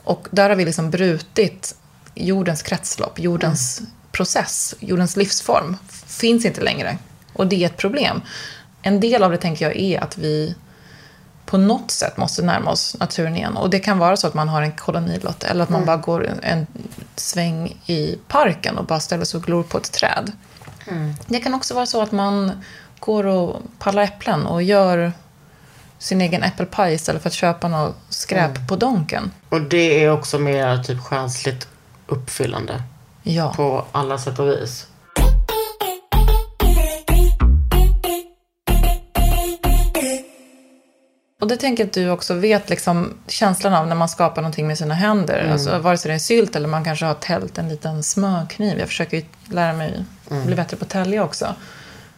Och 0.04 0.28
där 0.30 0.48
har 0.48 0.56
vi 0.56 0.64
liksom 0.64 0.90
brutit 0.90 1.74
jordens 2.18 2.62
kretslopp, 2.62 3.18
jordens 3.18 3.80
mm. 3.80 3.90
process, 4.12 4.74
jordens 4.80 5.16
livsform 5.16 5.76
finns 6.06 6.44
inte 6.44 6.60
längre. 6.60 6.98
Och 7.32 7.46
det 7.46 7.62
är 7.62 7.66
ett 7.66 7.76
problem. 7.76 8.22
En 8.82 9.00
del 9.00 9.22
av 9.22 9.30
det 9.30 9.38
tänker 9.38 9.64
jag 9.64 9.76
är 9.76 10.00
att 10.00 10.18
vi 10.18 10.54
på 11.46 11.58
något 11.58 11.90
sätt 11.90 12.16
måste 12.16 12.42
närma 12.42 12.70
oss 12.70 12.96
naturen 13.00 13.36
igen. 13.36 13.56
Och 13.56 13.70
det 13.70 13.78
kan 13.78 13.98
vara 13.98 14.16
så 14.16 14.26
att 14.26 14.34
man 14.34 14.48
har 14.48 14.62
en 14.62 14.72
kolonilott 14.72 15.44
eller 15.44 15.62
att 15.62 15.68
man 15.68 15.82
mm. 15.82 15.86
bara 15.86 15.96
går 15.96 16.26
en, 16.26 16.40
en 16.42 16.66
sväng 17.16 17.76
i 17.86 18.18
parken 18.28 18.78
och 18.78 18.84
bara 18.84 19.00
ställer 19.00 19.24
sig 19.24 19.38
och 19.38 19.44
glor 19.44 19.62
på 19.62 19.78
ett 19.78 19.92
träd. 19.92 20.32
Mm. 20.86 21.14
Det 21.26 21.38
kan 21.38 21.54
också 21.54 21.74
vara 21.74 21.86
så 21.86 22.02
att 22.02 22.12
man 22.12 22.64
går 22.98 23.26
och 23.26 23.62
pallar 23.78 24.02
äpplen 24.02 24.46
och 24.46 24.62
gör 24.62 25.12
sin 25.98 26.20
egen 26.20 26.42
äppelpaj 26.42 26.94
istället 26.94 27.22
för 27.22 27.28
att 27.28 27.34
köpa 27.34 27.68
något 27.68 27.96
skräp 28.08 28.56
mm. 28.56 28.66
på 28.66 28.76
Donken. 28.76 29.30
Och 29.48 29.60
det 29.60 30.04
är 30.04 30.10
också 30.10 30.38
mer 30.38 30.82
typ 30.82 31.00
själsligt 31.00 31.68
uppfyllande. 32.08 32.82
Ja. 33.22 33.52
På 33.56 33.84
alla 33.92 34.18
sätt 34.18 34.38
och 34.38 34.48
vis. 34.48 34.86
Och 41.40 41.48
det 41.48 41.56
tänker 41.56 41.82
jag 41.82 41.88
att 41.88 41.94
du 41.94 42.10
också 42.10 42.34
vet 42.34 42.70
liksom, 42.70 43.14
känslan 43.26 43.74
av 43.74 43.86
när 43.86 43.94
man 43.94 44.08
skapar 44.08 44.42
någonting 44.42 44.66
med 44.66 44.78
sina 44.78 44.94
händer. 44.94 45.38
Mm. 45.38 45.52
Alltså, 45.52 45.78
vare 45.78 45.98
sig 45.98 46.08
det 46.08 46.14
är 46.14 46.18
sylt 46.18 46.56
eller 46.56 46.68
man 46.68 46.84
kanske 46.84 47.06
har 47.06 47.14
tält 47.14 47.58
en 47.58 47.68
liten 47.68 48.02
smörkniv. 48.02 48.78
Jag 48.78 48.88
försöker 48.88 49.16
ju 49.16 49.24
lära 49.50 49.72
mig 49.72 50.04
mm. 50.30 50.46
bli 50.46 50.54
bättre 50.54 50.76
på 50.76 50.84
att 50.84 50.90
tälja 50.90 51.24
också. 51.24 51.54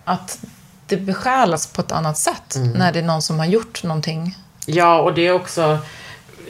Att 0.05 0.39
det 0.87 0.97
besjälas 0.97 1.67
på 1.67 1.81
ett 1.81 1.93
annat 1.93 2.19
sätt 2.19 2.57
mm. 2.57 2.71
när 2.71 2.93
det 2.93 2.99
är 2.99 3.03
någon 3.03 3.23
som 3.23 3.39
har 3.39 3.47
gjort 3.47 3.83
någonting. 3.83 4.37
Ja, 4.67 5.01
och 5.01 5.15
det 5.15 5.27
är 5.27 5.33
också 5.33 5.79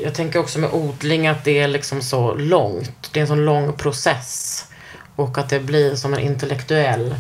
jag 0.03 0.15
tänker 0.15 0.39
också 0.39 0.59
med 0.59 0.71
odling 0.73 1.27
att 1.27 1.45
det 1.45 1.59
är 1.59 1.69
liksom 1.69 2.03
så 2.03 2.35
långt. 2.35 3.11
Det 3.13 3.21
är 3.21 3.23
en 3.23 3.29
sån 3.29 3.45
lång 3.45 3.73
process. 3.73 4.65
Och 5.17 5.39
att 5.39 5.49
det 5.49 5.61
blir 5.61 5.95
som 5.95 6.15
en 6.15 6.21
intellektuell 6.21 7.15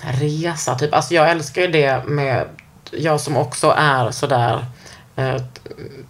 resa. 0.00 0.74
Typ. 0.74 0.94
Alltså 0.94 1.14
jag 1.14 1.30
älskar 1.30 1.62
ju 1.62 1.68
det 1.68 2.04
med, 2.06 2.46
jag 2.90 3.20
som 3.20 3.36
också 3.36 3.74
är 3.76 4.10
sådär 4.10 4.66
eh, 5.16 5.36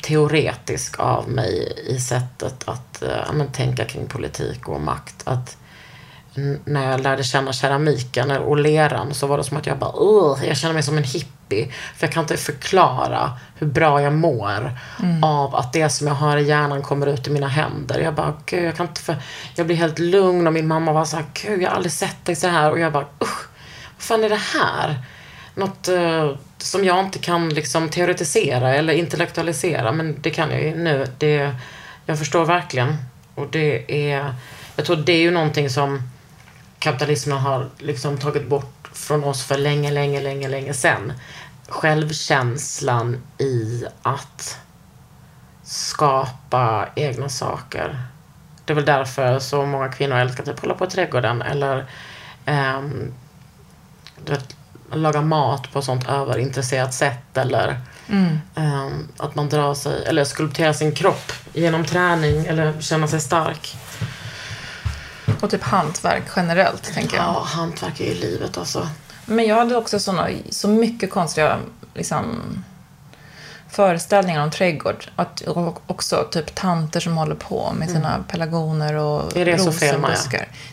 teoretisk 0.03 1.01
av 1.01 1.31
mig 1.31 1.83
i 1.87 2.01
sättet 2.01 2.69
att 2.69 3.03
eh, 3.03 3.33
men, 3.33 3.53
tänka 3.53 3.85
kring 3.85 4.07
politik 4.07 4.69
och 4.69 4.81
makt. 4.81 5.23
Att 5.25 5.57
när 6.65 6.91
jag 6.91 7.01
lärde 7.01 7.25
känna 7.25 7.53
keramiken 7.53 8.31
och 8.31 8.57
leran 8.57 9.15
så 9.15 9.27
var 9.27 9.39
det 9.39 9.45
som 9.45 9.57
att 9.57 9.67
jag 9.67 9.79
bara, 9.79 10.45
jag 10.45 10.57
känner 10.57 10.75
mig 10.75 10.83
som 10.83 10.97
en 10.97 11.05
hippie. 11.05 11.73
För 11.97 12.07
jag 12.07 12.13
kan 12.13 12.23
inte 12.23 12.37
förklara 12.37 13.33
hur 13.55 13.67
bra 13.67 14.03
jag 14.03 14.13
mår 14.13 14.79
mm. 15.03 15.25
av 15.25 15.55
att 15.55 15.73
det 15.73 15.89
som 15.89 16.07
jag 16.07 16.15
har 16.15 16.37
i 16.37 16.43
hjärnan 16.43 16.83
kommer 16.83 17.07
ut 17.07 17.27
i 17.27 17.31
mina 17.31 17.49
händer. 17.49 18.01
Jag 18.01 18.15
bara, 18.15 18.35
gud, 18.47 18.65
jag 18.65 18.77
kan 18.77 18.87
inte 18.87 19.01
för... 19.01 19.17
Jag 19.55 19.67
blir 19.67 19.77
helt 19.77 19.99
lugn 19.99 20.47
och 20.47 20.53
min 20.53 20.67
mamma 20.67 20.93
var 20.93 21.05
så 21.05 21.17
här, 21.17 21.25
gud, 21.35 21.63
jag 21.63 21.69
har 21.69 21.77
aldrig 21.77 21.93
sett 21.93 22.25
dig 22.25 22.37
så 22.37 22.49
här. 22.49 22.71
Och 22.71 22.79
jag 22.79 22.93
bara, 22.93 23.07
usch, 23.23 23.49
vad 23.97 24.03
fan 24.03 24.25
är 24.25 24.29
det 24.29 24.41
här? 24.61 24.99
Något 25.55 25.89
uh, 25.89 26.37
som 26.59 26.85
jag 26.85 27.01
inte 27.01 27.19
kan 27.19 27.49
liksom 27.49 27.89
teoretisera 27.89 28.75
eller 28.75 28.93
intellektualisera. 28.93 29.93
Men 29.93 30.17
det 30.21 30.31
kan 30.31 30.51
jag 30.51 30.63
ju 30.63 30.75
nu. 30.75 31.07
Det, 31.19 31.55
jag 32.07 32.19
förstår 32.19 32.45
verkligen. 32.45 32.97
Och 33.35 33.47
det 33.51 33.93
är, 34.11 34.35
jag 34.77 34.87
tror 34.87 34.97
det 34.97 35.13
är 35.13 35.21
ju 35.21 35.31
någonting 35.31 35.71
som 35.71 36.03
kapitalismen 36.79 37.39
har 37.39 37.69
liksom 37.79 38.19
tagit 38.19 38.49
bort 38.49 38.91
från 38.93 39.25
oss 39.25 39.45
för 39.45 39.59
länge, 39.59 39.91
länge, 39.91 40.21
länge, 40.21 40.49
länge 40.49 40.75
sedan. 40.75 41.13
Självkänslan 41.69 43.23
i 43.39 43.85
att 44.03 44.59
skapa 45.63 46.89
egna 46.95 47.29
saker. 47.29 47.99
Det 48.65 48.73
är 48.73 48.75
väl 48.75 48.85
därför 48.85 49.39
så 49.39 49.67
många 49.67 49.89
kvinnor 49.89 50.17
älskar 50.17 50.45
typ 50.45 50.61
hålla 50.61 50.75
på 50.75 50.85
i 50.85 50.91
trädgården 50.91 51.43
eller 51.43 51.87
um, 52.47 53.15
vet, 54.25 54.57
laga 54.93 55.23
mat 55.23 55.73
på 55.73 55.83
sånt 55.83 56.09
överintresserat 56.09 56.95
sätt 56.95 57.37
eller 57.37 57.81
mm. 58.09 58.39
um, 58.55 59.09
att 59.17 59.35
man 59.35 59.49
drar 59.49 59.75
sig, 59.75 60.05
eller 60.07 60.25
skulpterar 60.25 60.73
sin 60.73 60.93
kropp 60.93 61.33
genom 61.53 61.85
träning 61.85 62.47
eller 62.47 62.81
känna 62.81 63.09
sig 63.09 63.21
stark. 63.21 63.77
Och 65.41 65.51
typ 65.51 65.63
hantverk 65.63 66.23
generellt, 66.37 66.95
tänker 66.95 67.17
jag. 67.17 67.25
Ja, 67.25 67.43
hantverk 67.47 68.01
är 68.01 68.05
ju 68.05 68.15
livet 68.15 68.59
alltså. 68.59 68.89
Men 69.27 69.47
jag 69.47 69.57
hade 69.57 69.77
också 69.77 70.01
såna, 70.01 70.29
så 70.51 70.69
mycket 70.69 71.11
konstiga 71.11 71.59
liksom, 71.95 72.43
föreställningar 73.69 74.43
om 74.43 74.51
trädgård. 74.51 75.11
Att, 75.17 75.41
och 75.41 75.83
också 75.87 76.29
typ 76.31 76.55
tanter 76.55 77.01
som 77.01 77.17
håller 77.17 77.35
på 77.35 77.73
med 77.79 77.91
sina 77.91 78.25
pelargoner 78.29 78.95
och 78.95 79.37
Är 79.37 79.45
det 79.45 79.59
så 79.59 79.73
fel, 79.73 80.01
Maja? 80.01 80.17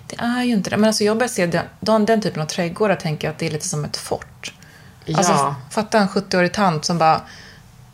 Det 0.07 0.15
är 0.19 0.43
ju 0.43 0.53
inte 0.53 0.69
det. 0.69 0.77
Men 0.77 0.87
alltså 0.87 1.03
jag 1.03 1.17
börjar 1.17 1.29
se 1.29 1.45
den, 1.45 1.65
den, 1.79 2.05
den 2.05 2.21
typen 2.21 2.41
av 2.41 2.45
trädgårdar 2.45 2.95
tänker 2.95 3.27
jag 3.27 3.33
att 3.33 3.39
det 3.39 3.47
är 3.47 3.51
lite 3.51 3.67
som 3.67 3.85
ett 3.85 3.97
fort. 3.97 4.53
Ja. 5.05 5.17
Alltså, 5.17 5.55
fatta 5.69 5.99
en 5.99 6.07
70-årig 6.07 6.53
tant 6.53 6.85
som 6.85 6.97
bara, 6.97 7.21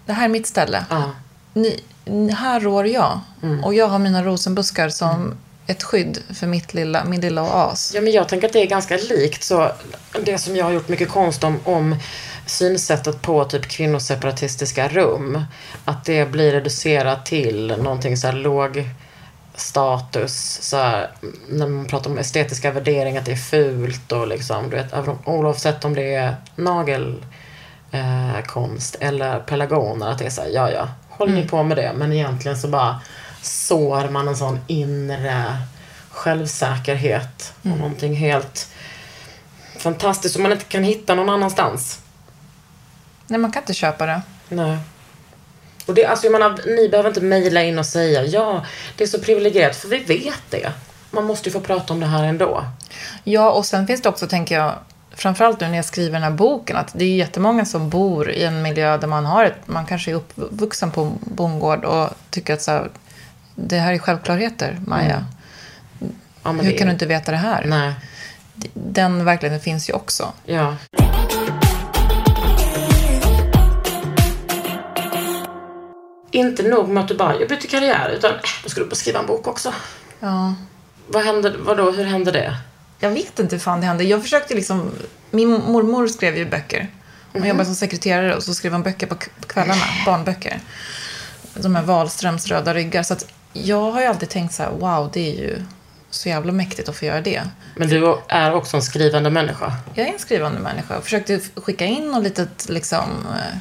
det 0.06 0.14
här 0.14 0.26
är 0.26 0.30
mitt 0.30 0.48
ställe. 0.48 0.86
Ja. 0.90 0.96
Mm. 0.96 1.10
Ni, 1.54 2.32
här 2.32 2.60
rår 2.60 2.88
jag. 2.88 3.20
Och 3.64 3.74
jag 3.74 3.88
har 3.88 4.00
mina 4.00 4.24
rosenbuskar 4.24 4.90
som 4.90 5.38
ett 5.70 5.84
skydd 5.84 6.24
för 6.34 6.48
mitt 6.48 6.74
lilla, 6.74 7.06
min 7.06 7.22
lilla 7.22 7.44
oas. 7.44 7.92
Ja, 7.96 8.02
men 8.02 8.14
jag 8.14 8.30
tänker 8.30 8.48
att 8.48 8.54
det 8.54 8.62
är 8.62 8.68
ganska 8.68 8.98
likt 8.98 9.44
så 9.44 9.72
det 10.24 10.38
som 10.38 10.56
jag 10.56 10.66
har 10.66 10.72
gjort 10.72 10.88
mycket 10.88 11.10
konst 11.10 11.44
om, 11.44 11.60
om 11.64 11.96
synsättet 12.46 13.22
på 13.22 13.46
typ 13.46 13.68
kvinnoseparatistiska 13.68 14.88
rum. 14.88 15.44
Att 15.86 16.06
det 16.06 16.32
blir 16.32 16.52
reducerat 16.52 17.26
till 17.26 17.68
någonting 17.68 18.18
så 18.18 18.28
här 18.28 18.34
låg 18.34 18.84
status. 19.56 20.60
Så 20.62 20.78
här, 20.78 21.12
när 21.50 21.68
man 21.68 21.86
pratar 21.86 22.12
om 22.12 22.18
estetiska 22.18 22.72
värderingar, 22.72 23.20
att 23.20 23.26
det 23.26 23.32
är 23.32 23.36
fult 23.36 24.12
och 24.12 24.28
liksom, 24.28 24.70
du 24.70 24.76
vet, 24.76 24.94
oavsett 25.26 25.86
om 25.86 25.94
det 25.94 26.14
är 26.14 26.36
nagel 26.56 27.24
eh, 27.92 28.38
eller 29.00 29.40
pelargoner, 29.40 30.12
att 30.12 30.18
det 30.20 30.26
är 30.26 30.30
så 30.30 30.42
här, 30.42 30.50
ja 30.50 30.72
ja, 30.72 30.88
håller 31.10 31.34
ni 31.34 31.48
på 31.48 31.64
med 31.64 31.78
det? 31.78 31.92
Men 31.96 32.14
egentligen 32.14 32.58
så 32.58 32.68
bara 32.68 33.02
sår 33.42 34.10
man 34.10 34.28
en 34.28 34.38
sån 34.38 34.60
inre 34.68 35.58
självsäkerhet 36.10 37.54
och 37.62 37.78
någonting 37.78 38.16
helt 38.16 38.68
fantastiskt 39.78 40.34
som 40.34 40.44
man 40.44 40.52
inte 40.52 40.66
kan 40.66 40.84
hitta 40.84 41.16
någon 41.16 41.30
annanstans. 41.30 42.00
Nej, 43.28 43.40
man 43.40 43.52
kan 43.52 43.64
inte 43.64 43.74
köpa 43.74 44.06
det. 44.06 44.22
Nej. 44.50 44.78
Och 45.86 45.94
det, 45.94 46.06
alltså 46.06 46.26
jag 46.26 46.32
menar, 46.32 46.60
ni 46.66 46.90
behöver 46.90 47.10
inte 47.10 47.22
mejla 47.22 47.64
in 47.64 47.80
och 47.80 47.86
säga 47.86 48.24
ja, 48.24 48.66
det 48.98 49.04
är 49.04 49.08
så 49.08 49.20
privilegierat, 49.20 49.76
för 49.76 49.88
vi 49.88 49.98
vet 49.98 50.42
det. 50.50 50.72
Man 51.12 51.26
måste 51.26 51.50
ju 51.50 51.54
få 51.54 51.60
prata 51.60 51.94
om 51.94 52.00
det 52.00 52.06
här 52.06 52.24
ändå. 52.24 52.66
Ja, 53.24 53.52
och 53.52 53.66
sen 53.66 53.88
finns 53.88 54.02
det 54.02 54.10
också, 54.10 54.28
tänker 54.28 54.56
jag, 54.56 54.74
framförallt 55.12 55.60
nu 55.60 55.68
när 55.68 55.76
jag 55.76 55.86
skriver 55.86 56.14
den 56.14 56.24
här 56.24 56.32
boken, 56.32 56.78
att 56.78 56.92
det 56.94 57.06
är 57.06 57.16
jättemånga 57.16 57.66
som 57.66 57.90
bor 57.90 58.32
i 58.32 58.44
en 58.44 58.62
miljö 58.62 58.98
där 58.98 59.08
man 59.08 59.26
har 59.26 59.46
ett, 59.46 59.68
man 59.68 59.86
kanske 59.86 60.12
är 60.12 60.16
uppvuxen 60.16 60.92
på 60.92 61.12
bondgård 61.22 61.86
och 61.86 62.10
tycker 62.30 62.54
att 62.54 62.62
så 62.62 62.72
här, 62.72 62.90
det 63.68 63.78
här 63.80 63.93
är 63.93 63.97
självklarheter, 63.97 64.80
Maja. 64.88 65.26
Ja, 66.43 66.51
men 66.51 66.66
Hur 66.66 66.72
kan 66.72 66.82
är- 66.82 66.86
du 66.86 66.91
inte 66.91 67.05
veta 67.05 67.32
det 67.32 67.38
här? 67.38 67.66
Nej. 67.66 67.93
Den 68.74 69.26
verkligheten 69.26 69.62
finns 69.64 69.89
ju 69.89 69.93
också. 69.93 70.34
Ja. 70.45 70.76
Inte 76.32 76.64
nog 76.64 76.89
med 76.89 77.01
att 77.03 77.07
du 77.07 77.16
bara, 77.18 77.39
jag 77.39 77.49
byter 77.49 77.68
karriär, 77.68 78.10
utan 78.10 78.32
ska 78.66 78.80
du 78.82 78.86
bara 78.88 78.95
skriva 78.95 79.20
en 79.20 79.26
bok 79.26 79.47
också. 79.47 79.74
Ja. 80.20 80.53
Vad 81.07 81.26
hände, 81.26 81.53
vadå, 81.60 81.91
hur 81.91 82.03
hände 82.03 82.32
det? 82.32 82.57
Jag 82.99 83.10
vet 83.10 83.39
inte 83.39 83.55
hur 83.55 83.60
fan 83.60 83.80
det 83.82 83.86
hände. 83.88 84.03
Jag 84.03 84.22
försökte 84.22 84.53
liksom... 84.53 84.91
Min 85.32 85.49
mormor 85.49 86.07
skrev 86.07 86.38
ju 86.38 86.45
böcker. 86.49 86.88
Hon 87.34 87.47
jobbade 87.47 87.66
som 87.66 87.76
sekreterare 87.76 88.36
och 88.36 88.43
så 88.43 88.53
skrev 88.53 88.72
hon 88.72 88.84
böcker 88.84 89.07
på 89.07 89.16
kvällarna. 89.47 89.82
Barnböcker. 90.05 90.60
De 91.53 91.76
här 91.76 91.84
Wahlströms 91.84 92.47
röda 92.47 92.74
ryggar. 92.74 93.03
Så 93.03 93.14
att 93.14 93.26
jag 93.54 93.91
har 93.91 94.02
ju 94.02 94.08
alltid 94.08 94.30
tänkt 94.30 94.54
så 94.54 94.64
här, 94.64 94.72
wow, 94.72 95.10
det 95.14 95.30
är 95.30 95.41
ju 95.41 95.64
så 96.10 96.30
jävla 96.30 96.52
mäktigt 96.52 96.89
att 96.89 96.95
få 96.95 97.06
göra 97.06 97.22
det. 97.22 97.43
Men 97.76 97.88
du 97.88 98.18
är 98.28 98.54
också 98.54 98.78
en 98.78 98.84
skrivande 98.84 99.30
människa. 99.30 99.74
Jag 99.93 100.08
är 100.08 100.14
en 100.14 100.20
skrivande 100.20 100.60
människa. 100.60 100.93
Jag 100.93 101.04
försökte 101.04 101.39
skicka 101.56 101.86
in 101.86 102.12
någon 102.12 102.24
litet, 102.24 102.70
liksom, 102.70 103.28
eh, 103.36 103.58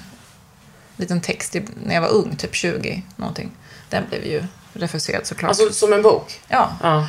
liten 0.97 1.21
text 1.21 1.57
i, 1.57 1.65
när 1.85 1.95
jag 1.95 2.03
var 2.03 2.09
ung, 2.09 2.37
typ 2.37 2.55
20 2.55 3.03
någonting. 3.17 3.51
Den 3.91 4.05
blev 4.09 4.25
ju 4.25 4.43
refuserad 4.73 5.27
såklart. 5.27 5.49
Alltså 5.49 5.73
som 5.73 5.93
en 5.93 6.03
bok. 6.03 6.41
ja. 6.49 6.73
Ja. 6.83 7.07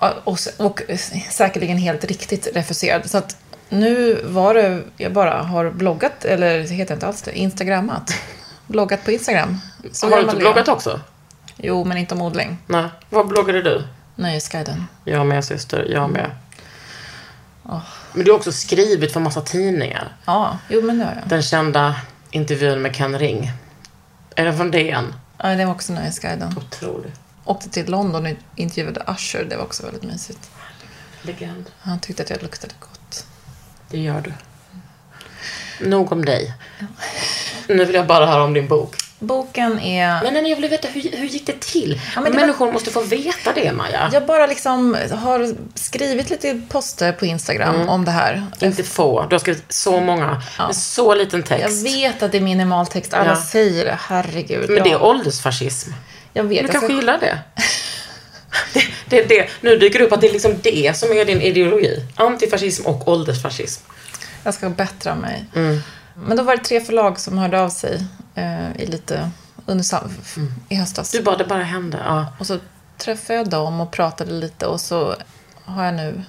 Ja, 0.00 0.14
Och, 0.24 0.38
och 0.56 0.82
säkerligen 1.30 1.76
helt 1.78 2.04
riktigt 2.04 2.48
refuserad. 2.54 3.10
Så 3.10 3.18
att 3.18 3.36
nu 3.68 4.22
var 4.24 4.54
det, 4.54 4.82
jag 4.96 5.12
bara 5.12 5.42
har 5.42 5.70
bloggat, 5.70 6.24
eller 6.24 6.60
heter 6.60 6.94
inte 6.94 7.06
alls 7.06 7.22
det, 7.22 7.38
instagrammat. 7.38 8.14
Bloggat 8.66 9.04
på 9.04 9.10
Instagram. 9.12 9.58
Så 9.92 10.10
har 10.10 10.16
du 10.16 10.22
inte 10.22 10.36
bloggat 10.36 10.68
också? 10.68 11.00
Jo, 11.58 11.84
men 11.84 11.96
inte 11.98 12.14
om 12.14 12.22
odling. 12.22 12.58
Nej. 12.66 12.88
Vad 13.10 13.28
bloggade 13.28 13.62
du? 13.62 13.84
Nöjesguiden. 14.14 14.86
Jag 15.04 15.26
med 15.26 15.44
syster, 15.44 15.86
jag 15.90 16.10
med. 16.10 16.30
Men 18.12 18.24
du 18.24 18.30
har 18.30 18.38
också 18.38 18.52
skrivit 18.52 19.12
för 19.12 19.20
massa 19.20 19.40
tidningar. 19.40 20.16
Ja, 20.24 20.58
jo 20.68 20.82
men 20.82 20.98
det 20.98 21.04
har 21.04 21.14
jag. 21.20 21.28
Den 21.28 21.42
kända 21.42 21.94
intervjun 22.30 22.82
med 22.82 22.96
Ken 22.96 23.18
Ring. 23.18 23.52
Är 24.34 24.44
den 24.44 24.56
från 24.56 24.70
DN? 24.70 25.14
Ja, 25.38 25.48
det 25.48 25.64
var 25.64 25.72
också 25.72 25.92
Nöjesguiden. 25.92 26.54
Otrolig. 26.56 27.12
Åkte 27.44 27.70
till 27.70 27.90
London 27.90 28.26
och 28.26 28.32
intervjuade 28.56 29.04
Usher, 29.08 29.44
det 29.44 29.56
var 29.56 29.64
också 29.64 29.82
väldigt 29.82 30.02
mysigt. 30.02 30.50
Legend. 31.22 31.70
Han 31.80 32.00
tyckte 32.00 32.22
att 32.22 32.30
jag 32.30 32.42
luktade 32.42 32.74
gott. 32.80 33.26
Det 33.90 33.98
gör 33.98 34.20
du. 34.20 34.32
Nog 35.88 36.12
om 36.12 36.24
dig. 36.24 36.54
Nu 37.68 37.84
vill 37.84 37.94
jag 37.94 38.06
bara 38.06 38.26
höra 38.26 38.44
om 38.44 38.54
din 38.54 38.68
bok. 38.68 38.96
Boken 39.18 39.80
är... 39.80 40.22
Men 40.22 40.34
nej, 40.34 40.48
jag 40.50 40.56
vill 40.60 40.70
veta, 40.70 40.88
hur, 40.88 41.10
hur 41.16 41.26
gick 41.28 41.46
det 41.46 41.60
till? 41.60 42.00
Ja, 42.14 42.20
men 42.20 42.24
det 42.32 42.38
var- 42.38 42.46
Människor 42.46 42.72
måste 42.72 42.90
få 42.90 43.00
veta 43.00 43.52
det, 43.54 43.72
Maja. 43.72 44.10
Jag 44.12 44.26
bara 44.26 44.46
liksom 44.46 44.96
har 45.12 45.54
skrivit 45.74 46.30
lite 46.30 46.60
poster 46.68 47.12
på 47.12 47.26
Instagram 47.26 47.88
om 47.88 48.04
det 48.04 48.10
här. 48.10 48.46
Inte 48.60 48.84
få. 48.84 49.26
Du 49.28 49.34
har 49.34 49.40
skrivit 49.40 49.72
så 49.72 50.00
många. 50.00 50.42
Med 50.58 50.76
så 50.76 51.14
liten 51.14 51.38
Jag 51.48 51.60
text. 51.60 51.86
vet 51.86 52.22
att 52.22 52.32
det 52.32 52.38
är 52.38 52.42
minimal 52.42 52.86
text. 52.86 53.14
Alla 53.14 53.30
Ja. 53.30 53.42
säger 53.42 53.84
det. 53.84 53.98
Herregud. 54.08 54.70
Men 54.70 54.82
det 54.82 54.88
är 54.90 54.92
Ja. 54.92 54.98
åldersfascism. 55.00 55.90
Jag 56.32 56.44
vet. 56.44 56.50
Du 56.58 56.64
jag 56.64 56.70
kanske 56.70 56.86
ska- 56.86 56.96
gillar 56.96 57.18
det. 57.18 57.38
det, 58.74 58.82
det, 59.08 59.22
det. 59.28 59.48
Nu 59.60 59.76
dyker 59.78 59.98
det 59.98 60.04
upp 60.04 60.12
att 60.12 60.20
det 60.20 60.28
är 60.28 60.32
liksom 60.32 60.54
det 60.62 60.96
som 60.96 61.12
är 61.12 61.24
din 61.24 61.40
ideologi. 61.40 62.04
Antifascism 62.14 62.86
och 62.86 63.08
åldersfascism. 63.08 63.82
Jag 64.44 64.54
ska 64.54 64.70
bättra 64.70 65.14
mig. 65.14 65.44
Mm. 65.54 65.80
Men 66.26 66.36
då 66.36 66.42
var 66.42 66.56
det 66.56 66.64
tre 66.64 66.80
förlag 66.80 67.20
som 67.20 67.38
hörde 67.38 67.60
av 67.60 67.68
sig 67.68 68.04
eh, 68.34 68.76
i 68.76 68.86
lite 68.86 69.30
under 69.66 69.84
sam- 69.84 70.10
i 70.68 70.74
höstas. 70.74 71.10
Du 71.10 71.22
bara, 71.22 71.36
det 71.36 71.44
bara 71.44 71.62
hände. 71.62 71.98
Ja. 72.04 72.26
Och 72.38 72.46
så 72.46 72.58
träffade 72.96 73.38
jag 73.38 73.48
dem 73.48 73.80
och 73.80 73.90
pratade 73.90 74.30
lite 74.32 74.66
och 74.66 74.80
så 74.80 75.14
har 75.64 75.84
jag 75.84 75.94
nu 75.94 76.22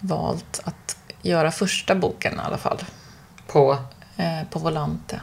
valt 0.00 0.60
att 0.64 0.96
göra 1.22 1.50
första 1.50 1.94
boken 1.94 2.34
i 2.34 2.38
alla 2.46 2.58
fall. 2.58 2.84
På. 3.46 3.78
Eh, 4.16 4.42
på 4.50 4.58
Volante. 4.58 5.20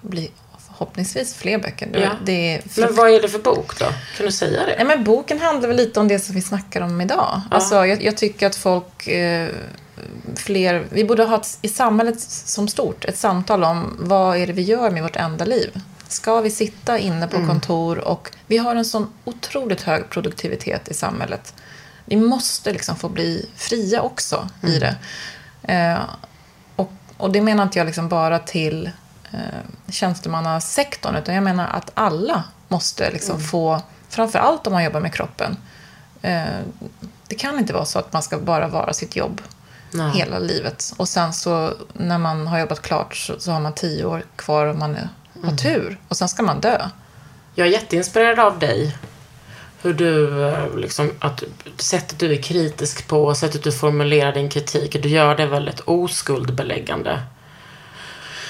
Blir 0.00 0.28
förhoppningsvis 0.66 1.34
fler 1.34 1.58
böcker. 1.58 1.88
Ja. 2.02 2.10
Det 2.24 2.54
är 2.54 2.62
Men 2.80 2.94
vad 2.94 3.10
är 3.10 3.22
det 3.22 3.28
för 3.28 3.38
bok 3.38 3.78
då? 3.78 3.84
Kan 4.16 4.26
du 4.26 4.32
säga 4.32 4.66
det? 4.66 4.74
Nej, 4.76 4.84
men 4.86 5.04
boken 5.04 5.40
handlar 5.40 5.68
väl 5.68 5.76
lite 5.76 6.00
om 6.00 6.08
det 6.08 6.18
som 6.18 6.34
vi 6.34 6.42
snackar 6.42 6.80
om 6.80 7.00
idag. 7.00 7.40
Alltså, 7.50 7.86
jag, 7.86 8.02
jag 8.02 8.16
tycker 8.16 8.46
att 8.46 8.56
folk, 8.56 9.06
eh, 9.06 9.48
fler, 10.36 10.86
vi 10.90 11.04
borde 11.04 11.24
ha 11.24 11.36
ett, 11.36 11.58
i 11.62 11.68
samhället 11.68 12.20
som 12.20 12.68
stort 12.68 13.04
ett 13.04 13.18
samtal 13.18 13.64
om 13.64 13.96
vad 13.98 14.36
är 14.36 14.46
det 14.46 14.52
vi 14.52 14.62
gör 14.62 14.90
med 14.90 15.02
vårt 15.02 15.16
enda 15.16 15.44
liv. 15.44 15.80
Ska 16.08 16.40
vi 16.40 16.50
sitta 16.50 16.98
inne 16.98 17.28
på 17.28 17.46
kontor 17.46 17.98
och 17.98 18.30
vi 18.46 18.58
har 18.58 18.76
en 18.76 18.84
sån 18.84 19.12
otroligt 19.24 19.82
hög 19.82 20.10
produktivitet 20.10 20.88
i 20.88 20.94
samhället. 20.94 21.54
Vi 22.04 22.16
måste 22.16 22.72
liksom 22.72 22.96
få 22.96 23.08
bli 23.08 23.50
fria 23.56 24.02
också 24.02 24.48
i 24.62 24.78
det. 24.78 24.96
Eh, 25.62 25.98
och, 26.76 26.92
och 27.16 27.32
det 27.32 27.40
menar 27.40 27.62
inte 27.62 27.78
jag 27.78 27.86
liksom 27.86 28.08
bara 28.08 28.38
till 28.38 28.90
eh, 29.32 29.38
tjänstemannasektorn, 29.88 31.16
utan 31.16 31.34
jag 31.34 31.44
menar 31.44 31.68
att 31.68 31.90
alla 31.94 32.44
måste 32.68 33.10
liksom 33.10 33.40
få, 33.40 33.80
framför 34.08 34.38
allt 34.38 34.66
om 34.66 34.72
man 34.72 34.84
jobbar 34.84 35.00
med 35.00 35.14
kroppen. 35.14 35.56
Eh, 36.22 36.44
det 37.28 37.34
kan 37.34 37.58
inte 37.58 37.72
vara 37.72 37.84
så 37.84 37.98
att 37.98 38.12
man 38.12 38.22
ska 38.22 38.38
bara 38.38 38.68
vara 38.68 38.92
sitt 38.92 39.16
jobb 39.16 39.42
Nej. 39.94 40.12
hela 40.14 40.38
livet. 40.38 40.92
Och 40.96 41.08
sen 41.08 41.32
så 41.32 41.74
när 41.92 42.18
man 42.18 42.46
har 42.46 42.58
jobbat 42.58 42.82
klart 42.82 43.16
så, 43.16 43.40
så 43.40 43.52
har 43.52 43.60
man 43.60 43.74
tio 43.74 44.04
år 44.04 44.24
kvar 44.36 44.66
om 44.66 44.78
man 44.78 44.96
är, 44.96 45.08
har 45.44 45.56
tur. 45.56 45.98
Och 46.08 46.16
sen 46.16 46.28
ska 46.28 46.42
man 46.42 46.60
dö. 46.60 46.88
Jag 47.54 47.66
är 47.66 47.72
jätteinspirerad 47.72 48.38
av 48.38 48.58
dig. 48.58 48.96
Hur 49.82 49.94
du, 49.94 50.44
eh, 50.48 50.76
liksom, 50.76 51.10
att 51.18 51.42
sättet 51.76 52.18
du 52.18 52.32
är 52.32 52.42
kritisk 52.42 53.08
på, 53.08 53.34
sättet 53.34 53.62
du 53.62 53.72
formulerar 53.72 54.32
din 54.32 54.48
kritik, 54.48 55.02
du 55.02 55.08
gör 55.08 55.34
det 55.34 55.46
väldigt 55.46 55.80
oskuldbeläggande. 55.80 57.22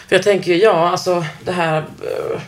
För 0.09 0.17
jag 0.17 0.23
tänker 0.23 0.53
ju, 0.53 0.59
ja, 0.63 0.89
alltså 0.89 1.25
det 1.45 1.53
här, 1.53 1.79
eh, 1.79 2.41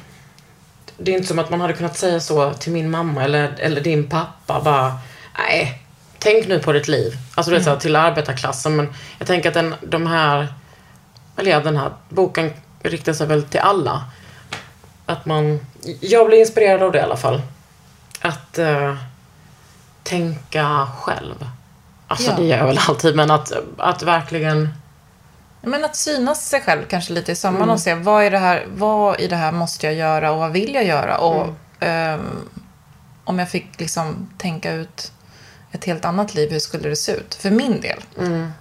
det 0.99 1.13
är 1.13 1.17
inte 1.17 1.29
som 1.29 1.39
att 1.39 1.51
man 1.51 1.61
hade 1.61 1.73
kunnat 1.73 1.99
säga 1.99 2.21
så 2.21 2.53
till 2.53 2.73
min 2.73 2.91
mamma 2.91 3.25
eller, 3.25 3.55
eller 3.59 3.81
din 3.81 4.09
pappa, 4.09 4.61
bara, 4.61 4.99
nej, 5.39 5.86
tänk 6.19 6.49
nu 6.49 6.59
på 6.59 6.73
ditt 6.73 6.89
liv. 6.89 7.13
Alltså 7.35 7.51
det 7.51 7.57
är 7.57 7.63
så 7.63 7.71
här, 7.71 7.77
till 7.77 7.97
arbetarklassen, 7.97 8.77
men 8.77 8.95
jag 9.19 9.27
tänker 9.27 9.49
att 9.49 9.55
den, 9.55 9.75
de 9.83 10.07
här, 10.07 10.55
eller 11.37 11.51
ja, 11.51 11.61
den 11.61 11.77
här 11.77 11.91
boken 12.09 12.53
riktar 12.83 13.13
sig 13.13 13.27
väl 13.27 13.43
till 13.43 13.61
alla 13.61 14.05
att 15.07 15.27
man, 15.27 15.61
jag 16.01 16.27
blir 16.27 16.39
inspirerad 16.41 16.83
av 16.83 16.93
det 16.93 16.99
i 16.99 17.03
alla 17.03 17.17
fall. 17.17 17.43
Att 18.21 18.59
eh, 18.59 18.95
tänka 20.03 20.87
själv. 20.99 21.49
Alltså 22.09 22.31
Ja. 22.31 22.37
det 22.37 22.45
gör 22.45 22.59
jag 22.59 22.67
väl 22.67 22.79
alltid, 22.89 23.17
men 23.17 23.31
att, 23.31 23.53
att 23.79 24.03
verkligen 24.03 24.69
Men 25.63 25.85
att 25.85 25.97
synas 25.97 26.49
sig 26.49 26.61
själv 26.61 26.83
kanske 26.89 27.13
lite 27.13 27.33
i 27.33 27.37
sömmarna 27.37 27.73
och 27.73 27.81
se 27.81 27.95
vad, 27.95 28.25
är 28.25 28.31
det 28.31 28.39
här, 28.39 28.67
vad 28.75 29.21
i 29.21 29.27
det 29.29 29.37
här 29.37 29.53
måste 29.53 29.87
jag 29.87 29.95
göra 29.95 30.31
och 30.33 30.39
vad 30.39 30.53
vill 30.53 30.75
jag 30.75 30.85
göra? 30.85 31.19
Och 31.19 31.47
ehm, 31.81 32.49
om 33.25 33.39
jag 33.39 33.51
fick 33.51 33.81
liksom 33.81 34.29
tänka 34.39 34.73
ut 34.73 35.13
ett 35.73 35.85
helt 35.85 36.05
annat 36.05 36.35
liv, 36.35 36.51
hur 36.51 36.59
skulle 36.59 36.89
det 36.89 36.97
se 36.97 37.13
ut? 37.13 37.35
För 37.35 37.51
min 37.51 37.81
del. 37.81 37.99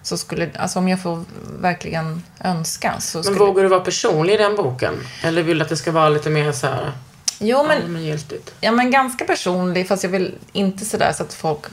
Så 0.03 0.17
skulle, 0.17 0.49
alltså 0.55 0.79
om 0.79 0.87
jag 0.87 1.01
får 1.01 1.23
verkligen 1.59 2.23
önska 2.43 2.95
så 2.99 3.17
Men 3.17 3.23
skulle... 3.23 3.39
vågar 3.39 3.63
du 3.63 3.69
vara 3.69 3.79
personlig 3.79 4.33
i 4.33 4.37
den 4.37 4.55
boken? 4.55 4.93
Eller 5.23 5.43
vill 5.43 5.57
du 5.57 5.63
att 5.63 5.69
det 5.69 5.77
ska 5.77 5.91
vara 5.91 6.09
lite 6.09 6.29
mer 6.29 6.51
så 6.51 6.67
här 6.67 6.91
Jo, 7.39 7.63
men, 7.67 7.81
allmängiltigt? 7.83 8.53
ja, 8.61 8.71
men 8.71 8.91
ganska 8.91 9.25
personlig, 9.25 9.87
fast 9.87 10.03
jag 10.03 10.09
vill 10.09 10.35
inte 10.51 10.85
sådär 10.85 11.13
så 11.13 11.23
att 11.23 11.33
folk... 11.33 11.65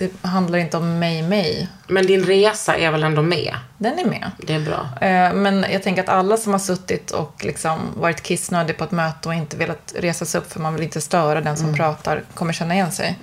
Det 0.00 0.28
handlar 0.28 0.58
inte 0.58 0.76
om 0.76 0.98
mig, 0.98 1.22
mig. 1.22 1.68
Men 1.88 2.06
din 2.06 2.24
resa 2.24 2.76
är 2.76 2.90
väl 2.90 3.02
ändå 3.02 3.22
med? 3.22 3.56
Den 3.78 3.98
är 3.98 4.04
med. 4.04 4.30
Det 4.38 4.54
är 4.54 4.60
bra. 4.60 4.88
Eh, 5.00 5.32
Men 5.34 5.66
jag 5.72 5.82
tänker 5.82 6.02
att 6.02 6.08
alla 6.08 6.36
som 6.36 6.52
har 6.52 6.58
suttit 6.60 7.10
och 7.10 7.44
liksom 7.44 7.78
varit 7.96 8.22
kissnödig 8.22 8.78
på 8.78 8.84
ett 8.84 8.90
möte 8.90 9.28
och 9.28 9.34
inte 9.34 9.56
velat 9.56 9.94
resa 9.98 10.24
sig 10.24 10.40
upp 10.40 10.52
för 10.52 10.60
man 10.60 10.74
vill 10.74 10.82
inte 10.82 11.00
störa 11.00 11.40
den 11.40 11.56
som 11.56 11.74
pratar 11.74 12.22
kommer 12.34 12.52
känna 12.52 12.74
igen 12.74 12.92
sig. 12.92 13.18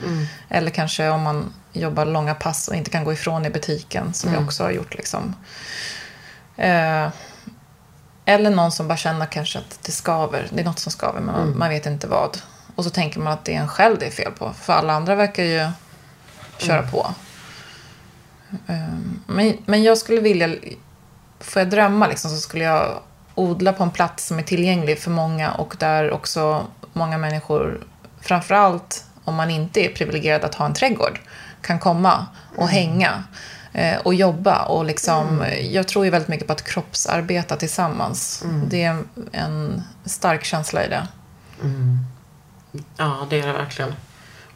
Eller 0.50 0.72
kanske 0.72 1.10
om 1.10 1.22
man 1.22 1.54
jobbar 1.74 2.06
långa 2.06 2.36
pass 2.36 2.68
och 2.68 2.76
inte 2.76 2.90
kan 2.90 3.04
gå 3.04 3.14
ifrån 3.14 3.46
i 3.46 3.50
butiken 3.50 4.14
som 4.14 4.34
jag 4.34 4.44
också 4.44 4.64
har 4.64 4.72
gjort. 4.72 4.96
Liksom. 4.96 5.36
Eh, 6.58 7.08
Eller 8.26 8.50
någon 8.50 8.72
som 8.72 8.88
bara 8.88 8.98
känner 8.98 9.26
kanske 9.26 9.60
att 9.60 9.80
det 9.84 9.92
skaver. 9.92 10.48
Det 10.52 10.62
är 10.62 10.66
något 10.66 10.80
som 10.80 10.92
skaver 10.92 11.20
men 11.22 11.36
man, 11.36 11.58
man 11.58 11.70
vet 11.70 11.86
inte 11.86 12.08
vad. 12.08 12.38
Och 12.76 12.84
så 12.84 12.90
tänker 12.90 13.20
man 13.20 13.34
att 13.34 13.46
det 13.46 13.54
är 13.56 13.60
en 13.60 13.68
själv 13.68 13.98
det 14.00 14.06
är 14.06 14.12
fel 14.12 14.32
på. 14.32 14.54
För 14.62 14.74
alla 14.74 14.94
andra 14.94 15.16
verkar 15.16 15.44
ju 15.44 15.68
köra 16.62 16.84
på. 16.84 17.08
Um, 18.68 19.24
Men, 19.28 19.58
men 19.66 19.84
jag 19.84 19.98
skulle 19.98 20.22
vilja, 20.22 20.56
får 21.40 21.60
jag 21.60 21.70
drömma 21.70 22.08
liksom, 22.08 22.32
så 22.32 22.38
skulle 22.38 22.64
jag 22.64 23.00
odla 23.36 23.74
på 23.74 23.84
en 23.84 23.92
plats 23.92 24.28
som 24.28 24.40
är 24.40 24.44
tillgänglig 24.44 25.00
för 25.00 25.12
många 25.12 25.52
och 25.52 25.76
där 25.80 26.12
också 26.12 26.66
många 26.94 27.18
människor, 27.18 27.82
framförallt 28.22 29.06
om 29.24 29.36
man 29.36 29.50
inte 29.50 29.80
är 29.86 29.90
privilegierad 29.90 30.44
att 30.44 30.56
ha 30.56 30.66
en 30.66 30.74
trädgård, 30.74 31.20
kan 31.62 31.80
komma 31.80 32.28
och 32.58 32.68
hänga 32.68 33.24
eh, 33.74 33.98
och 33.98 34.14
jobba. 34.14 34.66
Och 34.66 34.86
liksom, 34.86 35.46
Jag 35.72 35.88
tror 35.88 36.06
ju 36.06 36.12
väldigt 36.12 36.28
mycket 36.28 36.48
på 36.48 36.54
att 36.54 36.64
kroppsarbeta 36.64 37.56
tillsammans. 37.56 38.44
Det 38.68 38.84
är 38.84 39.04
en 39.32 39.84
stark 40.06 40.44
känsla 40.46 40.86
i 40.86 40.90
det. 40.90 41.08
Ja, 42.98 43.28
det 43.30 43.40
är 43.40 43.48
det 43.48 43.54
verkligen. 43.54 43.94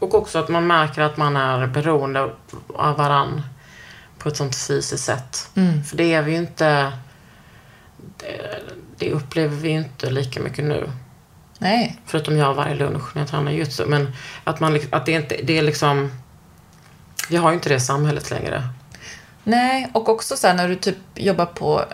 Och 0.02 0.14
också 0.14 0.40
att 0.40 0.50
man 0.50 0.68
märker 0.68 1.02
att 1.02 1.18
man 1.18 1.38
är 1.38 1.68
beroende 1.68 2.30
av 2.76 2.98
varann 2.98 3.42
på 4.18 4.30
ett 4.30 4.38
sånt 4.38 4.56
fysiskt 4.56 5.04
sätt. 5.04 5.50
För 5.90 5.98
det 5.98 6.14
är 6.14 6.22
vi 6.22 6.32
ju 6.32 6.38
inte... 6.38 6.92
Det, 8.18 8.64
det 8.98 9.12
upplever 9.12 9.56
vi 9.56 9.70
ju 9.70 9.78
inte 9.78 10.10
lika 10.10 10.40
mycket 10.40 10.66
nu. 10.66 10.90
Nej, 11.60 12.00
Förutom 12.06 12.38
jag 12.38 12.54
varje 12.54 12.76
lunch 12.76 13.16
när 13.16 13.22
jag 13.22 13.30
tränar 13.30 13.52
jutsu. 13.52 13.86
Men 13.86 14.14
att, 14.44 14.60
man, 14.60 14.80
att 14.92 15.06
det 15.06 15.12
inte... 15.12 15.40
Det 15.44 15.58
är 15.58 15.62
liksom... 15.62 16.12
Vi 17.30 17.38
har 17.38 17.50
ju 17.50 17.56
inte 17.56 17.70
det 17.70 17.80
samhället 17.80 18.32
längre. 18.32 18.64
Nej, 19.44 19.90
och 19.94 20.10
också 20.10 20.38
så 20.38 20.48
här 20.48 20.54
när 20.54 20.70
du 20.70 20.76
typ 20.76 20.98
jobbar 21.16 21.46
på 21.46 21.86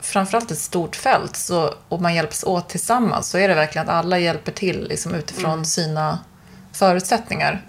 framförallt 0.00 0.50
ett 0.50 0.58
stort 0.58 0.96
fält 0.96 1.36
så, 1.36 1.74
och 1.88 2.00
man 2.02 2.14
hjälps 2.14 2.44
åt 2.44 2.68
tillsammans 2.68 3.28
så 3.28 3.38
är 3.38 3.48
det 3.48 3.54
verkligen 3.54 3.88
att 3.88 3.94
alla 3.94 4.18
hjälper 4.18 4.52
till 4.52 4.88
liksom, 4.88 5.14
utifrån 5.14 5.64
sina 5.64 6.18
förutsättningar. 6.72 7.62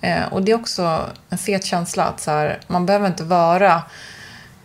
Eh, 0.00 0.32
och 0.32 0.42
det 0.42 0.52
är 0.52 0.56
också 0.56 1.10
en 1.28 1.38
fet 1.38 1.64
känsla 1.64 2.04
att 2.04 2.20
så 2.20 2.30
här, 2.30 2.60
man 2.66 2.86
behöver 2.86 3.06
inte 3.06 3.24
vara 3.24 3.82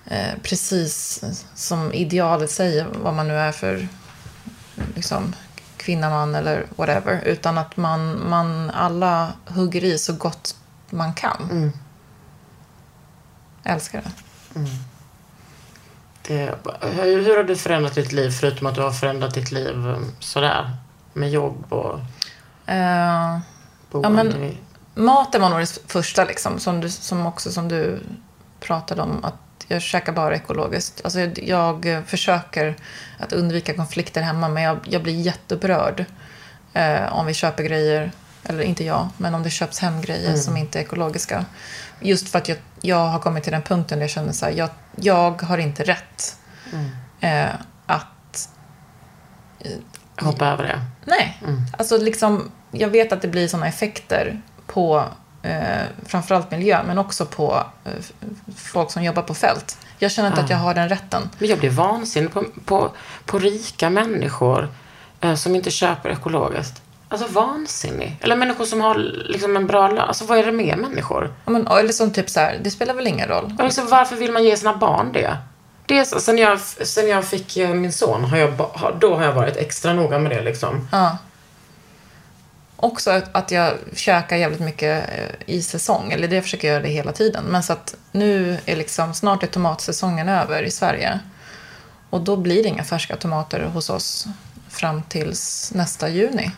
eh, 0.06 0.34
precis 0.44 1.24
som 1.56 1.94
idealet 1.94 2.52
säger, 2.52 2.88
vad 3.04 3.14
man 3.14 3.28
nu 3.28 3.36
är 3.36 3.52
för 3.52 3.88
liksom, 4.96 5.36
kvinna, 5.78 6.10
man 6.10 6.36
eller 6.36 6.66
whatever. 6.76 7.22
Utan 7.26 7.58
att 7.58 7.78
man, 7.78 8.30
man 8.30 8.70
alla 8.70 9.34
hugger 9.46 9.84
i 9.84 9.98
så 9.98 10.14
gott 10.14 10.56
man 10.90 11.14
kan. 11.14 11.72
Jag 13.64 13.74
älskar 13.74 14.02
det. 14.02 14.12
det 16.28 16.56
hur, 16.82 17.24
hur 17.24 17.38
har 17.38 17.44
du 17.44 17.56
förändrat 17.56 17.96
ditt 17.96 18.12
liv 18.12 18.30
förutom 18.30 18.68
att 18.68 18.76
du 18.76 18.82
har 18.82 18.92
förändrat 18.92 19.34
ditt 19.34 19.52
liv 19.52 19.76
um, 19.76 20.12
sådär? 20.20 20.78
Med 21.14 21.32
jobb 21.32 21.74
och 21.74 22.00
Eh, 22.66 23.40
boende? 24.02 24.24
men- 24.24 24.58
maten 24.96 25.41
var 25.41 25.50
nog 25.50 25.60
det 25.60 25.80
första, 25.88 26.26
liksom, 26.26 26.60
som, 26.60 26.82
du, 26.82 26.89
som 26.89 27.26
också 27.26 27.52
som 27.52 27.68
du 27.68 28.00
pratade 28.60 29.02
om. 29.02 29.26
Att 29.26 29.66
jag 29.68 29.82
käkar 29.82 30.14
bara 30.14 30.36
ekologiskt. 30.36 31.02
Alltså, 31.04 31.20
jag, 31.20 31.39
jag 31.44 31.86
eh, 31.86 32.04
försöker 32.04 32.76
att 33.20 33.34
undvika 33.34 33.74
konflikter 33.74 34.22
hemma, 34.22 34.50
men 34.50 34.64
jag, 34.64 34.80
jag 34.89 35.04
blir 35.04 35.22
jätteupprörd 35.22 36.06
eh, 36.74 37.14
om 37.14 37.26
vi 37.26 37.34
köper 37.34 37.64
grejer, 37.64 38.12
eller 38.44 38.64
inte 38.64 38.84
jag, 38.84 39.10
men 39.18 39.36
om 39.36 39.44
det 39.44 39.50
köps 39.50 39.80
hem 39.80 40.02
grejer 40.02 40.36
som 40.36 40.58
inte 40.58 40.80
är 40.80 40.84
ekologiska. 40.84 41.46
Just 42.00 42.30
för 42.30 42.38
att 42.38 42.50
jag, 42.50 42.58
jag 42.82 43.08
har 43.08 43.20
kommit 43.20 43.44
till 43.44 43.54
den 43.54 43.62
punkten 43.62 44.00
där 44.00 44.04
jag 44.04 44.12
känner 44.12 44.34
så 44.34 44.46
här, 44.46 44.52
jag, 44.52 44.70
jag 44.96 45.41
har 45.41 45.58
inte 45.58 45.84
rätt 45.84 46.38
eh, 47.20 47.50
att 47.86 48.50
Hoppa 50.20 50.48
över 50.48 50.64
det. 50.64 50.82
Nej. 51.06 51.41
Mm. 51.44 51.62
Alltså 51.78 51.98
liksom, 51.98 52.52
jag 52.74 52.90
vet 52.90 53.12
att 53.12 53.22
det 53.22 53.28
blir 53.28 53.48
sådana 53.48 53.68
effekter 53.68 54.42
på 54.68 55.04
eh, 55.42 55.84
framförallt 56.06 56.52
miljö, 56.52 56.84
men 56.88 56.98
också 56.98 57.26
på 57.26 57.64
eh, 57.86 57.92
folk 58.56 58.92
som 58.92 59.04
jobbar 59.04 59.22
på 59.22 59.34
fält. 59.34 59.78
Jag 59.98 60.12
känner 60.12 60.30
inte 60.30 60.42
att 60.42 60.50
jag 60.50 60.58
har 60.58 60.74
den 60.74 60.90
rätten. 60.90 61.30
Men 61.40 61.50
jag 61.50 61.60
blir 61.60 61.70
vansinnig 61.70 62.34
på, 62.34 62.44
på, 62.66 62.92
på 63.26 63.40
rika 63.40 63.90
människor 63.90 64.70
eh, 65.22 65.36
som 65.36 65.56
inte 65.56 65.72
köper 65.72 66.10
ekologiskt. 66.10 66.82
Alltså 67.08 67.28
vansinnig. 67.28 68.18
Eller 68.22 68.36
människor 68.36 68.66
som 68.66 68.82
har 68.82 68.96
liksom 69.26 69.56
en 69.56 69.68
bra 69.68 69.88
lön. 69.88 70.00
Alltså 70.00 70.26
vad 70.26 70.38
är 70.38 70.46
det 70.46 70.52
med 70.52 70.78
människor? 70.78 71.34
Ja, 71.46 71.52
Men, 71.52 71.68
eller 71.68 71.94
som 71.94 72.12
typ 72.12 72.30
så 72.30 72.40
här, 72.40 72.60
det 72.64 72.72
spelar 72.72 72.94
väl 72.94 73.08
ingen 73.08 73.28
roll. 73.28 73.54
Alltså, 73.60 73.84
varför 73.84 74.16
vill 74.16 74.32
man 74.32 74.44
ge 74.44 74.58
sina 74.58 74.78
barn 74.78 75.12
det? 75.14 75.38
det 75.86 75.98
är 75.98 76.04
så, 76.04 76.20
sen, 76.20 76.38
jag, 76.38 76.60
sen 76.60 77.08
jag 77.08 77.26
fick 77.26 77.58
eh, 77.58 77.74
min 77.74 77.94
son, 77.94 78.24
har 78.24 78.38
jag, 78.38 78.52
har, 78.74 78.96
då 79.00 79.16
har 79.16 79.24
jag 79.24 79.34
varit 79.34 79.58
extra 79.58 79.94
noga 79.94 80.20
med 80.20 80.32
det. 80.32 80.42
Liksom. 80.42 80.88
Ja. 80.92 81.18
Också 82.84 83.12
att, 83.12 83.30
att 83.32 83.52
jag 83.52 83.74
käkar 83.96 84.38
jävligt 84.38 84.60
mycket 84.60 85.10
eh, 85.10 85.56
i 85.56 85.62
säsong. 85.62 86.12
Eller 86.12 86.28
det 86.28 86.42
försöker 86.42 86.68
jag 86.68 86.74
göra 86.74 86.84
det 86.84 86.90
hela 86.90 87.12
tiden. 87.12 87.44
Men 87.44 87.64
så 87.64 87.74
att 87.74 87.96
nu 88.12 88.58
är 88.66 88.76
liksom, 88.76 89.14
snart 89.14 89.44
är 89.44 89.48
tomatsäsongen 89.48 90.30
över 90.30 90.64
i 90.64 90.72
Sverige. 90.72 91.20
Och 92.10 92.22
då 92.22 92.38
blir 92.38 92.64
det 92.64 92.70
inga 92.70 92.84
färska 92.84 93.16
tomater 93.16 93.62
hos 93.62 93.90
oss 93.90 94.28
fram 94.70 95.04
tills 95.04 95.72
nästa 95.76 96.10
juni. 96.10 96.52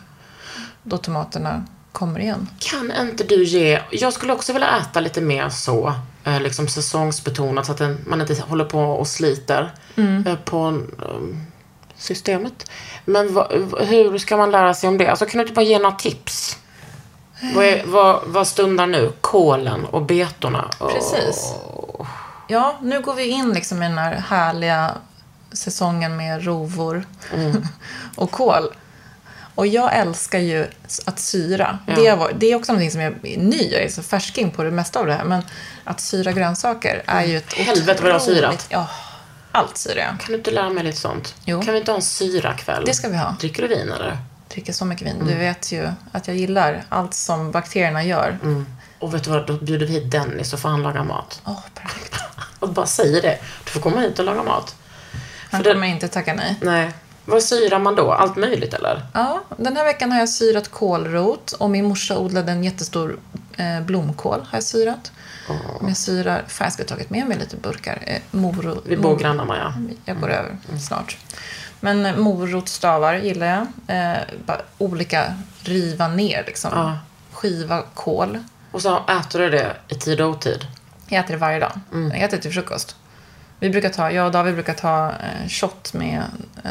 Då 0.84 0.98
tomaterna 0.98 1.66
kommer 1.92 2.20
igen. 2.20 2.50
Kan 2.60 2.92
inte 3.02 3.24
du 3.24 3.44
ge... 3.44 3.82
Jag 3.92 4.14
skulle 4.14 4.34
också 4.34 4.54
vilja 4.54 4.78
äta 4.78 5.00
lite 5.00 5.22
mer 5.22 5.50
så. 5.50 5.94
Eh, 6.24 6.42
liksom 6.42 6.68
säsongsbetonat 6.68 7.66
så 7.66 7.72
att 7.72 7.82
man 8.06 8.22
inte 8.22 8.42
håller 8.42 8.66
på 8.66 8.80
och 8.80 9.08
sliter 9.08 9.74
eh, 10.26 10.36
på 10.36 10.82
systemet. 11.98 12.72
Men 13.06 13.34
vad- 13.34 13.52
hur 13.80 14.18
ska 14.18 14.38
man 14.38 14.52
lära 14.52 14.74
sig 14.74 14.88
om 14.90 14.98
det? 14.98 15.08
Alltså 15.08 15.26
kan 15.26 15.38
du 15.40 15.42
inte 15.42 15.54
bara 15.54 15.66
ge 15.66 15.80
några 15.80 15.96
tips? 15.96 16.58
Vad, 17.56 17.66
är, 17.66 17.84
vad, 17.86 18.20
vad 18.26 18.48
stundar 18.48 18.88
nu? 18.88 19.12
Kålen 19.22 19.86
och 19.86 20.02
betorna? 20.02 20.70
Och- 20.78 20.92
Precis. 20.92 21.54
Ja, 22.48 22.78
nu 22.82 23.02
går 23.02 23.14
vi 23.14 23.28
in 23.28 23.50
liksom 23.54 23.84
i 23.84 23.88
den 23.88 23.98
här 23.98 24.14
härliga 24.14 24.92
säsongen 25.52 26.18
med 26.18 26.46
rovor 26.46 27.06
och 28.16 28.32
kål. 28.32 28.74
Och 29.56 29.68
jag 29.68 29.96
älskar 29.96 30.40
ju 30.40 30.68
att 31.06 31.20
syra. 31.20 31.80
Det, 31.96 32.16
var, 32.16 32.32
det 32.38 32.52
är 32.52 32.56
också 32.56 32.72
någonting 32.72 32.92
som 32.92 33.02
jag 33.02 33.14
är 33.24 33.38
ny, 33.38 33.70
jag 33.72 33.82
är 33.82 33.90
så 33.90 34.04
färsking 34.04 34.52
på 34.52 34.64
det 34.64 34.72
mesta 34.72 35.00
av 35.00 35.06
det 35.06 35.14
här. 35.14 35.24
Men 35.24 35.42
att 35.84 36.00
syra 36.00 36.32
grönsaker 36.32 37.04
är 37.06 37.24
ju 37.26 37.38
ett 37.38 37.54
Helvete 37.54 38.02
vad 38.04 38.10
du 38.10 38.14
har 38.14 38.20
syrat. 38.20 38.66
Ja, 38.70 38.88
allt 39.56 39.78
syrar 39.78 39.96
jag. 39.98 40.20
Kan 40.20 40.28
du 40.28 40.36
inte 40.36 40.52
lära 40.52 40.70
mig 40.70 40.84
lite 40.84 40.98
sånt? 40.98 41.36
Jo. 41.46 41.62
Kan 41.62 41.74
vi 41.74 41.80
inte 41.80 41.92
ha 41.92 41.96
en 41.96 42.02
syrakväll? 42.02 42.84
Det 42.86 42.94
ska 42.94 43.10
vi 43.10 43.18
ha. 43.18 43.36
Dricker 43.40 43.62
du 43.62 43.68
vin 43.68 43.92
eller? 43.92 44.18
Dricker 44.50 44.74
så 44.74 44.86
mycket 44.86 45.08
vin. 45.08 45.26
Du 45.28 45.36
vet 45.36 45.72
ju 45.72 45.90
att 46.12 46.28
jag 46.28 46.38
gillar 46.38 46.84
allt 46.90 47.14
som 47.14 47.52
bakterierna 47.52 48.04
gör. 48.04 48.38
Och 49.00 49.14
vet 49.14 49.24
du 49.24 49.30
vad, 49.30 49.48
då 49.48 49.54
bjuder 49.54 49.86
vi 49.86 49.94
hit 49.94 50.12
Dennis 50.12 50.54
och 50.54 50.60
får 50.60 50.70
han 50.70 50.84
laga 50.84 51.04
mat. 51.04 51.42
Åh, 51.46 51.60
perfekt. 51.74 52.16
Och 52.60 52.70
bara 52.70 52.86
säger 52.86 53.22
det. 53.22 53.38
Du 53.66 53.72
får 53.72 53.80
komma 53.80 54.00
hit 54.00 54.20
och 54.20 54.26
laga 54.26 54.44
mat. 54.44 54.76
Han 55.52 55.64
det- 55.64 55.74
kommer 55.74 55.88
inte 55.88 56.08
tacka 56.08 56.34
nej. 56.34 56.56
Nej. 56.62 56.92
Vad 57.26 57.44
syrar 57.44 57.80
man 57.80 57.96
då? 57.96 58.12
Allt 58.12 58.36
möjligt 58.36 58.74
eller? 58.74 59.06
Ja, 59.14 59.44
den 59.58 59.78
här 59.78 59.84
veckan 59.86 60.12
har 60.12 60.20
jag 60.20 60.30
syrat 60.30 60.72
kålrot 60.72 61.52
och 61.52 61.70
min 61.70 61.86
morsa 61.86 62.18
odlade 62.18 62.52
en 62.52 62.64
jättestor 62.64 63.20
eh, 63.58 63.82
blomkål 63.82 64.40
har 64.50 64.58
jag 64.58 64.64
syrat. 64.64 65.12
Men 65.80 65.88
jag 65.88 65.98
syrar, 65.98 66.44
fan 66.48 66.66
jag 66.66 66.74
skulle 66.74 66.86
ha 66.90 66.96
tagit 66.96 67.10
med 67.10 67.28
mig 67.28 67.38
lite 67.38 67.58
burkar. 67.58 68.00
Eh, 68.06 68.22
moro, 68.32 68.82
Vi 68.86 68.98
bor 68.98 69.18
grannar 69.18 69.46
Maja. 69.46 69.74
Jag 70.06 70.20
går 70.20 70.30
över 70.30 70.58
snart. 70.80 71.18
Men 71.80 72.06
eh, 72.06 72.16
morotstavar 72.18 73.16
gillar 73.16 73.48
jag. 73.48 73.68
Eh, 73.98 74.18
bara 74.46 74.62
olika 74.78 75.34
riva 75.60 76.08
ner 76.08 76.44
liksom. 76.48 76.72
Ja. 76.74 76.98
Skiva 77.32 77.84
kål. 77.94 78.44
Och 78.72 78.82
så 78.82 78.98
äter 79.20 79.40
du 79.40 79.50
det 79.50 79.76
i 79.88 79.96
tid 79.96 80.22
och 80.22 80.30
otid. 80.30 80.68
Jag 81.08 81.20
äter 81.24 81.34
det 81.34 81.40
varje 81.40 81.60
dag. 81.60 81.72
Mm. 81.94 82.12
Jag 82.12 82.24
äter 82.24 82.38
det 82.38 82.42
till 82.44 82.54
frukost. 82.54 82.96
Vi 83.60 83.70
brukar 83.70 83.90
ta, 83.90 84.12
jag 84.12 84.26
och 84.26 84.32
David 84.32 84.54
brukar 84.54 84.74
ta 84.74 85.10
eh, 85.10 85.48
shot 85.50 85.94
med 85.94 86.24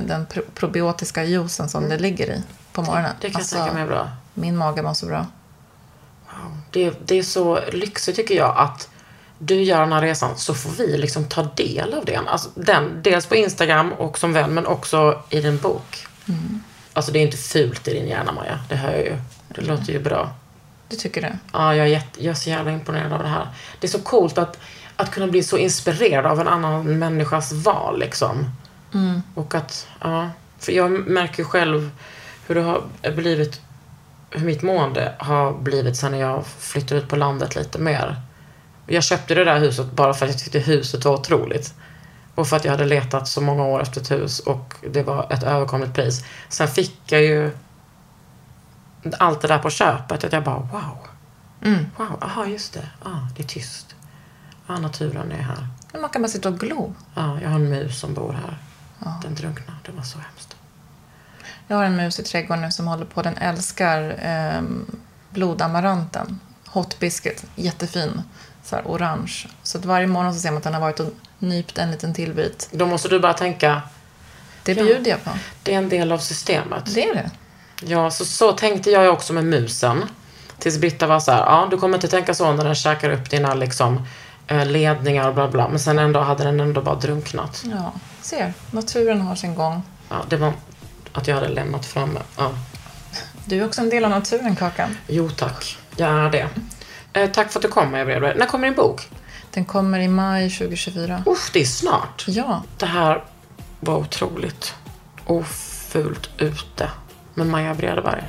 den 0.03 0.27
pro 0.27 0.43
probiotiska 0.55 1.25
juicen 1.25 1.69
som 1.69 1.89
det 1.89 1.99
ligger 1.99 2.27
i 2.27 2.43
på 2.73 2.83
morgonen. 2.83 3.05
Mm. 3.05 3.17
Det 3.21 3.31
kan 3.31 3.37
Alltså, 3.37 3.57
jag 3.57 3.65
tänka 3.65 3.75
mig 3.75 3.83
är 3.83 3.89
bra. 3.89 4.09
Min 4.35 4.57
mage 4.57 4.83
mår 4.83 4.95
så 4.95 5.07
bra. 5.07 5.27
Det, 6.71 7.09
det 7.09 7.19
är 7.19 7.23
så 7.23 7.61
lyxigt 7.73 8.17
tycker 8.17 8.35
jag 8.35 8.55
att 8.57 8.89
du 9.39 9.63
gör 9.63 9.81
den 9.81 9.93
här 9.93 10.03
resan 10.03 10.37
så 10.37 10.55
får 10.55 10.71
vi 10.71 10.97
liksom 10.97 11.25
ta 11.25 11.43
del 11.43 11.95
av 11.95 12.05
den. 12.05 12.29
Alltså, 12.29 12.51
den 12.55 13.03
dels 13.03 13.27
på 13.27 13.37
Instagram 13.37 13.93
och 13.93 14.19
som 14.19 14.33
vän 14.33 14.55
men 14.55 14.67
också 14.67 15.23
i 15.31 15.41
din 15.41 15.59
bok. 15.59 16.07
Alltså 16.93 17.13
det 17.13 17.19
är 17.19 17.23
inte 17.23 17.37
fult 17.37 17.89
i 17.89 17.93
din 17.95 18.09
hjärna 18.09 18.33
Maja. 18.33 18.59
Det 18.69 18.77
hör 18.77 18.91
jag 18.91 19.05
ju. 19.05 19.17
Det 19.49 19.63
låter 19.63 19.93
ju 19.93 20.01
bra. 20.01 20.31
Du 20.89 20.97
tycker 20.97 21.21
det? 21.23 21.39
Ja, 21.53 21.77
jag 21.77 21.87
är, 21.87 21.91
jätte, 21.91 22.25
jag 22.25 22.31
är 22.31 22.35
så 22.35 22.51
jävla 22.51 22.73
imponerad 22.73 23.13
av 23.13 23.23
det 23.23 23.29
här. 23.29 23.49
Det 23.81 23.87
är 23.87 23.91
så 23.91 24.01
coolt 24.01 24.39
att, 24.39 24.59
att 24.97 25.11
kunna 25.11 25.27
bli 25.27 25.43
så 25.43 25.59
inspirerad 25.59 26.27
av 26.27 26.41
en 26.41 26.49
annan 26.49 26.99
människas 26.99 27.53
val 27.53 27.99
liksom. 27.99 28.51
Och 29.35 29.55
att, 29.55 29.87
ja. 30.01 30.31
För 30.59 30.73
jag 30.73 30.91
märker 30.91 31.39
ju 31.39 31.45
själv 31.45 31.91
hur 32.47 32.55
det 32.55 32.61
har 32.61 32.83
blivit, 33.17 33.61
hur 34.35 34.47
mitt 34.47 34.63
mående 34.63 35.15
har 35.19 35.53
blivit 35.53 35.97
sen 35.97 36.13
när 36.13 36.19
jag 36.19 36.47
flyttade 36.47 37.01
ut 37.01 37.09
på 37.09 37.17
landet 37.17 37.57
lite 37.57 37.79
mer. 37.79 38.21
Jag 38.87 39.05
köpte 39.05 39.35
det 39.35 39.45
där 39.45 39.59
huset 39.59 39.93
bara 39.93 40.15
för 40.15 40.27
att 40.27 40.33
jag 40.33 40.41
tyckte 40.41 40.59
huset 40.59 41.05
var 41.05 41.15
otroligt. 41.15 41.75
Och 42.35 42.49
för 42.49 42.57
att 42.57 42.65
jag 42.65 42.73
hade 42.73 42.85
letat 42.85 43.29
så 43.29 43.41
många 43.41 43.65
år 43.65 43.83
efter 43.83 44.01
ett 44.01 44.11
hus 44.11 44.41
och 44.41 44.75
det 44.91 45.03
var 45.03 45.33
ett 45.33 45.43
överkomligt 45.43 45.95
pris. 45.95 46.25
Sen 46.49 46.69
fick 46.69 47.01
jag 47.07 47.23
ju 47.23 47.51
allt 49.19 49.41
det 49.41 49.49
där 49.49 49.59
på 49.59 49.71
köpet. 49.71 50.25
Att 50.25 50.33
jag 50.33 50.45
bara 50.45 50.59
wow. 50.59 50.99
Wow, 51.97 52.19
aha 52.21 52.47
just 52.47 52.73
det. 52.73 52.89
Ah, 53.03 53.29
det 53.37 53.43
är 53.43 53.47
tyst. 53.47 53.95
Ah, 54.67 54.79
naturen 54.79 55.33
är 55.33 55.43
här. 55.43 55.69
Man 56.01 56.11
kan 56.11 56.23
bara 56.23 56.29
sitta 56.29 56.49
och 56.49 56.59
glo. 56.59 56.95
Ja, 57.15 57.41
jag 57.43 57.49
har 57.49 57.57
en 57.57 57.69
mus 57.69 58.01
som 58.01 58.15
bor 58.15 58.33
här. 58.33 58.59
Den 59.23 59.35
drunknar. 59.35 59.77
Det 59.87 59.93
var 59.93 60.03
så 60.03 60.19
hemskt. 60.19 60.54
Jag 61.69 61.77
har 61.77 61.85
en 61.85 61.97
mus 61.97 62.19
i 62.21 62.23
trädgården 62.23 62.63
nu 62.63 62.71
som 62.71 62.87
håller 62.87 63.05
på. 63.05 63.23
Den 63.23 63.37
älskar 63.37 64.17
eh, 64.23 64.63
blodamaranten. 65.31 66.41
Hot 66.67 66.99
biscuit. 66.99 67.45
Jättefin. 67.57 68.23
Så 68.63 68.77
här 68.77 68.83
orange. 68.87 69.33
Så 69.63 69.79
att 69.79 69.85
varje 69.85 70.07
morgon 70.07 70.35
så 70.35 70.41
ser 70.41 70.51
man 70.51 70.57
att 70.59 70.63
den 70.65 70.75
har 70.75 70.81
varit 70.81 71.01
och 71.01 71.11
nypt 71.39 71.79
en 71.79 71.91
liten 71.91 72.15
till 72.15 72.33
bit. 72.35 72.69
Då 72.73 72.87
måste 72.87 73.09
du 73.09 73.21
bara 73.21 73.33
tänka, 73.33 73.83
Det 74.63 74.75
bjuder 74.75 75.11
jag 75.11 75.25
på. 75.25 75.31
det 75.63 75.75
är 75.75 75.79
en 75.79 75.89
del 75.89 76.13
av 76.13 76.19
systemet. 76.19 76.95
Det 76.95 77.09
är 77.09 77.15
det. 77.15 77.31
Ja, 77.87 78.11
så, 78.11 78.25
så 78.25 78.53
tänkte 78.53 78.91
jag 78.91 79.13
också 79.15 79.33
med 79.33 79.45
musen. 79.45 80.05
Tills 80.59 80.79
Britta 80.79 81.07
var 81.07 81.21
så 81.21 81.33
här, 81.33 81.39
ja 81.39 81.69
du 81.71 81.77
kommer 81.79 81.95
inte 81.99 82.09
tänka 82.09 82.35
så 82.35 82.53
när 82.53 82.65
den 82.65 82.75
käkar 82.75 83.11
upp 83.11 83.31
dina 83.31 83.55
liksom 83.55 84.07
eh, 84.47 84.67
ledningar 84.67 85.29
och 85.29 85.35
bla 85.35 85.49
bla. 85.49 85.69
Men 85.69 85.79
sen 85.79 85.99
ändå 85.99 86.21
hade 86.21 86.45
den 86.45 86.61
ändå 86.61 86.83
bara 86.83 86.95
drunknat. 86.95 87.65
Ja, 87.71 87.93
ser. 88.21 88.55
Naturen 88.71 89.21
har 89.21 89.35
sin 89.37 89.55
gång. 89.55 89.83
Ja, 90.09 90.17
det 90.29 90.37
var 90.37 90.53
att 91.15 91.29
jag 91.29 91.35
hade 91.35 91.49
lämnat 91.49 91.87
framme. 91.87 92.21
Ja. 92.37 92.51
Du 93.45 93.61
är 93.61 93.67
också 93.67 93.81
en 93.81 93.91
del 93.91 94.05
av 94.05 94.11
naturen, 94.11 94.57
Kakan. 94.57 94.97
Jo 95.09 95.31
tack, 95.31 95.79
jag 95.97 96.11
är 96.11 96.31
det. 96.31 96.49
Eh, 97.13 97.31
tack 97.31 97.53
för 97.53 97.59
att 97.59 97.63
du 97.63 97.69
kom 97.69 97.91
Bredberg. 97.91 98.39
När 98.39 98.47
kommer 98.47 98.67
din 98.69 98.77
bok? 98.77 99.09
Den 99.51 99.65
kommer 99.65 99.99
i 100.01 100.09
maj 100.09 100.51
2024. 100.51 101.23
Uff, 101.27 101.51
det 101.53 101.61
är 101.61 101.65
snart. 101.65 102.25
Ja, 102.29 102.63
Det 102.79 102.87
här 102.87 103.25
var 103.81 103.97
otroligt. 103.97 104.75
Ofult 105.27 106.31
ute 106.39 106.91
med 107.35 107.47
Maja 107.47 107.75
Bredberg. 107.75 108.23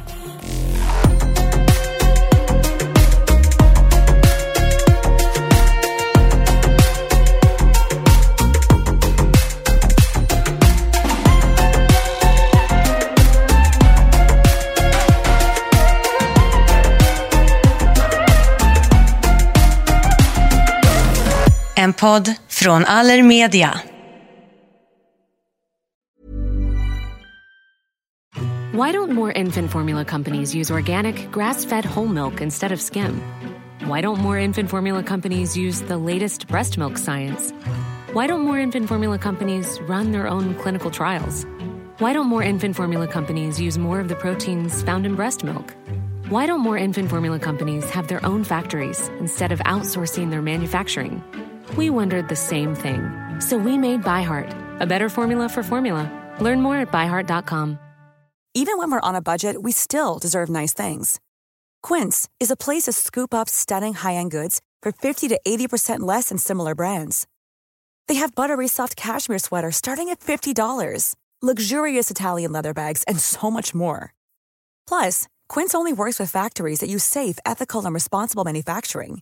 En 21.86 21.94
podd 21.94 22.36
från 22.48 22.86
Allermedia. 22.86 23.80
Why 28.74 28.92
don't 28.92 29.12
more 29.12 29.32
infant 29.32 29.72
formula 29.72 30.06
companies 30.06 30.56
use 30.56 30.74
organic, 30.74 31.32
grass 31.32 31.66
fed 31.66 31.86
whole 31.86 32.08
milk 32.08 32.42
instead 32.42 32.72
of 32.72 32.82
skim? 32.82 33.22
Why 33.88 34.02
don't 34.02 34.20
more 34.20 34.40
infant 34.40 34.70
formula 34.70 35.04
companies 35.04 35.58
use 35.58 35.82
the 35.88 35.98
latest 35.98 36.48
breast 36.48 36.78
milk 36.78 36.98
science? 36.98 37.54
Why 38.14 38.28
don't 38.28 38.42
more 38.42 38.60
infant 38.60 38.88
formula 38.88 39.20
companies 39.20 39.80
run 39.88 40.12
their 40.12 40.28
own 40.28 40.56
clinical 40.56 40.90
trials? 40.90 41.46
Why 42.00 42.14
don't 42.14 42.28
more 42.28 42.44
infant 42.44 42.76
formula 42.76 43.08
companies 43.08 43.62
use 43.62 43.78
more 43.78 44.00
of 44.00 44.08
the 44.08 44.16
proteins 44.16 44.82
found 44.84 45.06
in 45.06 45.16
breast 45.16 45.44
milk? 45.44 45.76
Why 46.30 46.48
don't 46.48 46.62
more 46.62 46.80
infant 46.80 47.10
formula 47.10 47.40
companies 47.40 47.88
have 47.92 48.08
their 48.08 48.26
own 48.26 48.44
factories 48.44 49.12
instead 49.20 49.52
of 49.52 49.60
outsourcing 49.60 50.32
their 50.32 50.42
manufacturing? 50.42 51.22
We 51.78 51.90
wondered 51.90 52.30
the 52.30 52.36
same 52.36 52.76
thing. 52.76 53.02
So 53.40 53.58
we 53.58 53.78
made 53.78 54.04
ByHeart, 54.04 54.80
a 54.82 54.86
better 54.86 55.10
formula 55.10 55.50
for 55.50 55.64
formula. 55.64 56.12
Learn 56.40 56.62
more 56.62 56.78
at 56.78 56.92
byheart.com. 56.92 57.80
Even 58.58 58.78
when 58.78 58.90
we're 58.90 59.02
on 59.02 59.16
a 59.16 59.22
budget, 59.22 59.64
we 59.64 59.74
still 59.74 60.18
deserve 60.18 60.48
nice 60.48 60.74
things. 60.74 61.20
Quince 61.84 62.30
is 62.40 62.50
a 62.50 62.56
place 62.56 62.84
to 62.84 62.94
scoop 62.94 63.34
up 63.34 63.50
stunning 63.50 63.94
high-end 63.94 64.32
goods 64.32 64.62
for 64.82 64.94
50 64.94 65.28
to 65.28 65.40
80% 65.46 66.00
less 66.00 66.30
than 66.30 66.38
similar 66.38 66.74
brands. 66.74 67.28
They 68.08 68.16
have 68.16 68.34
buttery 68.34 68.70
soft 68.70 68.96
cashmere 68.96 69.40
sweaters 69.40 69.76
starting 69.76 70.10
at 70.10 70.22
$50, 70.22 71.16
luxurious 71.42 72.10
Italian 72.10 72.54
leather 72.54 72.74
bags, 72.74 73.04
and 73.10 73.20
so 73.20 73.52
much 73.52 73.76
more. 73.76 74.14
Plus, 74.88 75.28
Quince 75.50 75.76
only 75.76 75.92
works 75.92 76.18
with 76.18 76.32
factories 76.32 76.80
that 76.80 76.90
use 76.90 77.04
safe, 77.04 77.40
ethical, 77.46 77.84
and 77.84 77.94
responsible 77.94 78.46
manufacturing. 78.46 79.22